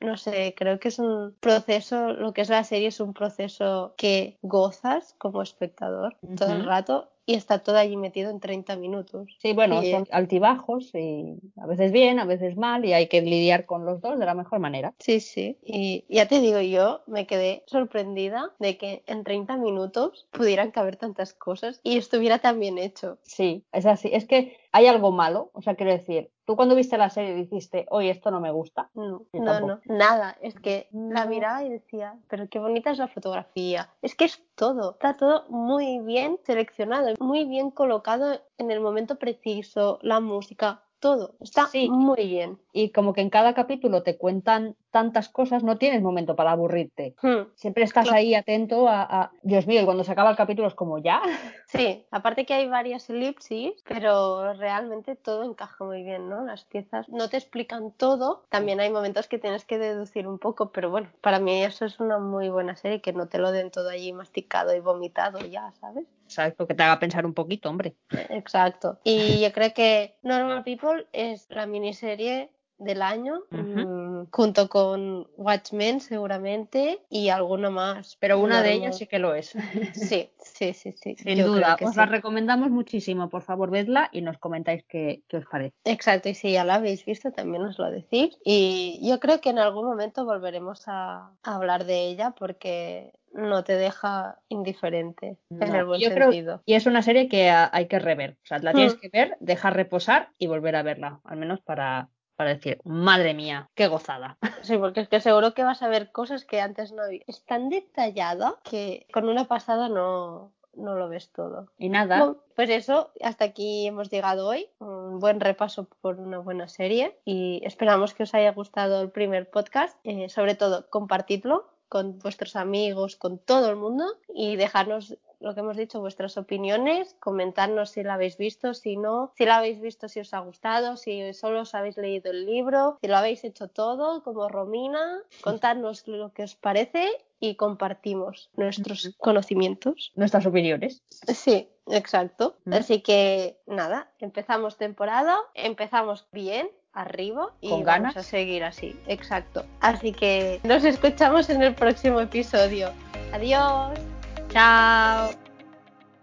No 0.00 0.16
sé, 0.16 0.54
creo 0.56 0.78
que 0.78 0.88
es 0.88 0.98
un 0.98 1.34
proceso, 1.40 2.12
lo 2.12 2.32
que 2.32 2.42
es 2.42 2.48
la 2.48 2.64
serie 2.64 2.88
es 2.88 3.00
un 3.00 3.14
proceso 3.14 3.94
que 3.96 4.38
gozas 4.42 5.14
como 5.18 5.42
espectador 5.42 6.16
todo 6.36 6.52
el 6.52 6.64
rato 6.64 7.10
y 7.26 7.34
está 7.34 7.58
todo 7.58 7.76
allí 7.76 7.96
metido 7.96 8.30
en 8.30 8.40
30 8.40 8.76
minutos. 8.76 9.36
Sí, 9.42 9.52
bueno, 9.52 9.82
son 9.82 10.06
altibajos 10.12 10.94
y 10.94 11.38
a 11.60 11.66
veces 11.66 11.90
bien, 11.90 12.20
a 12.20 12.24
veces 12.24 12.56
mal 12.56 12.84
y 12.84 12.92
hay 12.92 13.08
que 13.08 13.20
lidiar 13.20 13.66
con 13.66 13.84
los 13.84 14.00
dos 14.00 14.18
de 14.18 14.24
la 14.24 14.34
mejor 14.34 14.60
manera. 14.60 14.94
Sí, 15.00 15.18
sí. 15.18 15.58
Y 15.62 16.04
ya 16.08 16.28
te 16.28 16.40
digo, 16.40 16.60
yo 16.60 17.02
me 17.06 17.26
quedé 17.26 17.64
sorprendida 17.66 18.52
de 18.60 18.78
que 18.78 19.02
en 19.06 19.24
30 19.24 19.56
minutos 19.56 20.28
pudieran 20.30 20.70
caber 20.70 20.96
tantas 20.96 21.34
cosas 21.34 21.80
y 21.82 21.98
estuviera 21.98 22.38
tan 22.38 22.60
bien 22.60 22.78
hecho. 22.78 23.18
Sí, 23.22 23.64
es 23.72 23.86
así. 23.86 24.10
Es 24.12 24.24
que 24.24 24.56
hay 24.76 24.88
algo 24.88 25.10
malo, 25.10 25.50
o 25.54 25.62
sea, 25.62 25.74
quiero 25.74 25.90
decir, 25.90 26.30
tú 26.44 26.54
cuando 26.54 26.74
viste 26.74 26.98
la 26.98 27.08
serie 27.08 27.34
dijiste, 27.34 27.86
oye, 27.88 28.10
esto 28.10 28.30
no 28.30 28.40
me 28.40 28.50
gusta. 28.50 28.90
No, 28.92 29.22
no, 29.32 29.60
no, 29.60 29.80
nada. 29.86 30.36
Es 30.42 30.54
que 30.54 30.90
la 30.92 31.24
miraba 31.24 31.64
y 31.64 31.70
decía, 31.70 32.18
pero 32.28 32.46
qué 32.50 32.58
bonita 32.58 32.90
es 32.90 32.98
la 32.98 33.08
fotografía. 33.08 33.88
Es 34.02 34.14
que 34.14 34.26
es 34.26 34.42
todo, 34.54 34.92
está 34.92 35.16
todo 35.16 35.46
muy 35.48 36.00
bien 36.00 36.38
seleccionado, 36.44 37.14
muy 37.20 37.46
bien 37.46 37.70
colocado 37.70 38.38
en 38.58 38.70
el 38.70 38.80
momento 38.80 39.16
preciso, 39.16 39.98
la 40.02 40.20
música, 40.20 40.82
todo. 41.06 41.34
Está 41.40 41.68
muy 41.88 42.26
bien. 42.26 42.58
Y 42.72 42.90
como 42.90 43.12
que 43.12 43.20
en 43.20 43.30
cada 43.30 43.54
capítulo 43.54 44.02
te 44.02 44.16
cuentan 44.16 44.74
tantas 44.90 45.28
cosas, 45.28 45.62
no 45.62 45.78
tienes 45.78 46.02
momento 46.02 46.34
para 46.34 46.50
aburrirte. 46.50 47.14
Hmm. 47.22 47.48
Siempre 47.54 47.84
estás 47.84 48.10
ahí 48.10 48.34
atento 48.34 48.88
a, 48.88 49.30
Dios 49.42 49.66
mío, 49.66 49.82
y 49.82 49.84
cuando 49.84 50.02
se 50.02 50.12
acaba 50.12 50.30
el 50.30 50.36
capítulo 50.36 50.68
es 50.68 50.74
como 50.74 50.98
ya. 50.98 51.22
Sí, 51.68 52.06
aparte 52.12 52.46
que 52.46 52.54
hay 52.54 52.68
varias 52.68 53.10
elipsis, 53.10 53.74
pero 53.88 54.54
realmente 54.54 55.16
todo 55.16 55.42
encaja 55.42 55.84
muy 55.84 56.04
bien, 56.04 56.28
¿no? 56.28 56.44
Las 56.44 56.64
piezas 56.64 57.08
no 57.08 57.28
te 57.28 57.36
explican 57.36 57.90
todo, 57.90 58.44
también 58.48 58.78
hay 58.78 58.88
momentos 58.88 59.26
que 59.26 59.38
tienes 59.38 59.64
que 59.64 59.76
deducir 59.76 60.28
un 60.28 60.38
poco, 60.38 60.70
pero 60.70 60.90
bueno, 60.90 61.10
para 61.20 61.40
mí 61.40 61.64
eso 61.64 61.84
es 61.84 61.98
una 61.98 62.20
muy 62.20 62.50
buena 62.50 62.76
serie, 62.76 63.00
que 63.00 63.12
no 63.12 63.26
te 63.26 63.38
lo 63.38 63.50
den 63.50 63.72
todo 63.72 63.90
allí 63.90 64.12
masticado 64.12 64.74
y 64.76 64.80
vomitado 64.80 65.40
ya, 65.40 65.72
¿sabes? 65.80 66.06
Exacto, 66.26 66.66
que 66.66 66.74
te 66.74 66.82
haga 66.82 66.98
pensar 66.98 67.24
un 67.24 67.34
poquito, 67.34 67.70
hombre. 67.70 67.94
Exacto. 68.30 68.98
Y 69.04 69.40
yo 69.40 69.52
creo 69.52 69.72
que 69.72 70.18
Normal 70.22 70.64
People 70.64 71.06
es 71.12 71.46
la 71.50 71.66
miniserie 71.66 72.50
del 72.78 73.02
año, 73.02 73.40
mm, 73.50 74.24
junto 74.30 74.68
con 74.68 75.26
Watchmen 75.36 76.00
seguramente 76.00 77.00
y 77.08 77.30
alguna 77.30 77.70
más. 77.70 78.16
Pero 78.20 78.38
una 78.38 78.62
de 78.62 78.74
ellas 78.74 78.98
sí 78.98 79.06
que 79.06 79.18
lo 79.18 79.34
es. 79.34 79.54
Sí, 80.16 80.30
sí, 80.38 80.72
sí, 80.74 80.92
sí. 80.92 81.16
Sin 81.16 81.42
duda, 81.42 81.76
os 81.82 81.96
la 81.96 82.06
recomendamos 82.06 82.70
muchísimo, 82.70 83.28
por 83.28 83.42
favor, 83.42 83.70
vedla 83.70 84.08
y 84.12 84.20
nos 84.20 84.38
comentáis 84.38 84.84
qué, 84.84 85.22
qué, 85.28 85.38
os 85.38 85.46
parece. 85.46 85.74
Exacto, 85.84 86.28
y 86.28 86.34
si 86.34 86.52
ya 86.52 86.64
la 86.64 86.76
habéis 86.76 87.04
visto 87.04 87.32
también 87.32 87.64
os 87.64 87.78
lo 87.78 87.90
decís. 87.90 88.36
Y 88.44 89.00
yo 89.02 89.20
creo 89.20 89.40
que 89.40 89.50
en 89.50 89.58
algún 89.58 89.86
momento 89.86 90.24
volveremos 90.24 90.84
a, 90.86 91.30
hablar 91.42 91.84
de 91.84 92.08
ella 92.08 92.34
porque 92.38 93.12
no 93.32 93.64
te 93.64 93.74
deja 93.74 94.38
indiferente 94.48 95.38
en 95.50 95.74
el 95.74 95.84
buen 95.84 96.00
sentido. 96.00 96.62
y 96.64 96.74
es 96.74 96.86
una 96.86 97.02
serie 97.02 97.28
que 97.28 97.50
hay 97.50 97.86
que 97.86 97.98
rever. 97.98 98.38
O 98.42 98.46
sea, 98.46 98.58
la 98.58 98.72
tienes 98.72 98.96
hmm. 98.96 99.00
que 99.00 99.08
ver, 99.08 99.36
dejar 99.40 99.74
reposar 99.74 100.30
y 100.38 100.46
volver 100.46 100.76
a 100.76 100.82
verla, 100.82 101.20
al 101.24 101.36
menos 101.36 101.60
para, 101.60 102.08
para 102.36 102.50
decir, 102.50 102.80
madre 102.84 103.34
mía, 103.34 103.68
qué 103.74 103.88
gozada. 103.88 104.36
Sí, 104.62 104.76
porque 104.78 105.00
es 105.00 105.08
que 105.08 105.20
seguro 105.20 105.54
que 105.54 105.62
vas 105.62 105.82
a 105.82 105.88
ver 105.88 106.10
cosas 106.10 106.44
que 106.44 106.60
antes 106.60 106.92
no 106.92 107.02
había. 107.02 107.20
Es 107.28 107.44
tan 107.44 107.68
detallada 107.68 108.56
que 108.64 109.06
con 109.12 109.28
una 109.28 109.44
pasada 109.44 109.88
no, 109.88 110.52
no 110.74 110.94
lo 110.94 111.08
ves 111.08 111.30
todo. 111.30 111.68
Y 111.78 111.88
nada. 111.88 112.34
pues 112.54 112.70
eso, 112.70 113.10
hasta 113.22 113.44
aquí 113.44 113.86
hemos 113.86 114.10
llegado 114.10 114.48
hoy. 114.48 114.68
Un 114.78 115.20
buen 115.20 115.40
repaso 115.40 115.88
por 116.00 116.18
una 116.18 116.38
buena 116.38 116.68
serie 116.68 117.16
y 117.24 117.60
esperamos 117.64 118.14
que 118.14 118.24
os 118.24 118.34
haya 118.34 118.52
gustado 118.52 119.02
el 119.02 119.10
primer 119.10 119.50
podcast. 119.50 119.96
Eh, 120.04 120.28
sobre 120.28 120.54
todo, 120.54 120.88
compartidlo 120.90 121.70
con 121.88 122.18
vuestros 122.18 122.56
amigos, 122.56 123.16
con 123.16 123.38
todo 123.38 123.70
el 123.70 123.76
mundo 123.76 124.04
y 124.34 124.56
dejarnos 124.56 125.16
lo 125.40 125.54
que 125.54 125.60
hemos 125.60 125.76
dicho, 125.76 126.00
vuestras 126.00 126.36
opiniones, 126.36 127.16
comentarnos 127.20 127.90
si 127.90 128.02
la 128.02 128.14
habéis 128.14 128.36
visto, 128.36 128.74
si 128.74 128.96
no, 128.96 129.32
si 129.36 129.44
la 129.44 129.58
habéis 129.58 129.80
visto, 129.80 130.08
si 130.08 130.20
os 130.20 130.32
ha 130.34 130.40
gustado, 130.40 130.96
si 130.96 131.32
solo 131.34 131.62
os 131.62 131.74
habéis 131.74 131.96
leído 131.96 132.30
el 132.30 132.46
libro, 132.46 132.98
si 133.00 133.08
lo 133.08 133.16
habéis 133.16 133.44
hecho 133.44 133.68
todo, 133.68 134.22
como 134.22 134.48
Romina, 134.48 135.20
contadnos 135.42 136.06
lo 136.06 136.32
que 136.32 136.44
os 136.44 136.54
parece 136.54 137.08
y 137.38 137.56
compartimos 137.56 138.50
nuestros 138.56 139.14
conocimientos. 139.18 140.12
Nuestras 140.14 140.46
opiniones. 140.46 141.02
Sí, 141.10 141.68
exacto. 141.86 142.56
Así 142.70 143.02
que 143.02 143.58
nada, 143.66 144.10
empezamos 144.18 144.76
temporada, 144.76 145.38
empezamos 145.54 146.26
bien, 146.32 146.70
arriba 146.96 147.52
y 147.60 147.68
Con 147.68 147.84
vamos 147.84 148.16
a 148.16 148.22
seguir 148.22 148.64
así. 148.64 148.98
Exacto. 149.06 149.64
Así 149.80 150.12
que 150.12 150.60
nos 150.64 150.82
escuchamos 150.84 151.50
en 151.50 151.62
el 151.62 151.74
próximo 151.74 152.20
episodio. 152.20 152.90
Adiós. 153.32 154.15
Ciao. 154.56 155.45